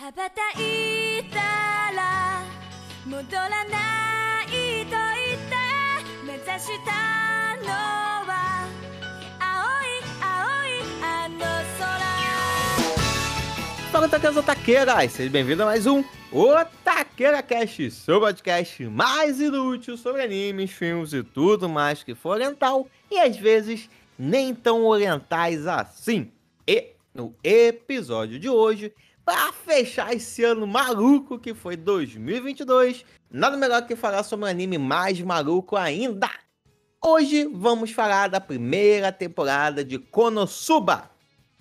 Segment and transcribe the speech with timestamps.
[0.00, 1.38] 羽ばたいた
[1.96, 2.42] ら
[3.06, 5.56] 戻らないと言って
[6.26, 7.72] 目指したの
[8.26, 8.68] は
[9.40, 11.38] 青い青いあの
[11.78, 11.96] 空
[13.90, 15.12] Fala, Taqueiras Otaqueiras!
[15.12, 21.22] Seja bem-vindo a mais um Otaqueira Cast, seu podcast mais inútil sobre animes, filmes e
[21.22, 26.30] tudo mais que for oriental e às vezes nem tão orientais assim.
[26.68, 28.92] E no episódio de hoje,
[29.25, 34.77] para fechar esse ano maluco que foi 2022, nada melhor que falar sobre um anime
[34.77, 36.29] mais maluco ainda.
[37.03, 41.09] Hoje vamos falar da primeira temporada de Konosuba.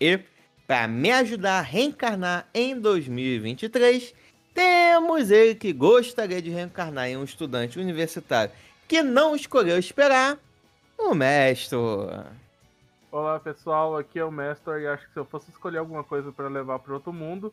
[0.00, 0.20] E
[0.66, 4.14] para me ajudar a reencarnar em 2023,
[4.54, 8.52] temos ele que gostaria de reencarnar em um estudante universitário
[8.86, 10.38] que não escolheu esperar,
[10.98, 11.78] o mestre.
[13.12, 16.30] Olá pessoal, aqui é o Mestor e acho que se eu fosse escolher alguma coisa
[16.30, 17.52] para levar para outro mundo,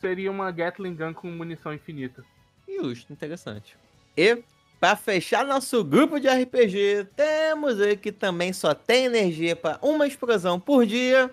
[0.00, 2.24] seria uma Gatling Gun com munição infinita.
[2.66, 3.76] Justo, interessante.
[4.16, 4.42] E
[4.80, 10.06] para fechar nosso grupo de RPG, temos ele que também só tem energia para uma
[10.06, 11.30] explosão por dia,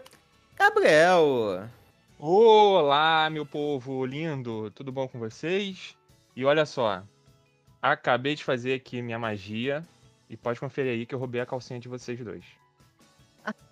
[0.58, 1.70] Gabriel.
[2.20, 5.96] Olá, meu povo lindo, tudo bom com vocês?
[6.36, 7.02] E olha só,
[7.82, 9.88] acabei de fazer aqui minha magia
[10.30, 12.44] e pode conferir aí que eu roubei a calcinha de vocês dois.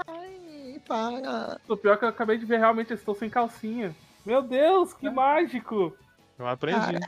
[0.08, 1.60] Ai, para.
[1.68, 3.96] O pior é que eu acabei de ver, realmente eu estou sem calcinha.
[4.26, 5.96] Meu Deus, que mágico!
[6.38, 7.00] Eu aprendi.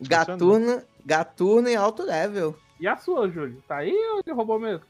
[0.00, 2.56] Gaturno, Gaturno em alto level.
[2.80, 3.62] E a sua, Júlio?
[3.68, 4.84] Tá aí ou ele roubou mesmo?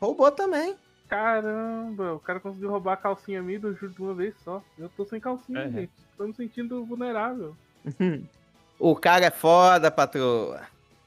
[0.00, 0.76] Roubou também.
[1.08, 4.62] Caramba, o cara conseguiu roubar a calcinha minha do Júlio de uma vez só.
[4.78, 5.70] Eu tô sem calcinha, É.
[5.70, 5.92] gente.
[6.16, 7.56] Tô me sentindo vulnerável.
[8.80, 10.62] O cara é foda, patroa.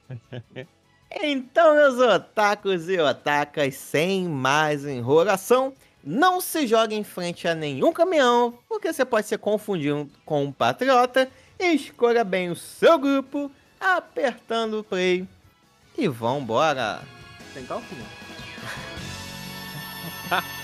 [1.19, 7.91] Então, meus otakus e otakas, sem mais enrolação, não se jogue em frente a nenhum
[7.91, 11.29] caminhão, porque você pode ser confundido com um patriota.
[11.59, 15.27] Escolha bem o seu grupo, apertando o play
[15.97, 17.01] e vambora.
[17.53, 18.05] Sem calcinha.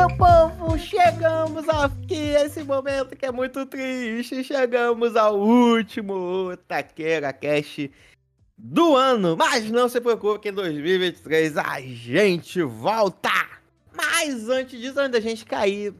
[0.00, 4.42] meu povo, chegamos aqui a esse momento que é muito triste.
[4.42, 7.90] Chegamos ao último Taqueira Cash
[8.56, 9.36] do ano.
[9.36, 13.28] Mas não se preocupe que em 2023 a gente volta.
[13.92, 15.92] Mas antes disso, antes da gente cair.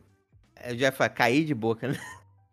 [0.64, 1.98] Eu já ia falar, cair de boca, né?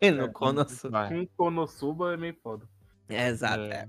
[0.12, 0.90] No É, Konosuba.
[0.90, 1.10] Vai.
[1.10, 2.68] Com Konosuba é meio foda.
[3.08, 3.64] Exato.
[3.64, 3.74] É.
[3.74, 3.88] é.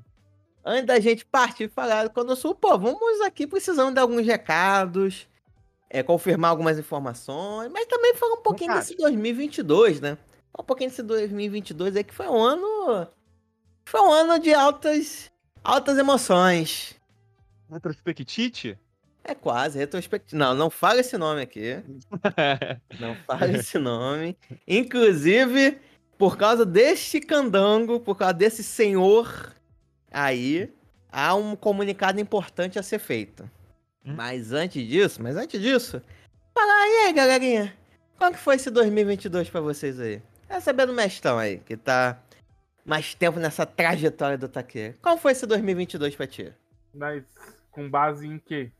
[0.64, 5.26] Antes da gente partir falar do Konosuba, pô, vamos aqui precisando de alguns recados,
[5.90, 8.88] é, confirmar algumas informações, mas também falar um pouquinho Verdade.
[8.88, 10.18] desse 2022, né?
[10.52, 13.08] Falar um pouquinho desse 2022 aí, que foi um ano...
[13.84, 15.30] Foi um ano de altas,
[15.64, 16.94] altas emoções.
[17.70, 18.78] Retrospectite?
[19.24, 20.38] É quase, retrospectiva.
[20.38, 21.82] Não, não fala esse nome aqui.
[22.98, 24.36] Não fala esse nome.
[24.66, 25.78] Inclusive,
[26.16, 29.54] por causa deste candango, por causa desse senhor
[30.10, 30.72] aí,
[31.12, 33.48] há um comunicado importante a ser feito.
[34.08, 34.14] Hum?
[34.16, 36.02] Mas antes disso, mas antes disso,
[36.54, 37.74] fala aí, galerinha.
[38.16, 40.22] Qual que foi esse 2022 pra vocês aí?
[40.48, 42.18] É saber do mestão aí, que tá
[42.84, 44.94] mais tempo nessa trajetória do Taqueira.
[45.02, 46.52] Qual foi esse 2022 pra ti?
[46.94, 47.22] Mas
[47.70, 48.72] com base em quê?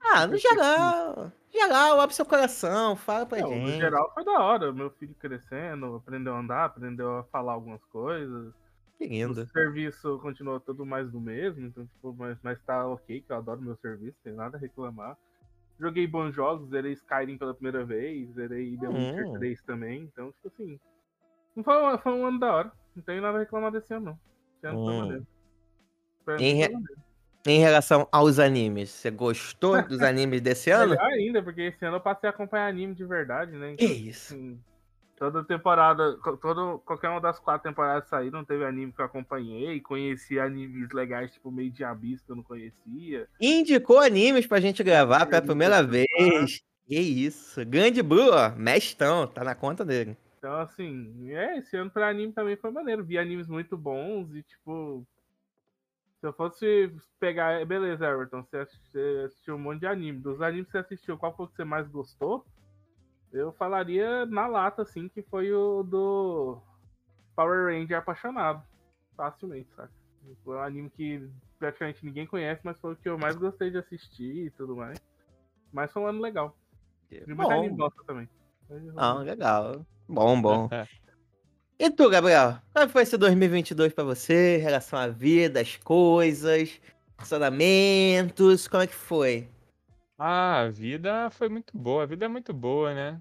[0.00, 1.30] Ah, no geral.
[1.52, 3.72] Geral, abre seu coração, fala pra Não, gente.
[3.72, 4.72] no geral foi da hora.
[4.72, 8.52] Meu filho crescendo, aprendeu a andar, aprendeu a falar algumas coisas.
[9.02, 9.42] Que lindo.
[9.42, 13.36] O serviço continuou tudo mais do mesmo, então, tipo, mas, mas tá ok, que eu
[13.36, 15.16] adoro meu serviço, tem nada a reclamar.
[15.80, 19.32] Joguei bons jogos, zerei Skyrim pela primeira vez, zerei The Witcher Hum.
[19.38, 20.78] 3 também, então, tipo assim.
[21.56, 22.72] Não foi, um- foi um ano da hora.
[22.94, 24.20] Não tenho nada a reclamar desse ano, não.
[24.56, 25.26] Esse ano foi Hum.
[26.24, 26.72] Foi Em re-.
[27.44, 30.90] Em relação aos animes, você gostou dos animes desse ano?
[30.90, 33.74] Melhor ainda, porque esse ano eu passei a acompanhar anime de verdade, né?
[33.76, 34.34] Que Então, isso?
[34.34, 34.60] assim,
[35.18, 40.38] toda temporada, todo, qualquer uma das quatro temporadas saíram, teve anime que eu acompanhei, conheci
[40.38, 43.28] animes legais, tipo meio de Abyss que eu não conhecia.
[43.40, 46.62] Indicou animes pra gente gravar pela Indicou primeira pra vez.
[46.86, 47.64] Que isso.
[47.64, 48.50] Grande Blue, ó.
[48.50, 50.16] Mestão, tá na conta dele.
[50.38, 53.04] Então, assim, é, esse ano pra anime também foi maneiro.
[53.04, 55.06] Vi animes muito bons e, tipo.
[56.20, 57.64] Se eu fosse pegar.
[57.64, 58.66] Beleza, Everton, você
[59.24, 60.18] assistiu um monte de anime.
[60.18, 62.44] Dos animes que você assistiu, qual foi o que você mais gostou?
[63.32, 66.58] Eu falaria na lata, assim, que foi o do
[67.34, 68.62] Power Ranger apaixonado.
[69.16, 69.90] Facilmente, sabe?
[70.44, 73.78] Foi um anime que praticamente ninguém conhece, mas foi o que eu mais gostei de
[73.78, 74.98] assistir e tudo mais.
[75.72, 76.56] Mas foi um ano legal.
[77.10, 78.28] E muita Bom, gosta também.
[78.96, 79.86] ah, legal.
[80.08, 80.68] Bom, bom.
[81.78, 82.58] E tu, Gabriel?
[82.72, 84.58] Como foi esse 2022 pra você?
[84.58, 86.80] Em relação à vida, às coisas,
[87.18, 89.48] relacionamentos, como é que foi?
[90.24, 93.20] Ah, a vida foi muito boa, a vida é muito boa, né?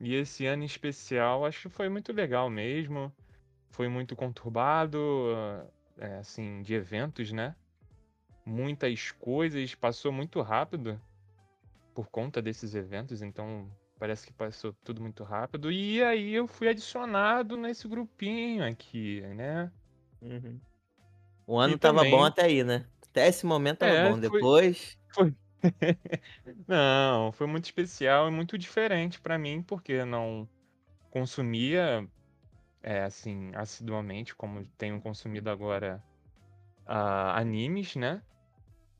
[0.00, 3.12] E esse ano em especial, acho que foi muito legal mesmo.
[3.68, 4.98] Foi muito conturbado,
[5.98, 7.54] é, assim, de eventos, né?
[8.46, 10.98] Muitas coisas, passou muito rápido
[11.94, 15.70] por conta desses eventos, então parece que passou tudo muito rápido.
[15.70, 19.70] E aí eu fui adicionado nesse grupinho aqui, né?
[20.22, 20.58] Uhum.
[21.46, 22.86] O ano E tava bom também- até aí, né?
[23.10, 24.12] Até esse momento tava É, bom.
[24.14, 24.98] foi- Depois.
[26.66, 30.48] Não, foi muito especial e muito diferente pra mim, porque não
[31.10, 32.06] consumia,
[32.82, 36.02] é, assim, assiduamente, como tenho consumido agora,
[36.86, 38.22] ah, animes, né?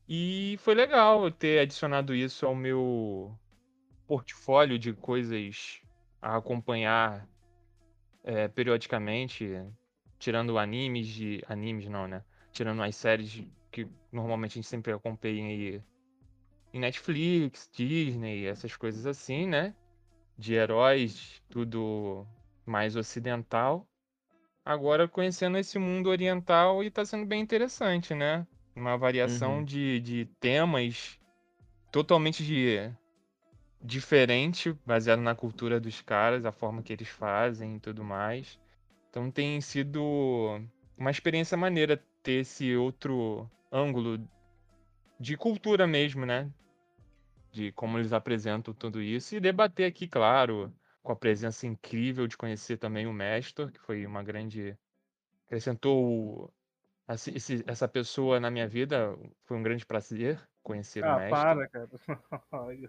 [0.09, 3.37] E foi legal ter adicionado isso ao meu
[4.07, 5.81] portfólio de coisas
[6.21, 7.27] a acompanhar
[8.23, 9.49] é, periodicamente,
[10.19, 11.43] tirando animes de.
[11.49, 12.23] Animes não, né?
[12.53, 15.83] Tirando as séries que normalmente a gente sempre acompanha aí
[16.73, 19.75] em Netflix, Disney, essas coisas assim, né?
[20.39, 22.27] De heróis, tudo
[22.67, 23.87] mais ocidental.
[24.65, 28.47] Agora conhecendo esse mundo oriental e tá sendo bem interessante, né?
[28.75, 29.65] Uma variação Uhum.
[29.65, 31.19] de, de temas
[31.93, 32.91] totalmente de,
[33.81, 38.59] diferente, baseado na cultura dos caras, a forma que eles fazem e tudo mais.
[39.11, 40.03] Então tem sido
[40.97, 44.19] uma experiência maneira ter esse outro ângulo
[45.23, 46.51] de cultura mesmo, né?
[47.53, 52.37] De como eles apresentam tudo isso e debater aqui, claro, com a presença incrível de
[52.37, 54.77] conhecer também o Mestor, que foi uma grande
[55.47, 56.53] acrescentou o-
[57.07, 61.39] assim, esse- essa pessoa na minha vida, foi um grande prazer conhecer o Ah, Mestor.
[61.39, 61.89] para, cara.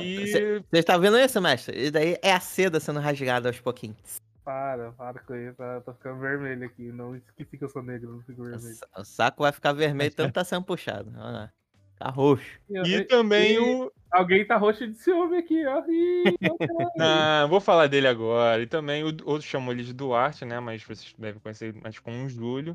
[0.00, 1.86] E Você está vendo isso, mestre?
[1.86, 4.16] E daí é a seda sendo rasgada aos pouquinhos.
[4.48, 5.56] Para, para com isso.
[5.58, 6.90] tá- Tô ficando vermelho aqui.
[6.90, 8.76] Não esqueci que eu sou negro, não fico vermelho.
[8.96, 11.12] O saco vai ficar vermelho tanto tá sendo puxado.
[11.18, 11.52] Olha lá.
[11.98, 12.58] Tá roxo.
[12.70, 13.92] E também e- o.
[14.10, 15.84] Alguém tá roxo de ciúme aqui, ó.
[15.86, 16.24] Ih.
[16.96, 18.62] Não, vou falar dele agora.
[18.62, 20.58] E também o outro chamou ele de Duarte, né?
[20.60, 22.74] Mas vocês devem conhecer mais como um Júlio.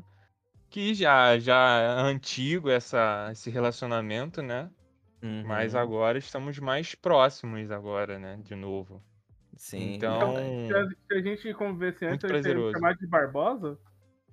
[0.70, 4.70] Que já, já é antigo essa, esse relacionamento, né?
[5.44, 5.80] Mas Uhum.
[5.80, 8.38] agora estamos mais próximos agora, né?
[8.44, 9.02] De novo.
[9.56, 9.94] Sim.
[9.94, 10.66] Então- verdade.
[10.66, 13.78] Se a, se a gente convivesse antes, a gente chamar de Barbosa,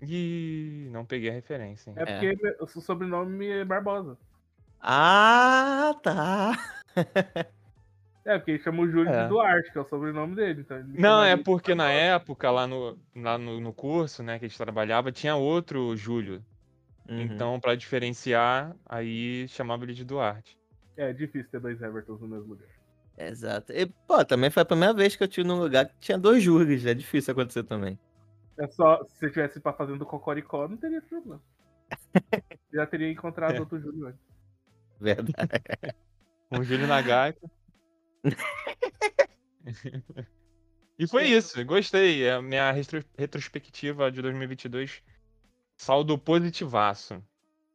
[0.02, 1.96] E não peguei a referência, hein?
[2.00, 4.18] é porque meu- o sobrenome é Barbosa.
[4.80, 6.54] Ah, tá.
[8.24, 9.24] É, porque ele chama o Júlio É.
[9.24, 10.62] de Duarte, que é o sobrenome dele.
[10.62, 14.48] Então Não, é porque na época, lá no, lá no, no curso, né, que a
[14.48, 16.44] gente trabalhava, tinha outro Júlio.
[17.10, 17.20] Uhum.
[17.22, 20.56] Então, pra diferenciar, aí chamava ele de Duarte.
[20.96, 22.68] É difícil ter dois Evertons no mesmo lugar.
[23.28, 23.72] Exato.
[23.74, 26.42] E, pô, também foi a primeira vez que eu tive num lugar que tinha dois
[26.44, 26.86] júris.
[26.86, 27.98] É difícil acontecer também.
[28.58, 31.42] É só, se você tivesse pra fazendo Cocoricó, não teria problema.
[32.74, 33.60] Já teria encontrado É.
[33.60, 34.22] outro Júlio antes.
[35.00, 35.96] Verdade.
[36.52, 37.50] O Júlio na gaita.
[40.98, 42.30] e foi isso, gostei.
[42.30, 45.02] A minha retro- retrospectiva de 2022,
[45.78, 47.22] saldo positivaço.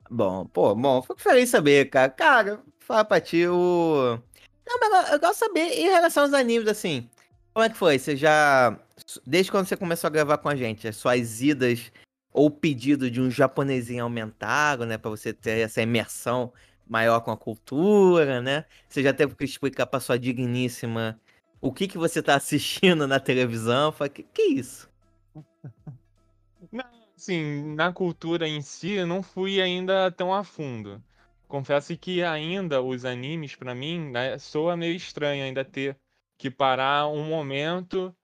[0.08, 2.10] Bom, pô, bom, fico feliz saber, cara.
[2.10, 4.18] Cara, fala pra ti o.
[4.66, 7.08] Não, mas eu- gosto de saber em relação aos animes, assim.
[7.54, 7.98] Como é que foi?
[7.98, 8.78] Você já.
[9.26, 11.90] Desde quando você começou a gravar com a gente, as suas idas
[12.32, 14.98] ou pedido de um japonesinho aumentaram, né?
[14.98, 16.52] Pra você ter essa imersão
[16.86, 18.64] maior com a cultura, né?
[18.88, 21.18] Você já teve que explicar pra sua digníssima
[21.60, 23.90] o que que você tá assistindo na televisão.
[23.92, 24.88] Fala, que, que isso?
[26.72, 26.84] Não,
[27.16, 31.02] assim, na cultura em si, eu não fui ainda tão a fundo.
[31.48, 35.96] Confesso que ainda os animes, pra mim, né, soa meio estranho ainda ter
[36.36, 38.14] que parar um momento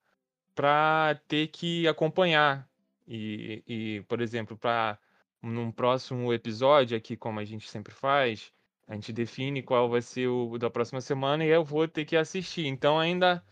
[0.55, 2.69] pra ter que acompanhar.
[3.07, 4.99] E, e, por exemplo, para
[5.43, 8.53] num próximo episódio aqui, como a gente sempre faz,
[8.87, 12.17] a gente define qual vai ser o da próxima semana e eu vou ter que
[12.17, 12.67] assistir.
[12.67, 13.43] Então ainda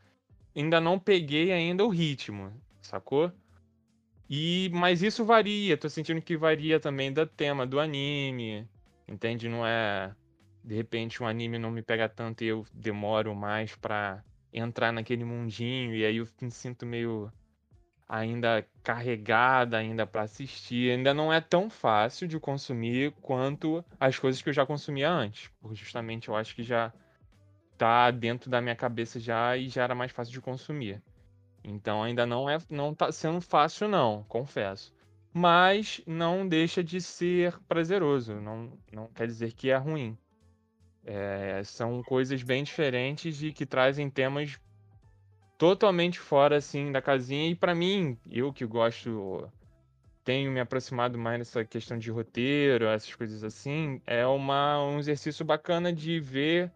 [0.54, 3.32] ainda não peguei ainda o ritmo, sacou?
[4.28, 8.68] E mas isso varia, tô sentindo que varia também do tema do anime.
[9.10, 9.48] Entende?
[9.48, 10.14] Não é
[10.62, 15.24] de repente um anime não me pega tanto e eu demoro mais pra entrar naquele
[15.24, 17.30] mundinho e aí eu me sinto meio
[18.08, 20.92] ainda carregada ainda pra assistir.
[20.92, 25.50] Ainda não é tão fácil de consumir quanto as coisas que eu já consumia antes.
[25.60, 26.92] Porque justamente eu acho que já
[27.78, 31.02] tá dentro da minha cabeça já e já era mais fácil de consumir.
[31.64, 34.92] Então ainda não é não tá sendo fácil não, confesso.
[35.32, 40.16] Mas não deixa de ser prazeroso, não, não quer dizer que é ruim.
[41.04, 44.58] É, são coisas bem diferentes e que trazem temas
[45.56, 49.50] totalmente fora assim da casinha e para mim, eu que gosto
[50.24, 55.44] tenho me aproximado mais nessa questão de roteiro, essas coisas assim, é uma, um exercício
[55.44, 56.70] bacana de ver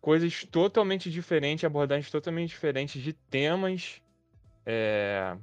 [0.00, 4.00] coisas totalmente diferentes, abordagens totalmente diferentes de temas,
[4.64, 5.36] é,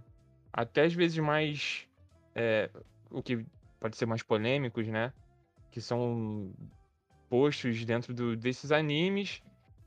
[0.51, 1.86] até às vezes mais
[2.37, 2.69] é,
[3.09, 3.43] o que
[3.79, 5.11] pode ser mais polêmicos, né?
[5.71, 6.53] Que são
[7.27, 9.41] postos dentro do, desses animes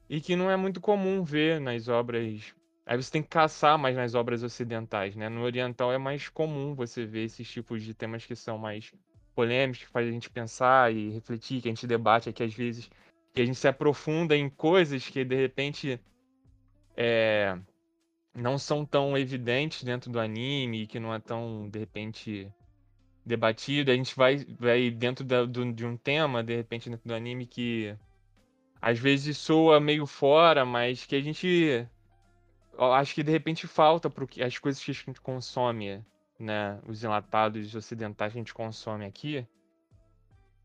[0.09, 2.53] e que não é muito comum ver nas obras.
[2.85, 5.29] Aí você tem que caçar mais nas obras ocidentais, né?
[5.29, 8.93] No oriental é mais comum você ver esses tipos de temas que são mais
[9.33, 12.91] polêmicos, que faz a gente pensar e refletir, que a gente debate aqui às vezes,
[13.33, 16.01] que a gente se aprofunda em coisas que de repente
[16.97, 17.57] é,
[18.35, 22.53] não são tão evidentes dentro do anime, que não é tão, de repente,
[23.25, 23.91] debatido.
[23.91, 27.47] A gente vai, vai dentro da, do, de um tema, de repente, dentro do anime
[27.47, 27.97] que
[28.81, 31.87] às vezes soa meio fora, mas que a gente.
[32.79, 36.03] Acho que de repente falta para as coisas que a gente consome,
[36.39, 36.81] né?
[36.87, 39.47] Os enlatados ocidentais que a gente consome aqui.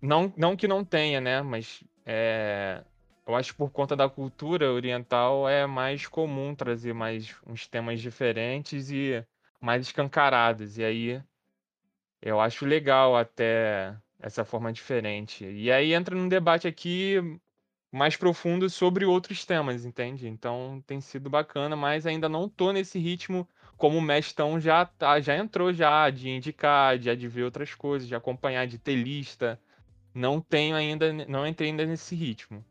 [0.01, 1.41] Não, não que não tenha, né?
[1.41, 2.83] Mas é,
[3.27, 7.99] eu acho que por conta da cultura oriental é mais comum trazer mais uns temas
[7.99, 9.25] diferentes e
[9.59, 10.77] mais escancarados.
[10.77, 11.23] E aí
[12.21, 15.45] eu acho legal até essa forma diferente.
[15.45, 17.39] E aí entra num debate aqui
[17.91, 20.27] mais profundo sobre outros temas, entende?
[20.27, 25.19] Então tem sido bacana, mas ainda não tô nesse ritmo como o Mestão já tá,
[25.19, 29.59] já entrou já de indicar, de, de ver outras coisas, de acompanhar, de ter lista.
[30.13, 32.63] Não tenho ainda, não entrei ainda nesse ritmo.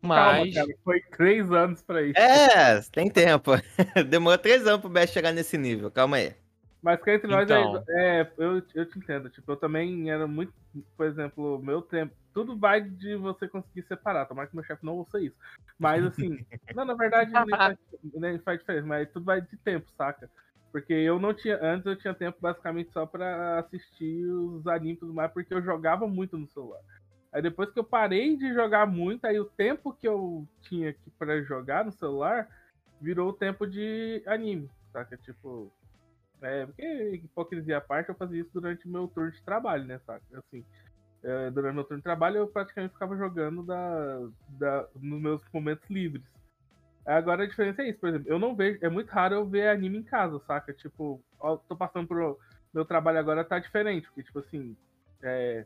[0.00, 0.54] Mas.
[0.54, 2.18] Calma, cara, foi três anos pra isso.
[2.18, 3.52] É, tem tempo.
[4.08, 5.90] Demorou três anos pro Best chegar nesse nível.
[5.90, 6.34] Calma aí.
[6.80, 7.82] Mas que entre nós, então...
[7.88, 9.28] é, eu, eu te entendo.
[9.28, 10.52] Tipo, eu também era muito.
[10.96, 12.14] Por exemplo, meu tempo.
[12.32, 14.26] Tudo vai de você conseguir separar.
[14.26, 15.36] Tomara que meu chefe não ouça isso.
[15.78, 16.38] Mas assim.
[16.74, 17.78] não, na verdade, nem faz,
[18.14, 18.86] nem faz diferença.
[18.86, 20.30] Mas tudo vai de tempo, saca?
[20.70, 21.58] Porque eu não tinha.
[21.60, 25.62] Antes eu tinha tempo basicamente só pra assistir os animes e tudo mais, porque eu
[25.62, 26.80] jogava muito no celular.
[27.32, 31.10] Aí depois que eu parei de jogar muito, aí o tempo que eu tinha aqui
[31.18, 32.48] para jogar no celular
[33.00, 35.16] virou o tempo de anime, saca?
[35.18, 35.70] Tipo,
[36.40, 40.22] é, porque hipocrisia à parte, eu fazia isso durante meu turno de trabalho, né, saca?
[40.32, 40.64] Assim,
[41.22, 45.88] é, durante meu turno de trabalho eu praticamente ficava jogando da, da, nos meus momentos
[45.90, 46.24] livres.
[47.04, 49.68] Agora a diferença é isso, por exemplo, eu não vejo, é muito raro eu ver
[49.68, 50.72] anime em casa, saca?
[50.72, 52.38] Tipo, ó, tô passando pro
[52.72, 54.76] meu trabalho agora tá diferente, porque tipo assim,
[55.22, 55.64] é,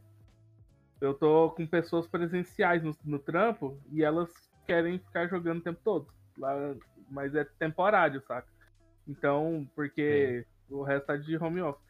[1.02, 4.30] eu tô com pessoas presenciais no, no trampo e elas
[4.64, 6.06] querem ficar jogando o tempo todo.
[6.38, 6.54] Lá,
[7.10, 8.46] mas é temporário, saca?
[9.06, 10.72] Então, porque é.
[10.72, 11.82] o resto tá de home office.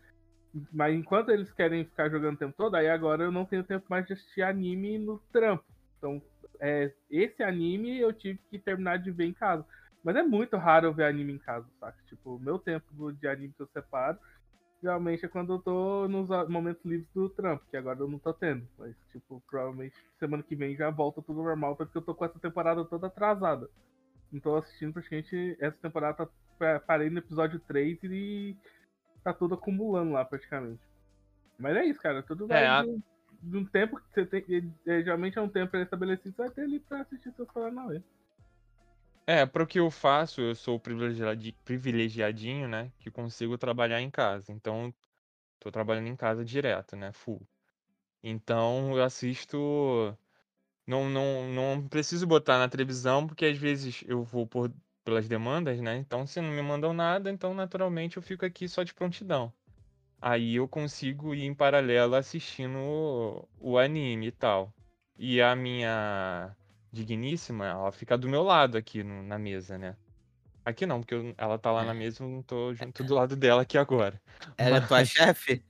[0.72, 3.84] Mas enquanto eles querem ficar jogando o tempo todo, aí agora eu não tenho tempo
[3.88, 5.64] mais de assistir anime no trampo.
[5.98, 6.20] Então,
[6.58, 9.64] é, esse anime eu tive que terminar de ver em casa.
[10.02, 11.98] Mas é muito raro eu ver anime em casa, saca?
[12.06, 14.18] Tipo, o meu tempo de anime que eu separo
[14.82, 18.34] geralmente é quando eu tô nos momentos livres do trampo, que agora eu não tô
[18.34, 18.66] tendo.
[18.76, 22.38] Mas, tipo, provavelmente semana que vem já volta tudo normal, porque eu tô com essa
[22.38, 23.70] temporada toda atrasada.
[24.32, 25.56] Não tô assistindo praticamente.
[25.60, 28.56] Essa temporada tá, parei no episódio 3 e
[29.22, 30.82] tá tudo acumulando lá praticamente.
[31.58, 32.22] Mas é isso, cara.
[32.22, 32.82] Tudo vai é, a...
[32.82, 33.02] de,
[33.42, 34.74] de, um tempo que você tem.
[34.84, 37.98] Geralmente é um tempo estabelecido, você vai ter ali pra assistir seus Paranauê.
[37.98, 38.02] É,
[39.46, 42.90] para o que eu faço, eu sou privilegiadinho, né?
[42.98, 44.52] Que consigo trabalhar em casa.
[44.52, 44.92] Então,
[45.60, 47.12] tô trabalhando em casa direto, né?
[47.12, 47.40] Full.
[48.22, 50.16] Então, eu assisto.
[50.86, 54.72] Não, não, não preciso botar na televisão, porque às vezes eu vou por,
[55.04, 55.96] pelas demandas, né?
[55.96, 59.52] Então, se não me mandam nada, então naturalmente eu fico aqui só de prontidão.
[60.20, 64.72] Aí eu consigo ir em paralelo assistindo o, o anime e tal.
[65.18, 66.54] E a minha
[66.92, 69.96] digníssima, ela fica do meu lado aqui no, na mesa, né?
[70.64, 73.34] Aqui não, porque eu, ela tá lá na mesa, eu não tô junto do lado
[73.34, 74.20] dela aqui agora.
[74.56, 74.84] Ela Mas...
[74.84, 75.64] é tua chefe?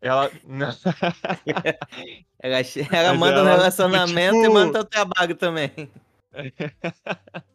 [0.00, 0.30] Ela.
[2.38, 2.58] ela,
[2.92, 4.46] ela manda ela, um relacionamento tipo...
[4.46, 5.72] e manda o trabalho também.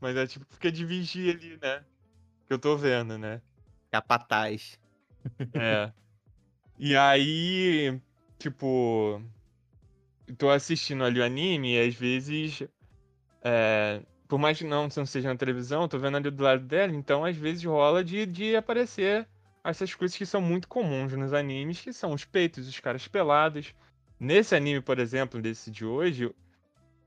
[0.00, 1.82] Mas é tipo, fica de vigia ali, né?
[2.46, 3.42] Que eu tô vendo, né?
[3.90, 4.78] Capataz.
[5.54, 5.90] É.
[6.78, 8.00] E aí,
[8.38, 9.20] tipo,
[10.36, 12.62] tô assistindo ali o anime e às vezes.
[13.42, 16.94] É, por mais que não, não seja na televisão, tô vendo ali do lado dela,
[16.94, 19.26] então às vezes rola de, de aparecer
[19.64, 23.74] essas coisas que são muito comuns nos animes, que são os peitos, os caras pelados.
[24.20, 26.30] Nesse anime, por exemplo, desse de hoje,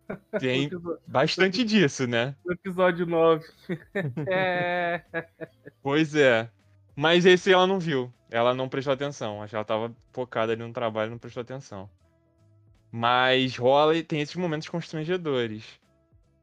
[0.40, 0.70] tem
[1.08, 2.36] bastante disso, né?
[2.46, 3.46] No episódio 9.
[4.28, 5.04] é.
[5.82, 6.50] Pois é.
[6.96, 8.12] Mas esse ela não viu.
[8.30, 9.42] Ela não prestou atenção.
[9.42, 11.90] Acho que ela tava focada ali no trabalho e não prestou atenção.
[12.92, 15.80] Mas rola e tem esses momentos constrangedores.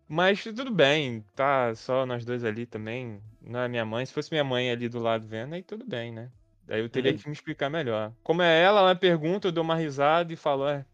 [0.08, 3.22] Mas tudo bem, tá só nós dois ali também.
[3.42, 4.06] Não é minha mãe.
[4.06, 6.30] Se fosse minha mãe ali do lado vendo, aí tudo bem, né?
[6.66, 7.18] Daí eu teria Uhum.
[7.18, 8.12] que me explicar melhor.
[8.22, 10.84] Como é ela, ela pergunta, eu dou uma risada e falo, é,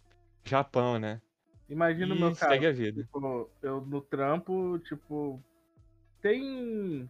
[0.44, 1.20] Japão, né?
[1.68, 2.50] Imagina o meu caso.
[2.50, 3.02] segue a vida.
[3.02, 5.40] Tipo, eu no trampo, tipo.
[6.20, 7.08] Tem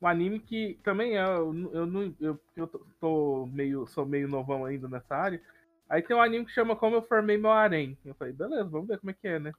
[0.00, 1.24] um anime que também é.
[1.24, 2.66] Eu, eu, eu, eu
[3.00, 3.86] tô meio.
[3.86, 5.42] sou meio novão ainda nessa área.
[5.88, 7.96] Aí tem um anime que chama Como Eu Formei Meu Harém.
[8.04, 9.52] Eu falei, beleza, vamos ver como é que é, né?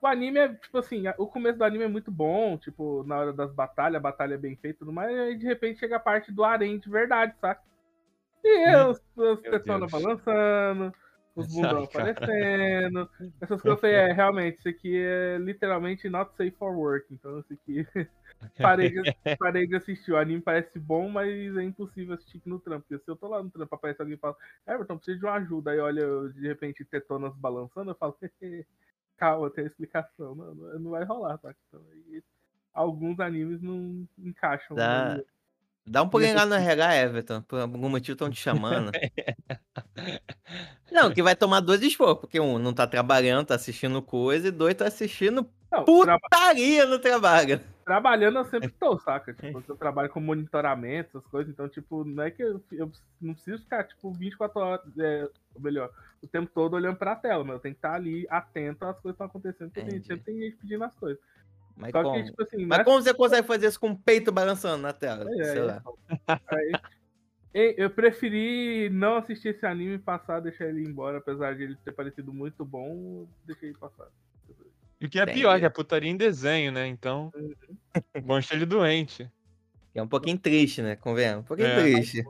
[0.00, 3.32] O anime é, tipo assim, o começo do anime é muito bom, tipo, na hora
[3.32, 5.96] das batalhas, a batalha é bem feita e tudo mais, e aí de repente chega
[5.96, 7.62] a parte do harém de verdade, saca?
[8.44, 9.00] E eu, os
[9.86, 9.92] Deus.
[9.92, 10.92] balançando,
[11.36, 13.08] os bundão aparecendo,
[13.40, 13.64] essas coisas.
[13.64, 17.06] Eu falei, é, realmente, isso aqui é literalmente not safe for work.
[17.12, 17.86] Então, isso aqui.
[18.60, 20.12] parei, de, parei de assistir.
[20.12, 22.86] O anime parece bom, mas é impossível assistir aqui no trampo.
[22.88, 25.34] Porque se eu tô lá no trampo, aparece alguém e fala, Everton, preciso de uma
[25.34, 25.70] ajuda.
[25.70, 28.16] Aí olha, eu, de repente, tetonas balançando, eu falo,
[29.16, 30.34] calma, tem explicação.
[30.34, 31.54] Não, não, vai rolar, tá?
[31.68, 32.22] Então, aí,
[32.72, 34.76] alguns animes não encaixam.
[34.76, 35.20] Dá-?
[35.84, 37.42] Dá um pulinho lá no RH, Everton.
[37.42, 38.92] Por algum motivo estão te chamando.
[40.92, 44.50] Não, que vai tomar dois esporros, porque um não tá trabalhando, tá assistindo coisa, e
[44.50, 47.60] dois tá assistindo Não, putaria no trabalho.
[47.84, 49.34] Trabalhando eu sempre tô, saca?
[49.34, 53.34] Tipo, eu trabalho com monitoramento, essas coisas, então, tipo, não é que eu, eu não
[53.34, 55.90] preciso ficar, tipo, 24 horas, é, ou melhor,
[56.22, 59.02] o tempo todo olhando pra tela, mas eu tenho que estar ali atento às coisas
[59.02, 61.20] que estão acontecendo, porque tem, sempre tem gente pedindo as coisas.
[61.76, 62.16] Mas Só como?
[62.16, 64.92] que, tipo assim, Mas é como você consegue fazer isso com o peito balançando na
[64.92, 65.24] tela?
[65.38, 65.82] É, Sei é, lá.
[66.48, 66.72] Aí,
[67.54, 71.76] e- eu preferi não assistir esse anime e passar, deixar ele embora, apesar de ele
[71.76, 74.08] ter parecido muito bom, deixei ele passar.
[75.02, 75.40] E o que é Entendi.
[75.40, 76.86] pior, que é putaria em desenho, né?
[76.86, 77.32] Então,
[78.22, 79.28] bom deixar ele doente.
[79.92, 80.94] É um pouquinho triste, né?
[80.94, 81.44] Convenhamos.
[81.44, 81.82] Um pouquinho É.
[81.82, 82.24] triste.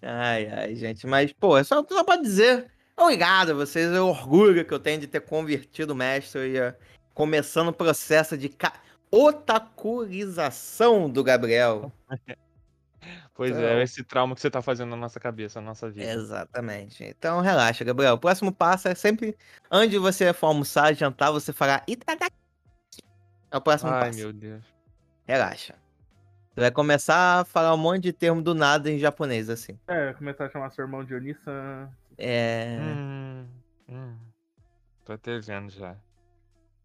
[0.00, 1.06] Ai, ai, gente.
[1.06, 2.70] Mas, pô, é só, só pra dizer.
[2.96, 3.92] Obrigado a vocês.
[3.92, 6.74] É o orgulho que eu tenho de ter convertido o mestre e uh,
[7.12, 8.72] começando o processo de ca...
[9.10, 11.92] otakurização do Gabriel.
[13.38, 16.10] Pois Então- é, esse trauma que você tá fazendo na nossa cabeça, na nossa vida.
[16.10, 17.04] Exatamente.
[17.04, 18.14] Então relaxa, Gabriel.
[18.14, 19.36] O próximo passo é sempre,
[19.70, 22.34] antes de você for almoçar, jantar, você falar Itadaki.
[23.48, 24.18] É o próximo Ai, passo.
[24.18, 24.64] meu Deus.
[25.24, 25.76] Relaxa.
[26.52, 29.78] Você vai começar a falar um monte de termo do nada em japonês, assim.
[29.86, 31.88] É, começar a chamar seu irmão de Onisan.
[32.18, 32.76] É.
[32.80, 33.46] Hum,
[33.88, 34.16] hum.
[35.04, 35.94] Tô até vendo já.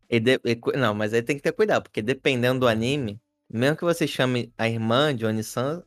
[0.07, 3.75] E de- e Não, mas aí tem que ter cuidado, porque dependendo do anime, mesmo
[3.75, 5.81] que você chame a irmã de Oni-san,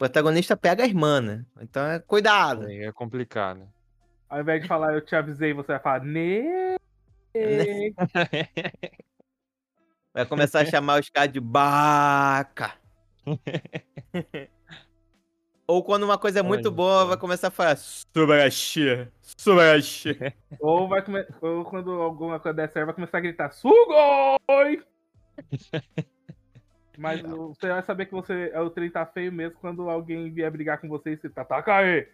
[0.00, 1.44] protagonista pega a irmã, né?
[1.60, 2.64] Então é cuidado.
[2.64, 3.68] Aí é complicado.
[4.30, 6.74] Ao invés de falar eu te avisei, você vai falar ne.
[10.12, 12.72] Vai começar a chamar os caras de baca.
[15.68, 17.06] Ou quando uma coisa é muito Olha boa, só.
[17.06, 20.18] vai começar a falar Subarashi, Subarashi.
[20.58, 21.24] Ou, vai come...
[21.40, 24.82] Ou quando alguma coisa der certo, vai começar a gritar Sugoi!
[27.00, 30.50] Mas você vai saber que você é o trem tá feio mesmo quando alguém vier
[30.50, 32.06] brigar com você e você tá Takae!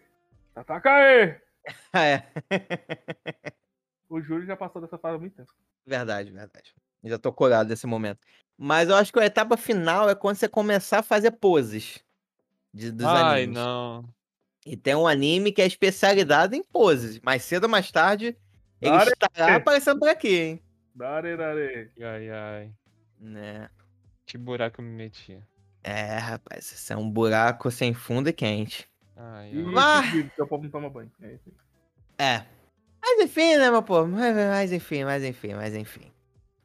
[0.65, 1.41] Takae!
[1.93, 2.23] é,
[4.09, 5.51] O Júlio já passou dessa fase há muito tempo.
[5.85, 6.73] verdade, verdade.
[7.03, 8.19] Eu Já tô curado desse momento.
[8.57, 12.01] Mas eu acho que a etapa final é quando você começar a fazer poses
[12.73, 13.57] de, dos Ai, animes.
[13.57, 14.05] não.
[14.65, 17.19] E tem um anime que é especialidade em poses.
[17.19, 18.37] Mais cedo ou mais tarde,
[18.81, 20.63] ele Dare- estará aparecendo por aqui, hein?
[20.95, 21.91] Dare, dare.
[22.01, 22.71] Ai, ai.
[23.19, 23.69] Né?
[24.27, 25.39] Que buraco eu me meti.
[25.83, 28.87] É, rapaz, isso é um buraco sem fundo e quente.
[29.15, 29.61] Ai, E.
[29.63, 30.03] Vá.
[30.03, 31.11] seguido, que o povo não toma banho.
[31.21, 31.53] É isso aí.
[32.27, 32.45] É.
[33.01, 34.07] Mas enfim, né, meu povo?
[34.11, 36.11] Mas, mas enfim, mas enfim, mas enfim.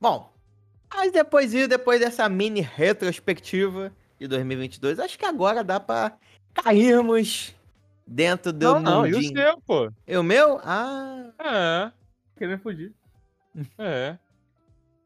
[0.01, 0.31] Bom,
[0.93, 6.17] mas depois disso, depois dessa mini retrospectiva de 2022, acho que agora dá pra
[6.53, 7.55] cairmos
[8.07, 9.33] dentro do Não, não, e o mundinho.
[9.41, 9.93] seu, pô?
[10.07, 10.59] E o meu?
[10.65, 11.93] Ah, É,
[12.37, 12.93] Querendo fugir.
[13.79, 14.19] é.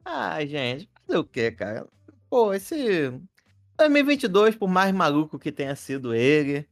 [0.05, 1.87] ah, gente, fazer o quê, cara?
[2.37, 3.19] Pô, esse
[3.79, 6.69] 2022, por mais maluco que tenha sido ele,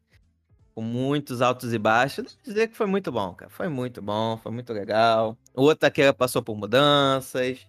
[0.75, 3.51] com muitos altos e baixos, devo dizer que foi muito bom, cara.
[3.51, 5.39] Foi muito bom, foi muito legal.
[5.55, 7.67] O Otaqueira passou por mudanças.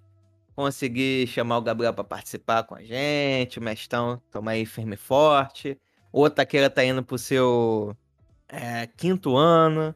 [0.57, 3.59] Consegui chamar o Gabriel pra participar com a gente.
[3.59, 5.79] O Mestão toma aí firme e forte.
[6.11, 7.95] O Otaqueira tá indo pro seu
[8.49, 9.95] é, quinto ano.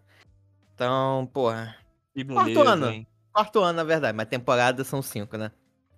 [0.73, 1.75] Então, porra,
[2.15, 2.91] Que Quarto beleza, ano.
[2.91, 3.05] hein?
[3.33, 5.51] quarto ano, na verdade, mas temporada são cinco, né?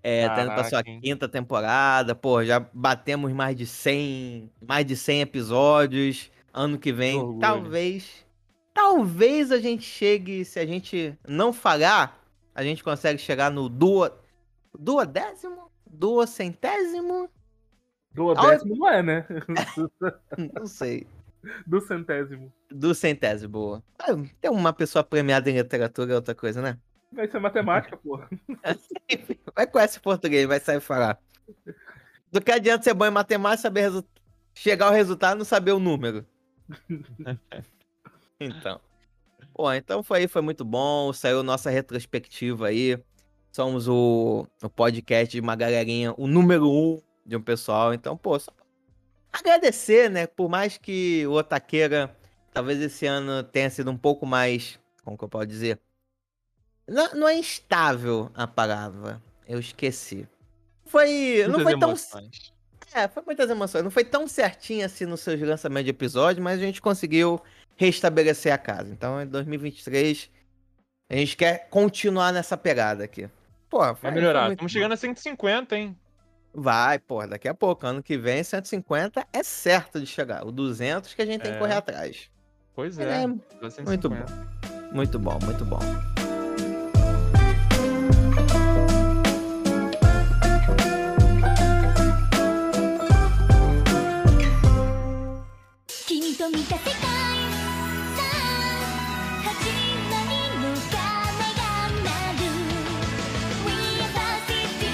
[0.04, 1.00] É, tá indo pra sua Caraca, hein?
[1.02, 6.32] quinta temporada, pô, já batemos mais de 100, mais de 100 episódios.
[6.54, 7.40] Ano que vem, orgulho.
[7.40, 8.26] talvez,
[8.74, 12.20] talvez a gente chegue, se a gente não falhar,
[12.54, 14.10] a gente consegue chegar no duo,
[14.78, 17.30] duodécimo, duocentésimo,
[18.14, 19.26] Do décimo não é, né?
[20.54, 21.08] não sei.
[21.66, 22.52] Do centésimo.
[22.70, 23.84] Do centésimo.
[23.98, 26.78] Ah, Tem uma pessoa premiada em literatura é outra coisa, né?
[27.12, 28.30] Vai ser matemática, porra.
[29.56, 31.20] Vai conhece português, vai saber falar.
[32.32, 34.06] Do que adianta ser bom em matemática, saber resu-
[34.54, 36.26] chegar ao resultado e não saber o número.
[38.40, 38.80] então.
[39.54, 41.12] Pô, então foi, foi muito bom.
[41.12, 42.98] Saiu nossa retrospectiva aí.
[43.52, 47.94] Somos o, o podcast de uma galerinha, o número um de um pessoal.
[47.94, 48.52] Então, pô, só
[49.34, 50.26] agradecer, né?
[50.26, 52.16] Por mais que o Otaqueira
[52.54, 54.80] talvez esse ano tenha sido um pouco mais.
[55.04, 55.80] Como que eu posso dizer?
[56.92, 59.22] Não, não é instável a palavra.
[59.48, 60.28] Eu esqueci.
[60.86, 61.44] Foi.
[61.48, 61.90] não Muitas foi tão.
[61.90, 62.54] emoções.
[62.94, 63.84] É, foi muitas emoções.
[63.84, 67.42] Não foi tão certinho assim nos seus lançamentos de episódio, mas a gente conseguiu
[67.78, 68.90] restabelecer a casa.
[68.92, 70.30] Então, em 2023,
[71.10, 73.30] a gente quer continuar nessa pegada aqui.
[73.70, 74.42] Pô, foi, Vai foi melhorar.
[74.48, 75.98] muito Estamos chegando a 150, hein?
[76.54, 77.88] Vai, pô, daqui a pouco.
[77.88, 80.46] Ano que vem, 150 é certo de chegar.
[80.46, 81.60] O 200 que a gente tem que É.
[81.60, 82.30] correr atrás.
[82.76, 83.28] Pois É, é.
[83.28, 84.10] muito dá 150.
[84.10, 84.92] bom.
[84.94, 85.80] Muito bom, muito bom.
[96.41, 96.99] と見た世界さ
[98.23, 99.51] あ始
[100.09, 100.33] まり
[100.63, 100.95] の鐘
[101.53, 101.61] が
[102.03, 102.09] 鳴
[102.41, 102.41] る
[103.67, 104.87] We are City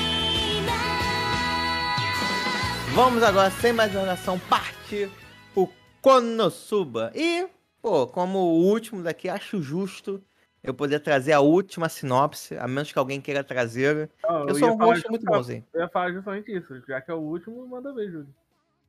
[2.95, 5.09] Vamos agora, sem mais enrolação, partir
[5.55, 5.69] o
[6.01, 7.13] Konosuba.
[7.15, 7.47] E,
[7.81, 10.21] pô, como o último daqui, acho justo
[10.63, 14.11] eu poder trazer a última sinopse, a menos que alguém queira trazer.
[14.25, 15.65] Não, Eu ia sou um falar rosto muito justamente- bonzinho.
[15.73, 16.83] Eu ia falar justamente isso.
[16.87, 18.29] Já que é o último, manda ver, Júlio.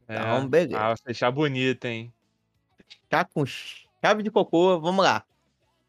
[0.10, 0.48] Então, É.
[0.48, 0.78] beleza.
[0.80, 2.12] Ah, fechar bonito, hein?
[3.09, 5.25] Tá com chave de cocô, vamos lá.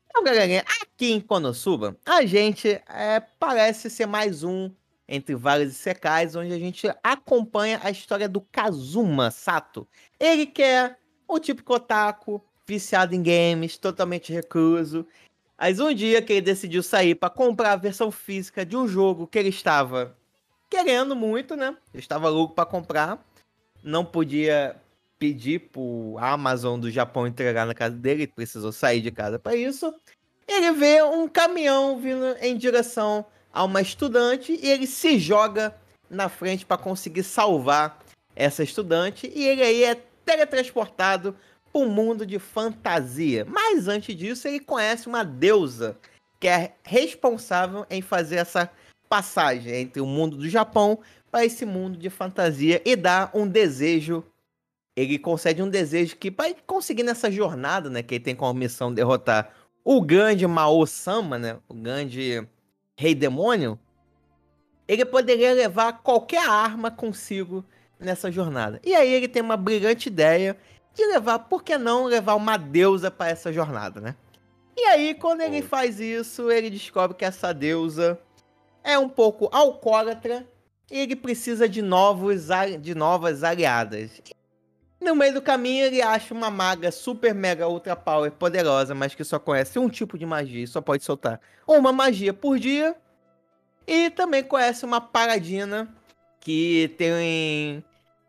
[0.09, 4.71] Então, galerinha, aqui em Konosuba, a gente é, parece ser mais um
[5.07, 9.87] entre vários secais, onde a gente acompanha a história do Kazuma Sato.
[10.19, 10.95] Ele que é
[11.27, 15.05] o típico otaku, viciado em games, totalmente recluso.
[15.57, 19.27] Mas um dia que ele decidiu sair para comprar a versão física de um jogo
[19.27, 20.15] que ele estava
[20.69, 21.75] querendo muito, né?
[21.93, 23.25] Ele estava louco para comprar.
[23.83, 24.75] Não podia
[25.19, 29.55] pedir pro Amazon do Japão entregar na casa dele, ele precisou sair de casa para
[29.55, 29.93] isso.
[30.47, 35.75] Ele vê um caminhão vindo em direção a uma estudante e ele se joga
[36.09, 37.99] na frente para conseguir salvar
[38.35, 41.35] essa estudante e ele aí é teletransportado
[41.71, 43.45] para mundo de fantasia.
[43.45, 45.97] Mas antes disso, ele conhece uma deusa
[46.39, 48.71] que é responsável em fazer essa
[49.09, 54.23] passagem entre o mundo do Japão para esse mundo de fantasia e dá um desejo
[54.99, 58.93] ele concede um desejo que para conseguir nessa jornada, né, que ele tem como missão
[58.93, 62.45] derrotar o grande Mao-sama, né, o grande
[62.97, 63.79] rei demônio,
[64.87, 67.63] ele poderia levar qualquer arma consigo
[67.99, 68.79] nessa jornada.
[68.83, 70.57] E aí ele tem uma brilhante ideia
[70.93, 74.15] de levar, por que não levar uma deusa para essa jornada, né?
[74.75, 78.19] E aí quando ele faz isso, ele descobre que essa deusa
[78.83, 80.47] é um pouco alcoólatra
[80.91, 82.47] e ele precisa de novos
[82.81, 84.21] de novas aliadas.
[84.99, 89.23] No meio do caminho, ele acha uma maga super mega ultra power poderosa, mas que
[89.23, 92.95] só conhece um tipo de magia e só pode soltar uma magia por dia.
[93.87, 95.87] E também conhece uma paradina
[96.39, 97.83] que tem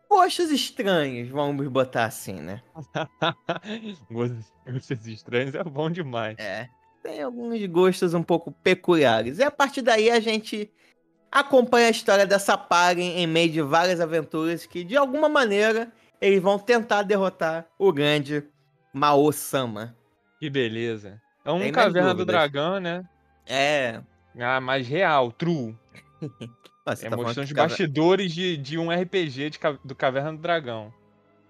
[0.09, 2.61] gostos estranhos, vamos botar assim, né?
[4.09, 6.35] Gostos estranhos é bom demais.
[6.39, 6.67] É,
[7.03, 9.39] tem alguns gostos um pouco peculiares.
[9.39, 10.71] E a partir daí a gente
[11.31, 16.41] acompanha a história dessa party em meio de várias aventuras que, de alguma maneira, eles
[16.41, 18.43] vão tentar derrotar o grande
[18.93, 19.95] Mao-sama.
[20.39, 21.21] Que beleza.
[21.43, 22.25] É um Tem Caverna do?
[22.25, 23.03] Dragão, né?
[23.45, 24.01] É.
[24.39, 25.75] Ah, mais real, true.
[26.85, 30.93] Nossa, É tá mostrando os bastidores de, de um RPG de do Caverna do Dragão.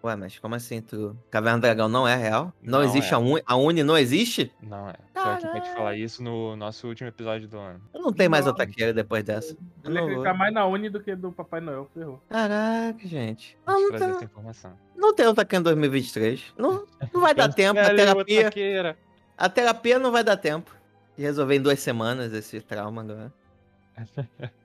[0.04, 0.82] Ué, mas como assim?
[0.82, 1.16] Tu...
[1.30, 2.52] Caverna do Dragão não é real?
[2.62, 3.16] Não, Não existe é.
[3.16, 3.44] a Uni?
[3.46, 4.52] A Uni não existe?
[4.62, 4.96] Não é.
[5.14, 7.80] Só que falar isso no nosso último episódio do ano.
[7.94, 8.52] Eu não tenho mais Não.
[8.54, 9.56] otaqueira depois dessa.
[9.84, 12.20] Eu Ele acredita mais na Uni do que do Papai Noel, ferrou.
[12.28, 13.56] Caraca, gente.
[13.68, 14.72] Não, não, trazer tem, essa informação.
[14.96, 16.54] não tem otaqueira em 2023.
[16.58, 17.80] Não, não vai dar tempo.
[17.80, 18.98] A terapia,
[19.38, 20.76] a terapia não vai dar tempo.
[21.16, 23.32] De resolver em duas semanas esse trauma agora.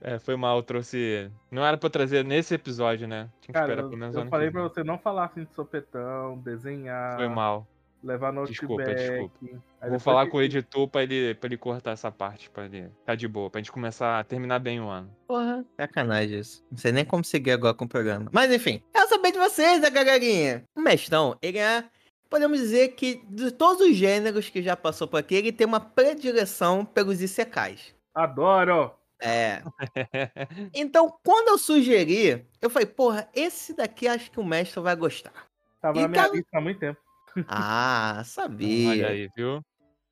[0.01, 1.31] É, foi mal, trouxe.
[1.51, 3.29] Não era pra eu trazer nesse episódio, né?
[3.41, 5.45] Tinha que Cara, esperar eu, pelo menos eu ano falei pra você não falar assim
[5.45, 7.67] de sopetão, desenhar, Foi mal.
[8.03, 8.83] levar notebook.
[8.85, 9.63] Desculpa, desculpa.
[9.81, 12.65] Aí Vou falar que- com o editor pra ele, pra ele cortar essa parte, pra
[12.67, 15.11] ele ficar de boa, pra gente começar a terminar bem o ano.
[15.27, 16.65] Porra, sacanagem isso.
[16.71, 18.29] Não sei nem como seguir agora com o programa.
[18.33, 20.65] Mas enfim, quero saber de vocês, né, galerinha?
[20.77, 21.85] O Mestrão, ele é.
[22.29, 25.79] Podemos dizer que de todos os gêneros que já passou por aqui, ele tem uma
[25.81, 27.95] predileção pelos Isekais.
[28.15, 28.93] Adoro!
[29.21, 29.63] É.
[30.75, 35.33] Então, quando eu sugeri, eu falei, porra, esse daqui acho que o mestre vai gostar.
[35.81, 37.01] Tava E na minha cara- lista há muito tempo.
[37.49, 39.09] Ah, Olha sabia.
[39.09, 39.61] aí, viu?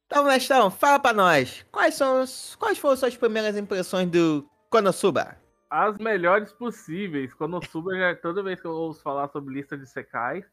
[0.07, 1.65] Então, Mestrão, fala pra nós.
[1.73, 5.37] Quais, são os- quais foram suas primeiras impressões do Konosuba?
[5.71, 7.33] As melhores possíveis.
[7.35, 10.45] Konosuba, já, toda vez que eu ouço falar sobre lista de secais,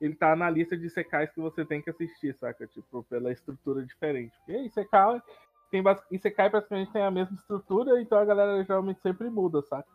[0.00, 2.66] ele tá na lista de secais que você tem que assistir, saca?
[2.66, 4.36] Tipo, pela estrutura diferente.
[4.44, 5.22] Porque Isekai,
[5.70, 9.88] tem, Isekai praticamente tem a mesma estrutura, então a galera geralmente sempre muda, saca?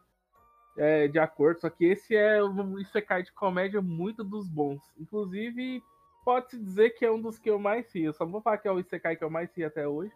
[0.77, 4.81] É, de acordo, só que esse é um Isekai de comédia muito dos bons.
[4.97, 5.83] Inclusive,
[6.23, 8.03] pode-se dizer que é um dos que eu mais ri.
[8.03, 10.13] Eu só não vou falar que é o Isekai que eu mais ri até hoje,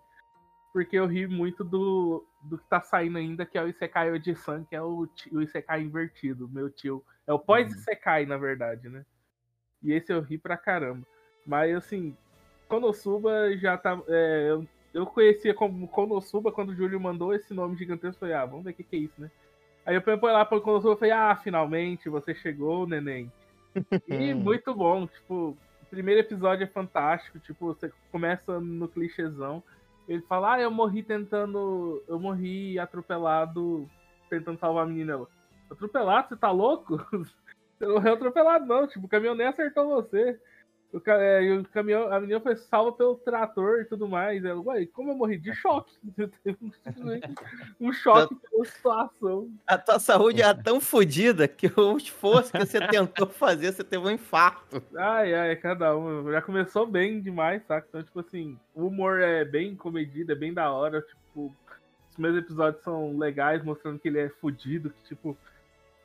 [0.71, 4.63] porque eu ri muito do, do que tá saindo ainda, que é o Isekai Oji-san,
[4.65, 7.03] que é o, o Isekai invertido, meu tio.
[7.27, 9.05] É o pós-Isekai, na verdade, né?
[9.81, 11.05] E esse eu ri pra caramba.
[11.45, 12.17] Mas, assim,
[12.67, 14.01] Konosuba já tá...
[14.07, 18.15] é, eu, eu conhecia como Konosuba quando o Júlio mandou esse nome gigantesco.
[18.15, 19.29] Eu falei, ah, vamos ver o que, que é isso, né?
[19.85, 23.29] Aí eu fui lá pro Konosuba e falei, ah, finalmente, você chegou, neném.
[24.07, 25.49] E muito bom, tipo,
[25.81, 29.61] o primeiro episódio é fantástico, tipo, você começa no clichêzão.
[30.07, 32.01] Ele fala, ah, eu morri tentando.
[32.07, 33.89] Eu morri atropelado
[34.29, 35.11] tentando salvar a menina.
[35.11, 35.27] Ela,
[35.69, 36.29] atropelado?
[36.29, 36.97] Você tá louco?
[37.77, 38.87] Você não morreu atropelado, não.
[38.87, 40.39] Tipo, o caminhão nem acertou você.
[40.93, 44.43] O, é, o caminhão, a menina foi salva pelo trator e tudo mais.
[44.45, 45.37] Ela, ué, como eu morri?
[45.37, 45.93] De choque.
[47.79, 49.49] um choque pela situação.
[49.67, 54.05] A tua saúde era tão fodida que o esforço que você tentou fazer, você teve
[54.05, 54.81] um infarto.
[54.95, 56.31] Ai, ai, cada um.
[56.31, 57.87] Já começou bem demais, saca?
[57.89, 61.01] Então, tipo assim, o humor é bem comedido, é bem da hora.
[61.01, 61.53] Tipo,
[62.09, 65.37] os primeiros episódios são legais, mostrando que ele é fudido, que, tipo,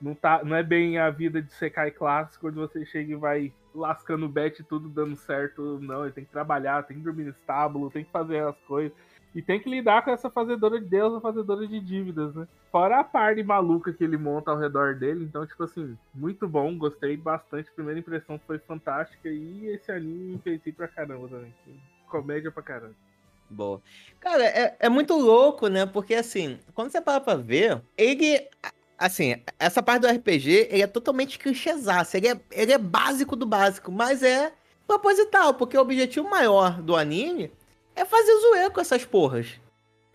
[0.01, 3.53] não, tá, não é bem a vida de Sekai clássico, onde você chega e vai
[3.75, 5.79] lascando o bet tudo dando certo.
[5.81, 8.93] Não, ele tem que trabalhar, tem que dormir no estábulo, tem que fazer as coisas.
[9.35, 12.49] E tem que lidar com essa fazedora de Deus, a fazedora de dívidas, né?
[12.73, 15.25] Fora a parte maluca que ele monta ao redor dele.
[15.25, 17.71] Então, tipo assim, muito bom, gostei bastante.
[17.71, 19.29] Primeira impressão foi fantástica.
[19.29, 21.55] E esse anime me fez pra caramba também.
[22.09, 22.95] Comédia pra caramba.
[23.49, 23.81] Boa.
[24.19, 25.87] Cara, é, é muito louco, né?
[25.87, 28.49] Porque assim, quando você para pra ver, ele.
[29.01, 32.19] Assim, essa parte do RPG, ele é totalmente clichêzaço.
[32.19, 34.53] Ele é, ele é básico do básico, mas é
[34.87, 37.51] proposital, porque o objetivo maior do anime
[37.97, 39.59] é fazer zoeira com essas porras.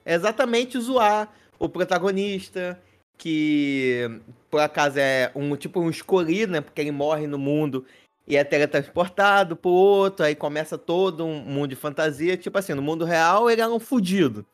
[0.06, 2.80] É exatamente zoar o protagonista,
[3.18, 4.22] que
[4.52, 6.62] por acaso é um tipo um escolhido, né?
[6.62, 7.88] Porque ele morre no mundo
[8.28, 12.38] e é teletransportado pro outro, aí começa todo um mundo de fantasia.
[12.38, 14.46] Tipo assim, no mundo real ele era um fudido.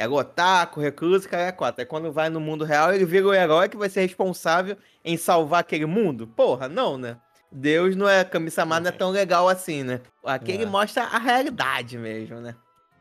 [0.00, 1.82] Era otaku, recluso, cara é quatro.
[1.82, 5.14] Aí quando vai no mundo real, ele vira o herói que vai ser responsável em
[5.18, 6.26] salvar aquele mundo.
[6.26, 7.18] Porra, não, né?
[7.52, 10.00] Deus não é, Kami-sama não é tão legal assim, né?
[10.24, 10.66] Aqui ele É.
[10.66, 12.54] mostra a realidade mesmo, né?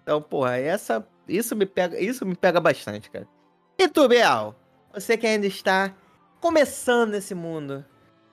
[0.04, 3.26] Então, porra, essa, isso me pega, isso me pega bastante, cara.
[3.78, 4.54] E tu, Bial?
[4.94, 5.94] Você que ainda está
[6.42, 7.86] começando nesse mundo,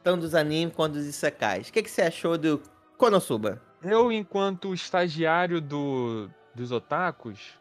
[0.03, 1.69] tanto dos animes quanto dos isekais.
[1.69, 2.61] O que, que você achou do
[2.99, 3.63] Konosuba?
[3.81, 7.57] Eu, enquanto estagiário do, dos otakus,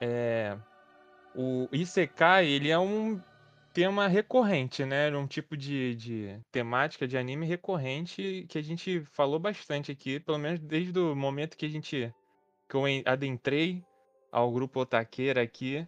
[0.00, 0.58] é,
[1.34, 3.22] o Isekai, ele é um
[3.72, 5.14] tema recorrente, né?
[5.16, 10.38] Um tipo de, de temática de anime recorrente que a gente falou bastante aqui, pelo
[10.38, 12.12] menos desde o momento que a gente
[12.68, 13.84] que eu en- adentrei
[14.32, 15.86] ao grupo otaqueira aqui,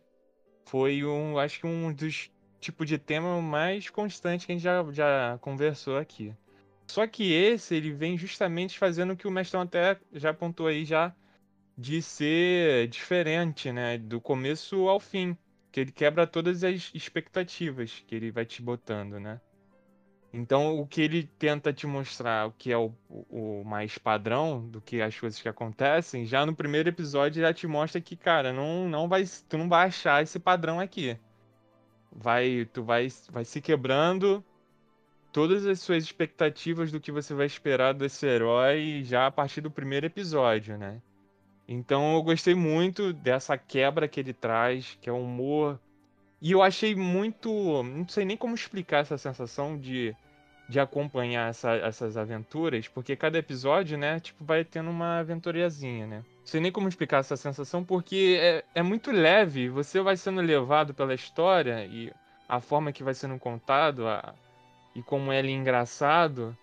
[0.67, 4.85] foi um, acho que um dos tipos de tema mais constantes que a gente já,
[4.93, 6.35] já conversou aqui.
[6.89, 10.85] Só que esse, ele vem justamente fazendo o que o mestrão até já apontou aí
[10.85, 11.15] já
[11.77, 13.99] de ser diferente, né?
[13.99, 15.37] Do começo ao fim.
[15.71, 19.41] Que ele quebra todas as expectativas que ele vai te botando, né?
[20.35, 24.81] Então, o que ele tenta te mostrar, o que é o, o mais padrão do
[24.81, 28.89] que as coisas que acontecem, já no primeiro episódio já te mostra que, cara, não,
[28.89, 31.19] não vai, tu não vai achar esse padrão aqui.
[32.11, 34.43] Vai, tu vai, vai se quebrando
[35.33, 39.71] todas as suas expectativas do que você vai esperar desse herói já a partir do
[39.71, 41.01] primeiro episódio, né?
[41.73, 45.81] Então eu gostei muito dessa quebra que ele traz, que é um humor.
[46.41, 47.83] E eu achei muito.
[47.83, 50.15] Não sei nem como explicar essa sensação de,
[50.69, 56.17] de acompanhar essa- essas aventuras, porque cada episódio, né, tipo, vai tendo uma aventuriazinha, né?
[56.41, 60.41] Não sei nem como explicar essa sensação, porque é, é muito leve, você vai sendo
[60.41, 62.13] levado pela história e
[62.49, 64.35] a forma que vai sendo contado, a,
[64.95, 66.55] e como ele é engraçado,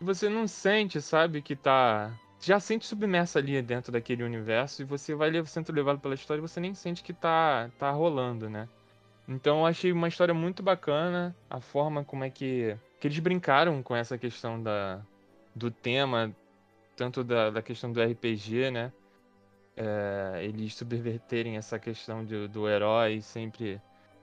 [0.00, 2.10] você não sente, sabe, que tá.
[2.40, 6.46] Já sente submerso ali dentro daquele universo e você vai sendo levado pela história e
[6.46, 8.68] você nem sente que tá, tá rolando, né?
[9.28, 13.82] Então eu achei uma história muito bacana, a forma como é que, que eles brincaram
[13.82, 15.00] com essa questão da,
[15.54, 16.34] do tema,
[16.94, 18.92] tanto da, da questão do RPG, né?
[19.76, 23.80] É, eles subverterem essa questão do, do herói sempre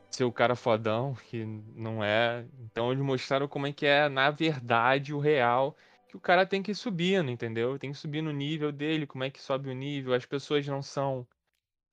[0.09, 1.43] ser o cara fodão, que
[1.75, 2.45] não é.
[2.61, 5.75] Então eles mostraram como é que é, na verdade, o real,
[6.13, 7.79] que o cara tem que ir subindo, entendeu?
[7.79, 10.13] Tem que subir no nível dele, como é que sobe o nível.
[10.13, 11.27] As pessoas não são,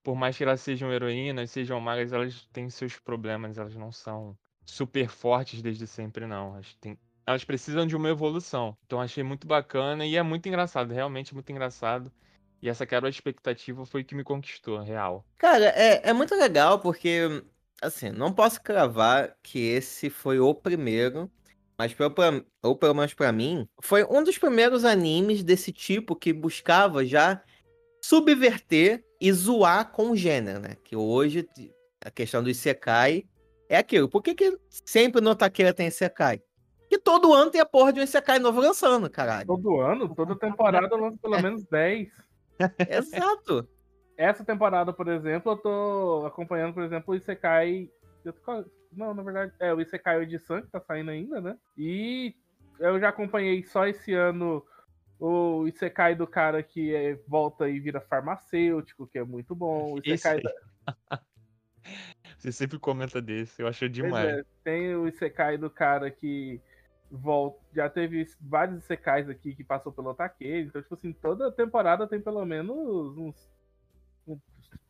[0.03, 4.37] por mais que elas sejam heroínas, sejam magas, elas têm seus problemas, elas não são
[4.67, 6.55] super fortes desde sempre, não.
[6.55, 8.77] Elas, têm, elas precisam de uma evolução.
[8.85, 12.13] Então achei muito bacana e é muito engraçado, realmente muito engraçado.
[12.61, 15.25] E essa quebra de expectativa foi que me conquistou, real.
[15.39, 17.43] Cara, é, é muito legal porque,
[17.81, 21.31] assim, não posso cravar que esse foi o primeiro,
[21.81, 22.13] mas pra-
[22.63, 27.43] ou pelo menos pra mim, foi um dos primeiros animes desse tipo que buscava já
[28.03, 30.77] subverter e zoar com o gênero, né?
[30.85, 31.49] Que hoje
[32.05, 33.25] a questão do Isekai
[33.67, 34.11] é aquilo.
[34.11, 36.43] Por que, que sempre no Taqueira tem Isekai?
[36.87, 39.47] Que todo ano tem a porra de um Isekai novo lançando, caralho.
[39.47, 42.09] Todo ano, toda temporada lança pelo menos 10.
[42.91, 43.67] Exato.
[44.19, 47.89] Essa temporada, por exemplo, eu tô acompanhando, por exemplo, o Isekai.
[48.23, 48.35] eu
[48.93, 51.57] Não, na verdade, é o Isekai Odisan, que tá saindo ainda, né?
[51.77, 52.35] E
[52.79, 54.65] eu já acompanhei só esse ano
[55.19, 59.93] o Isekai do cara que é- volta e vira farmacêutico, que é muito bom.
[59.95, 60.53] O Isekai da-
[62.39, 64.39] Você sempre comenta desse, eu achei Pois demais.
[64.39, 66.61] é, tem o Isekai do cara que
[67.11, 67.61] volta.
[67.75, 70.69] Já teve vários Isekais aqui que passou pelo Otakeiro.
[70.69, 73.51] Então, tipo assim, toda temporada tem pelo menos uns.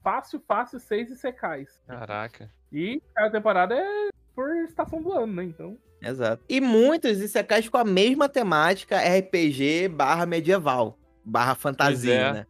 [0.02, 1.80] Fácil, fácil, seis Isekais.
[1.86, 2.50] Caraca.
[2.72, 5.44] E cada temporada é por estação do ano, né?
[5.44, 5.76] Então.
[6.02, 6.42] Exato.
[6.48, 12.32] E muitos Isekais com a mesma temática RPG barra medieval, barra fantasia, é.
[12.32, 12.46] né?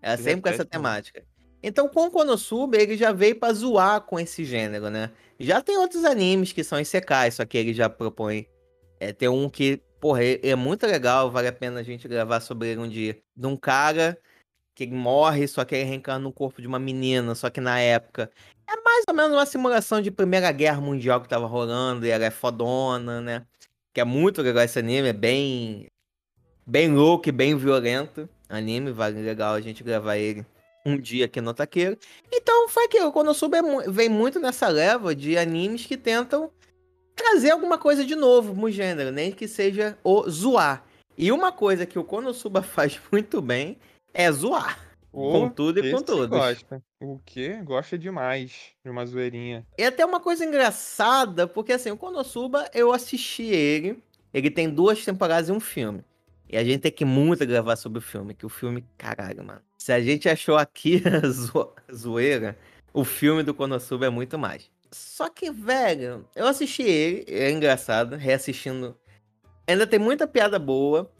[0.00, 1.24] É Se sempre com essa temática.
[1.62, 5.10] Então, com o Konosuba, ele já veio pra zoar com esse gênero, né?
[5.38, 8.46] Já tem outros animes que são Isekais, só que ele já propõe...
[9.00, 12.40] É, tem um que, porra, é, é muito legal, vale a pena a gente gravar
[12.40, 13.18] sobre ele um dia.
[13.36, 14.16] De um cara
[14.76, 18.30] que morre, só que ele reencarna no corpo de uma menina, só que na época
[18.68, 22.26] é mais ou menos uma simulação de Primeira Guerra Mundial que tava rolando, e ela
[22.26, 23.46] é fodona, né?
[23.94, 25.86] Que é muito legal esse anime, é bem.
[26.66, 28.28] bem louco e bem violento.
[28.48, 30.44] Anime, vale legal a gente gravar ele
[30.84, 31.96] um dia aqui no Taqueiro.
[32.30, 33.56] Então foi aquilo, quando eu soube,
[33.88, 36.50] vem muito nessa leva de animes que tentam
[37.14, 40.84] trazer alguma coisa de novo no gênero, nem que seja o zoar.
[41.16, 43.78] E uma coisa que o Konosuba faz muito bem
[44.16, 44.84] é zoar.
[45.12, 46.28] Com tudo e com todos.
[46.28, 46.82] Gosta.
[47.00, 47.58] O quê?
[47.64, 49.66] Gosta demais de uma zoeirinha.
[49.78, 54.02] E até uma coisa engraçada, porque assim, o Konosuba, eu assisti ele.
[54.34, 56.02] Ele tem duas temporadas e um filme.
[56.48, 59.60] E a gente tem que muito gravar sobre o filme, que o filme, caralho, mano.
[59.78, 62.56] Se a gente achou aqui a zo- zoeira,
[62.92, 64.70] o filme do Konosuba é muito mais.
[64.92, 68.96] Só que, velho, eu assisti ele, é engraçado, reassistindo.
[69.66, 71.10] Ainda tem muita piada boa,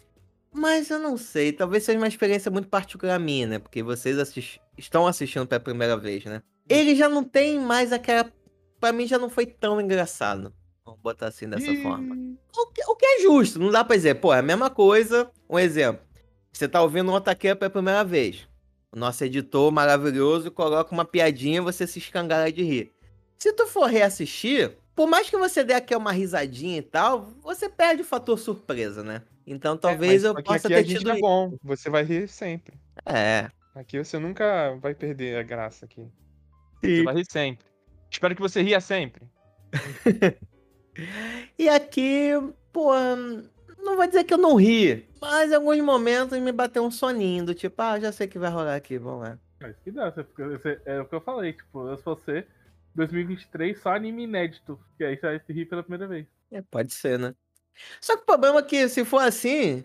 [0.57, 3.59] mas eu não sei, talvez seja uma experiência muito particular minha, né?
[3.59, 6.43] Porque vocês assis- estão assistindo pela primeira vez, né?
[6.69, 8.31] Ele já não tem mais aquela.
[8.81, 10.53] Pra mim já não foi tão engraçado.
[10.85, 12.15] Vamos botar assim dessa Ih, forma.
[12.57, 15.31] O que, o que é justo, não dá pra dizer, pô, é a mesma coisa.
[15.49, 16.05] Um exemplo.
[16.53, 18.49] Você tá ouvindo um Otaqueira pela primeira vez.
[18.93, 22.93] O nosso editor maravilhoso coloca uma piadinha e você se escangara de rir.
[23.39, 27.69] Se tu for reassistir, por mais que você dê aqui uma risadinha e tal, você
[27.69, 29.23] perde o fator surpresa, né?
[29.47, 31.11] Então talvez Mas eu possa aqui ter a gente tido.
[31.13, 31.57] é bom.
[31.63, 32.79] Você vai rir sempre.
[33.07, 33.49] É.
[33.75, 36.07] Aqui você nunca vai perder a graça aqui.
[36.83, 37.05] Você Sim.
[37.05, 37.67] vai rir sempre.
[38.11, 39.23] Espero que você ria sempre.
[41.59, 42.31] E aqui,
[42.73, 42.91] pô,
[43.79, 47.45] não vou dizer que eu não ri, mas em alguns momentos me bateu um soninho
[47.45, 49.39] do tipo, ah, já sei que vai rolar aqui, vamos lá.
[49.61, 50.11] É isso que dá.
[50.11, 52.47] você você- é o que eu falei, tipo, eu se você.
[52.95, 54.81] 2023 só anime inédito.
[54.97, 56.27] Que aí você vai se rir pela primeira vez.
[56.51, 57.35] É, pode ser, né?
[58.01, 59.85] Só que o problema é que se for assim,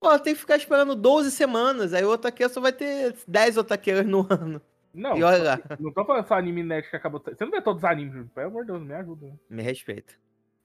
[0.00, 4.06] pô, tem que ficar esperando 12 semanas, aí o Otaqueira só vai ter 10 Otaqueiras
[4.06, 4.60] no ano.
[4.94, 7.22] Não, E olha lá, não tô falando só anime inédito que acabou.
[7.24, 9.26] Você não vê todos os animes, pelo amor de Deus, me ajuda.
[9.26, 9.32] né?
[9.48, 10.12] me respeita.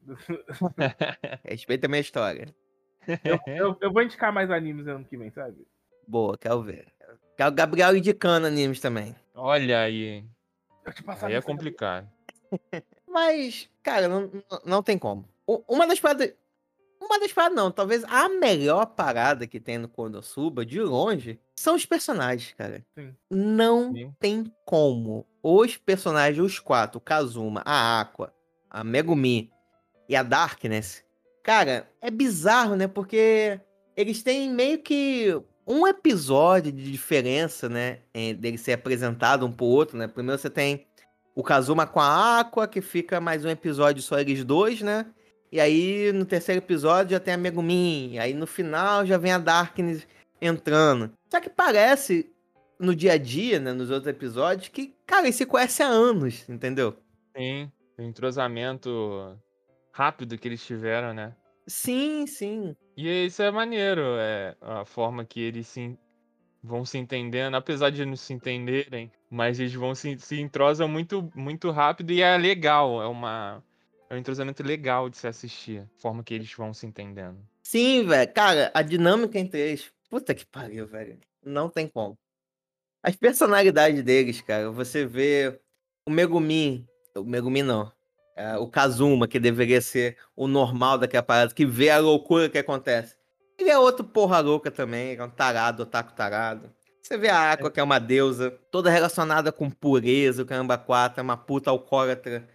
[1.43, 2.53] Respeita a minha história.
[3.45, 5.65] Eu, eu vou indicar mais animes ano que vem, sabe?
[6.07, 6.87] Boa, quero ver.
[7.37, 9.15] Quero o Gabriel indicando animes também.
[9.33, 10.25] Olha aí.
[10.85, 12.09] Eu Aí é nessa- complicado.
[13.07, 14.29] Mas, cara, não,
[14.65, 15.27] não- tem como.
[15.67, 16.33] Uma das paradas.
[16.99, 17.71] Uma das paradas, não.
[17.71, 22.85] Talvez a melhor parada que tem no Konosuba, de longe, são os personagens, cara.
[22.97, 23.15] Sim.
[23.29, 24.13] Não Sim.
[24.19, 25.25] tem como.
[25.41, 28.33] Os personagens, os quatro, Kazuma, a Aqua,
[28.69, 29.51] a Megumi
[30.09, 31.03] e a Darkness.
[31.43, 32.87] Cara, é bizarro, né?
[32.87, 33.59] Porque
[33.95, 37.99] eles têm meio que um episódio de diferença, né?
[38.37, 40.07] Dele ser apresentado um pro outro, né?
[40.07, 40.85] Primeiro você tem
[41.35, 45.05] o Kazuma com a Aqua, que fica mais um episódio só eles dois, né?
[45.51, 48.17] E aí no terceiro episódio já tem a Megumin.
[48.17, 50.07] Aí no final já vem a Darkness
[50.41, 51.11] entrando.
[51.29, 52.31] Só que parece
[52.79, 53.73] no dia a dia, né?
[53.73, 56.95] Nos outros episódios, que, cara, eles se conhecem há anos, entendeu?
[57.35, 57.71] Sim.
[57.97, 59.35] O entrosamento
[59.91, 61.35] rápido que eles tiveram, né?
[61.65, 62.75] Sim, sim.
[62.95, 65.97] E isso é maneiro, é a forma que eles se,
[66.63, 71.29] vão se entendendo, apesar de não se entenderem, mas eles vão se, se entrosam muito,
[71.35, 73.63] muito rápido e é legal, é uma
[74.09, 77.37] é um entrosamento legal de se assistir, a forma que eles vão se entendendo.
[77.61, 78.33] Sim, velho.
[78.33, 79.91] Cara, a dinâmica entre eles.
[80.09, 81.19] Puta que pariu, velho.
[81.43, 82.17] Não tem como.
[83.03, 84.71] As personalidades deles, cara.
[84.71, 85.59] Você vê
[86.07, 86.87] o Megumi.
[87.15, 87.91] O Megumi não.
[88.35, 92.57] É, o Kazuma, que deveria ser o normal daquela parada, que vê a loucura que
[92.57, 93.17] acontece.
[93.57, 96.71] Ele é outro porra louca também, é um tarado, otaku tarado.
[97.01, 101.19] Você vê a Aqua, que é uma deusa, toda relacionada com pureza, o caramba 4,
[101.19, 102.47] é uma puta alcoólatra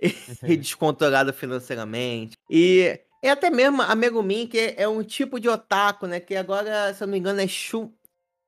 [0.00, 2.36] e descontrolada financeiramente.
[2.50, 6.20] E, e até mesmo a Megumin, que é, é, um tipo de otaku, né?
[6.20, 7.92] Que agora, se eu não me engano, é Shu,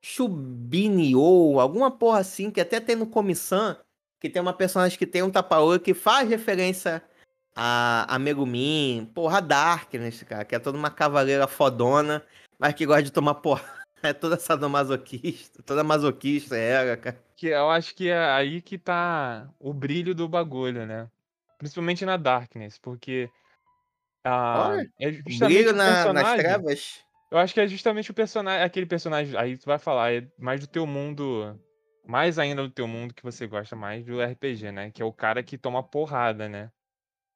[0.03, 3.76] Shubini ou alguma porra assim, que até tem no Comissão,
[4.20, 7.03] que tem uma personagem que tem um tapa que faz referência
[7.55, 12.24] a, a Megumin, porra, a Darkness, cara, que é toda uma cavaleira fodona,
[12.59, 13.64] mas que gosta de tomar porra.
[14.01, 17.20] É toda sadomasoquista, toda masoquista era, cara.
[17.34, 21.09] Que eu acho que é aí que tá o brilho do bagulho, né?
[21.59, 23.28] Principalmente na Darkness, porque.
[24.24, 27.04] Ah, é justamente na, nas trevas.
[27.30, 28.64] Eu acho que é justamente o personagem.
[28.64, 29.36] Aquele personagem.
[29.36, 31.59] Aí tu vai falar, é mais do teu mundo.
[32.06, 34.90] Mais ainda do teu mundo que você gosta mais do RPG, né?
[34.90, 36.70] Que é o cara que toma porrada, né?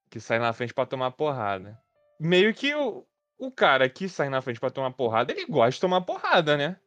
[0.09, 1.79] Que sai na frente para tomar porrada.
[2.19, 3.05] Meio que o,
[3.39, 6.79] o cara que sai na frente para tomar porrada, ele gosta de tomar porrada, né?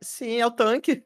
[0.00, 1.04] Sim, é o tanque.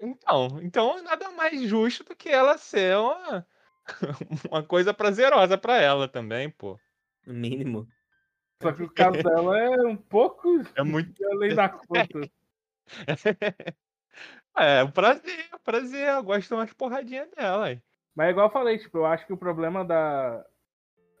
[0.00, 3.46] Então, então nada mais justo do que ela ser uma,
[4.50, 6.78] uma coisa prazerosa para ela também, pô.
[7.26, 7.86] No mínimo.
[8.62, 12.30] Só que o caso dela é um pouco é muito além da conta.
[14.56, 16.08] é, o prazer, o prazer.
[16.08, 17.66] Eu gosto de umas porradinhas dela.
[17.66, 17.82] Aí.
[18.14, 20.44] Mas é igual eu falei, tipo, eu acho que o problema da.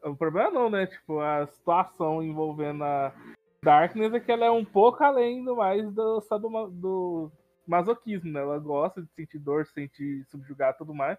[0.02, 0.86] O problema não, né?
[0.86, 3.14] Tipo, a situação envolvendo a
[3.62, 7.32] Darkness é que ela é um pouco além do mais do, só do, do
[7.66, 8.40] masoquismo, né?
[8.40, 11.18] Ela gosta de sentir dor, sentir subjugar tudo mais.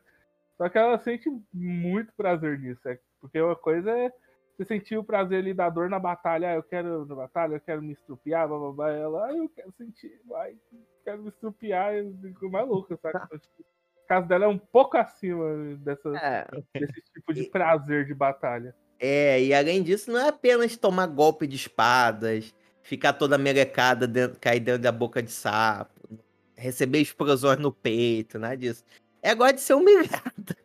[0.57, 2.87] Só que ela sente muito prazer nisso.
[2.87, 4.11] É, porque uma coisa é
[4.57, 6.51] você sentir o prazer ali da dor na batalha.
[6.51, 8.91] Ah, eu quero na batalha, eu quero me estrupiar, blá, blá, blá.
[8.91, 10.55] Ela, ah, eu quero sentir, vai,
[11.03, 11.95] quero me estrupiar.
[11.95, 13.19] Eu fico maluca, sabe?
[13.39, 16.47] Tipo, o caso dela é um pouco acima dessa, é.
[16.77, 18.75] desse tipo de prazer de batalha.
[18.99, 24.39] É, e além disso, não é apenas tomar golpe de espadas, ficar toda melecada, dentro,
[24.39, 26.19] cair dentro da boca de sapo,
[26.55, 28.83] receber explosões no peito, nada disso.
[29.21, 30.55] É agora de ser humilhado.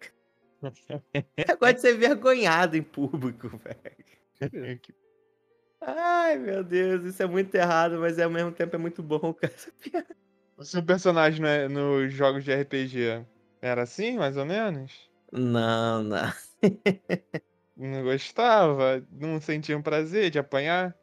[1.13, 4.81] É agora de ser vergonhado em público, velho.
[5.81, 9.53] Ai, meu Deus, isso é muito errado, mas ao mesmo tempo é muito bom, cara.
[10.57, 13.25] O seu personagem né, nos jogos de RPG
[13.61, 15.11] era assim, mais ou menos?
[15.31, 16.33] Não, não.
[17.77, 19.05] não gostava?
[19.13, 20.97] Não sentia um prazer de apanhar?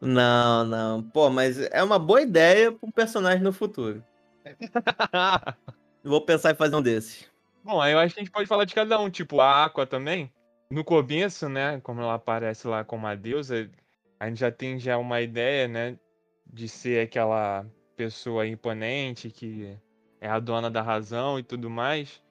[0.00, 1.02] Não, não.
[1.02, 4.04] Pô, mas é uma boa ideia pra um personagem no futuro.
[6.04, 7.28] Vou pensar em fazer um desses.
[7.64, 9.10] Bom, aí eu acho que a gente pode falar de cada um.
[9.10, 10.32] Tipo, a Aqua também.
[10.70, 11.80] No começo, né?
[11.82, 13.70] Como ela aparece lá como a deusa,
[14.18, 15.98] a gente já tem já uma ideia, né?
[16.46, 19.76] De ser aquela pessoa imponente que
[20.20, 22.22] é a dona da razão e tudo mais.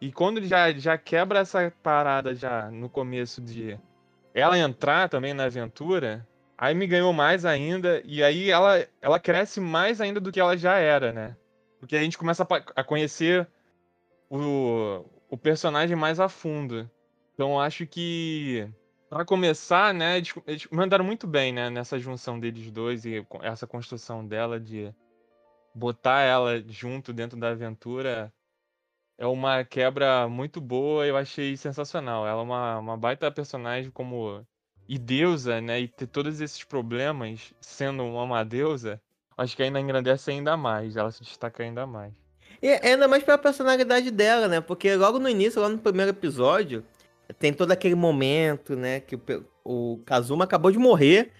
[0.00, 3.78] E quando já, já quebra essa parada já no começo de
[4.34, 6.26] ela entrar também na aventura,
[6.58, 8.02] aí me ganhou mais ainda.
[8.04, 11.36] E aí ela, ela cresce mais ainda do que ela já era, né?
[11.86, 13.48] Porque a gente começa a, conhecer
[14.28, 16.90] o, o personagem mais a fundo.
[17.32, 18.68] Então acho que
[19.08, 23.68] para começar, né, eles, eles, mandaram muito bem, né, nessa junção deles dois e essa
[23.68, 24.92] construção dela de
[25.72, 28.32] botar ela junto dentro da aventura
[29.16, 32.26] é uma quebra muito boa, eu achei sensacional.
[32.26, 34.44] Ela é uma, uma baita personagem como
[34.88, 39.00] e deusa, né, e ter todos esses problemas sendo uma deusa,
[39.36, 42.12] acho que ainda engrandece ainda mais, ela se destaca ainda mais.
[42.62, 44.60] E ainda mais pela personalidade dela, né?
[44.60, 46.84] Porque logo no início, logo no primeiro episódio,
[47.38, 49.00] tem todo aquele momento, né?
[49.00, 49.22] Que o,
[49.64, 51.32] o Kazuma acabou de morrer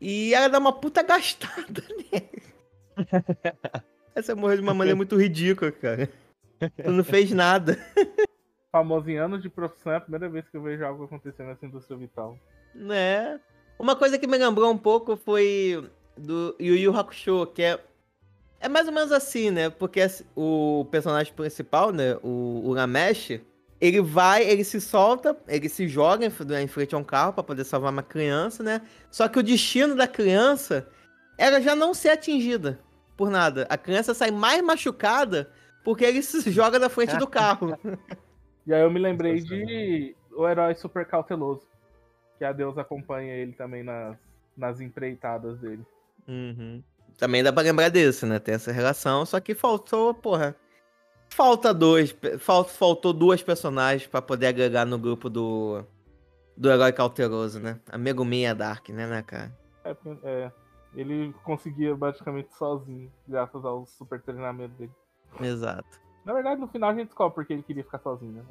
[0.00, 1.82] e ela dá uma puta gastada
[2.12, 2.42] nele.
[4.14, 6.10] Essa morreu de uma maneira muito ridícula, cara.
[6.58, 7.78] Tu não fez nada.
[8.70, 11.64] Famoso em anos de profissão, é a primeira vez que eu vejo algo acontecendo nessa
[11.64, 12.38] indústria vital.
[12.74, 13.40] Né?
[13.78, 15.88] Uma coisa que me lembrou um pouco foi
[16.18, 17.80] do Yu Yu Hakusho, que é
[18.60, 19.70] é mais ou menos assim, né?
[19.70, 20.04] Porque
[20.34, 22.16] o personagem principal, né?
[22.24, 23.40] O, o Ramesh,
[23.80, 27.62] ele vai, ele se solta, ele se joga em, frente a um carro para poder
[27.62, 28.82] salvar uma criança, né?
[29.12, 30.88] Só que o destino da criança
[31.36, 32.80] era já não ser atingida
[33.16, 33.64] por nada.
[33.70, 35.52] A criança sai mais machucada
[35.84, 37.78] porque ele se joga na frente do carro.
[38.66, 41.62] E aí eu me lembrei de O Herói Super Cauteloso,
[42.38, 44.18] que a Deus acompanha ele também nas
[44.58, 45.86] nas empreitadas dele.
[46.28, 46.82] Uhum.
[47.16, 48.38] Também dá pra lembrar disso, né?
[48.38, 50.54] Tem essa relação, só que faltou, porra.
[51.30, 52.14] Falta dois.
[52.38, 55.82] fal- Faltou duas personagens pra poder agregar no grupo do.
[56.56, 57.78] Do herói cauteroso, né?
[57.90, 59.56] A Megumi e a Dark, né, né, cara?
[59.84, 60.50] É, porque- é,
[60.94, 64.90] ele conseguia basicamente sozinho, graças ao super treinamento dele.
[65.40, 65.86] Exato.
[66.24, 68.44] Na verdade, no final a gente descobre porque ele queria ficar sozinho, né?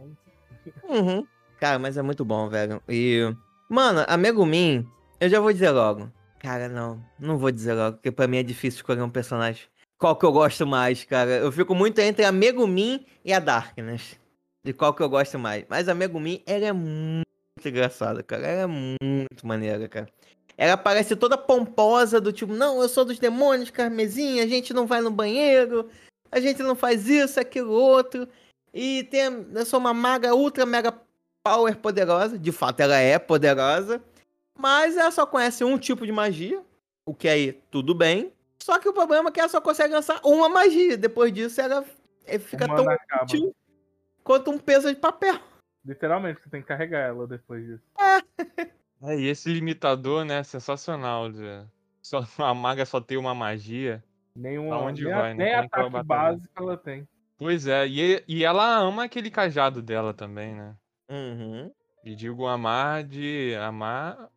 [0.88, 1.28] Uhum.
[1.60, 2.82] Cara, mas é muito bom, velho.
[2.88, 3.34] E.
[3.70, 4.88] Mano, a Megumin,
[5.20, 6.10] eu já vou dizer logo.
[6.48, 7.04] Cara, não.
[7.20, 9.66] Não vou dizer logo, porque pra mim é difícil escolher um personagem.
[9.98, 11.32] Qual que eu gosto mais, cara?
[11.32, 14.18] Eu fico muito entre a Megumin e a Darkness.
[14.64, 15.66] De qual que eu gosto mais.
[15.68, 17.26] Mas a Megumin, ela é muito
[17.66, 18.48] engraçada, cara.
[18.48, 20.08] Ela é muito maneira, cara.
[20.58, 24.88] Ela parece toda pomposa, do tipo, não, eu sou dos demônios, Carmesim, a gente não
[24.88, 25.90] vai no banheiro,
[26.32, 28.26] a gente não faz isso, aquilo, outro.
[28.74, 30.98] E tem, eu sou uma maga ultra mega
[31.44, 32.40] power poderosa.
[32.40, 34.02] De fato, ela é poderosa.
[34.58, 36.62] Mas ela só conhece um tipo de magia.
[37.06, 38.34] O que aí, tudo bem.
[38.62, 40.98] Só que o problema é que ela só consegue lançar uma magia.
[40.98, 41.86] Depois disso, ela
[42.40, 43.24] fica O tão acaba.
[43.24, 43.56] útil
[44.24, 45.40] quanto um peso de papel.
[45.86, 47.84] Literalmente, você tem que carregar ela depois disso.
[49.04, 51.32] É, e esse limitador, né, sensacional.
[51.32, 51.66] De...
[52.02, 54.04] Só, a maga só tem uma magia.
[54.36, 55.44] Nenhuma, Aonde nem, vai, né?
[55.44, 56.06] nem que ela ataque batalha?
[56.08, 57.08] básico ela tem.
[57.38, 60.76] Pois é, e, e ela ama aquele cajado dela também, né?
[61.10, 61.72] Uhum.
[62.04, 64.30] E digo amar de amar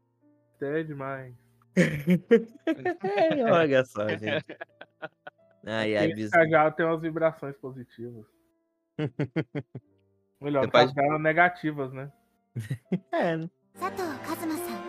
[0.61, 1.35] até demais.
[3.51, 4.45] olha só, gente.
[5.65, 6.31] Ai, ai, bis...
[6.31, 8.27] cajado tem umas vibrações positivas.
[10.41, 10.93] Melhor, Depois...
[10.93, 11.23] cajado pode...
[11.23, 12.13] negativas, né?
[13.13, 13.37] é.
[13.39, 13.51] Né?
[13.75, 14.83] Sato Kazuma-san,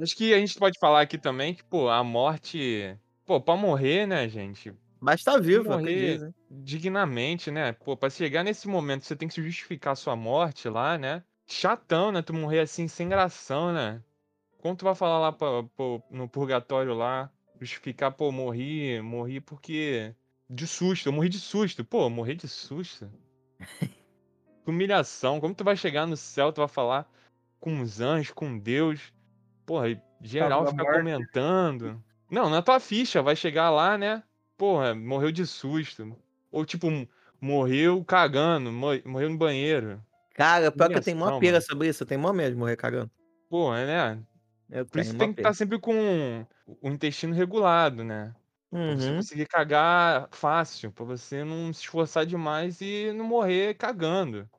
[0.00, 2.98] Acho que a gente pode falar aqui também que, pô, a morte.
[3.26, 4.74] Pô, pra morrer, né, gente?
[5.00, 6.32] Mas tá vivo, morrer diz, né?
[6.48, 7.72] dignamente, né?
[7.72, 11.24] Pô, pra chegar nesse momento, você tem que se justificar a sua morte lá, né?
[11.52, 12.22] Chatão, né?
[12.22, 14.02] Tu morrer assim, sem gração, né?
[14.58, 17.30] Como tu vai falar lá pra- pô, no purgatório lá,
[17.60, 20.14] justificar, pô, morri, morri porque.
[20.48, 21.84] De susto, eu morri de susto.
[21.84, 23.10] Pô, morrer de susto.
[24.66, 25.40] Humilhação.
[25.40, 27.10] Como tu vai chegar no céu, tu vai falar
[27.58, 29.12] com os anjos, com Deus.
[29.66, 29.86] Porra,
[30.20, 30.98] geral da ficar morte.
[30.98, 32.04] comentando.
[32.30, 34.22] Não, na tua ficha, vai chegar lá, né?
[34.56, 36.16] Porra, morreu de susto.
[36.50, 36.86] Ou tipo,
[37.40, 40.02] morreu cagando, mo- morreu no banheiro.
[40.34, 41.60] Cara, pior que eu tenho mó pira mano.
[41.60, 42.02] sobre isso.
[42.02, 43.10] Eu tenho mó medo de morrer cagando.
[43.48, 43.84] Porra,
[44.16, 44.26] né?
[44.70, 48.34] Eu Por isso tem que estar sempre com o intestino regulado, né?
[48.84, 49.14] Pra você Uhum.
[49.14, 54.50] conseguir cagar fácil, pra você não se esforçar demais e não morrer cagando.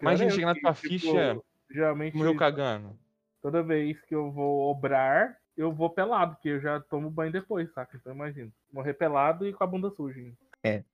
[0.00, 1.40] Imagina é chegar na que, tua tipo, ficha
[1.70, 2.98] Geralmente, morreu cagando.
[3.42, 7.70] toda vez que eu vou obrar, eu vou pelado, porque eu já tomo banho depois,
[7.72, 7.96] saca?
[7.96, 8.50] Então imagina.
[8.72, 10.20] Morrer pelado e com a bunda suja.
[10.20, 10.36] hein?
[10.62, 10.84] É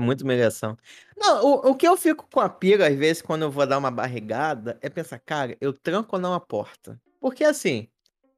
[0.00, 0.76] muito humilhação.
[1.16, 3.78] Não, o, o que eu fico com a pira, às vezes, quando eu vou dar
[3.78, 7.00] uma barrigada, é pensar, cara, eu tranco ou não a porta?
[7.20, 7.88] Porque assim,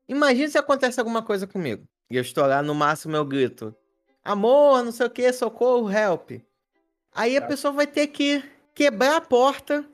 [0.08, 1.84] imagina se acontece alguma coisa comigo.
[2.10, 3.74] E eu estou lá, no máximo eu grito,
[4.24, 6.30] amor, não sei o que, socorro, help.
[7.14, 7.48] Aí a Tá.
[7.48, 8.42] pessoa vai ter que
[8.74, 9.84] quebrar a porta,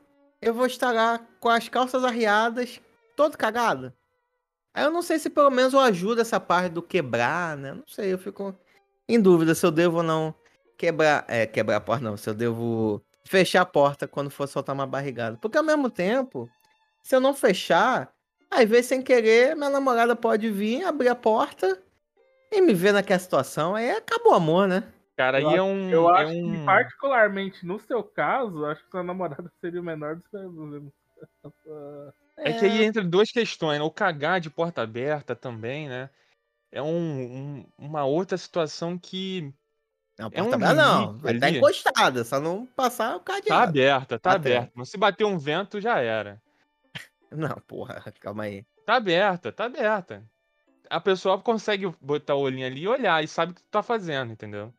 [0.41, 2.81] eu vou estar lá com as calças arriadas,
[3.17, 3.93] todo cagado.
[4.75, 7.73] Aí eu não sei se pelo menos eu ajudo essa parte do quebrar, né?
[7.73, 8.55] Não sei, eu fico
[9.09, 10.35] em dúvida se eu devo ou não
[10.77, 11.25] quebrar.
[11.29, 14.87] É, quebrar a porta não, se eu devo fechar a porta quando for soltar uma
[14.87, 15.37] barrigada.
[15.41, 16.49] Porque ao mesmo tempo,
[17.03, 18.13] se eu não fechar,
[18.51, 21.83] às vezes sem querer, minha namorada pode vir, abrir a porta
[22.53, 23.75] e me ver naquela situação.
[23.75, 24.85] Aí acabou o amor, né?
[25.17, 25.91] Cara, Eu aí é um.
[25.91, 26.65] Eu é acho que, um...
[26.65, 30.93] particularmente no seu caso, acho que sua namorada seria o menor dos problemas.
[32.37, 33.85] É que aí entra duas questões, né?
[33.85, 36.11] O cagar de porta aberta também, né?
[36.71, 36.89] É um,
[37.61, 39.53] um- uma outra situação que
[40.19, 41.21] Não, É um aberta não.
[41.25, 41.57] ali.
[41.59, 43.63] encostada, só não passar o tá cadeado.
[43.71, 44.37] aberta, tá Ah, tá.
[44.37, 44.73] aberta.
[44.75, 46.41] Mas se bater um vento, já era.
[47.33, 48.65] Não, porra, calma aí.
[48.87, 50.23] Tá aberta, tá aberta.
[50.89, 53.83] A pessoa consegue botar o olhinho ali e olhar e sabe o que tu tá
[53.83, 54.73] fazendo, entendeu?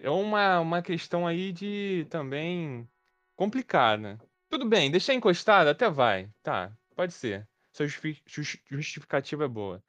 [0.00, 2.88] É uma, uma questão aí de também
[3.36, 4.18] complicada.
[4.50, 6.28] Tudo bem, deixar encostado até vai.
[6.42, 7.46] Tá, pode ser.
[7.72, 9.80] Sua justi- jus- justificativa é boa.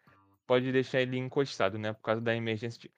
[0.45, 1.93] Pode deixar ele encostado, né?
[1.93, 2.80] Por causa da emergência.
[2.80, 2.91] de-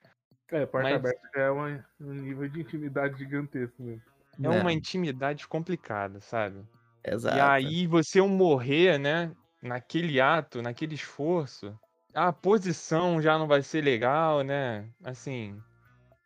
[0.52, 4.02] É, porta Mas- aberta já é uma- um nível de intimidade gigantesco mesmo.
[4.38, 6.64] É Não, uma intimidade complicada, sabe?
[7.04, 7.36] Exato.
[7.36, 9.32] E aí você morrer, né?
[9.62, 11.78] Naquele ato, naquele esforço,
[12.14, 14.88] a posição já não vai ser legal, né?
[15.04, 15.60] Assim,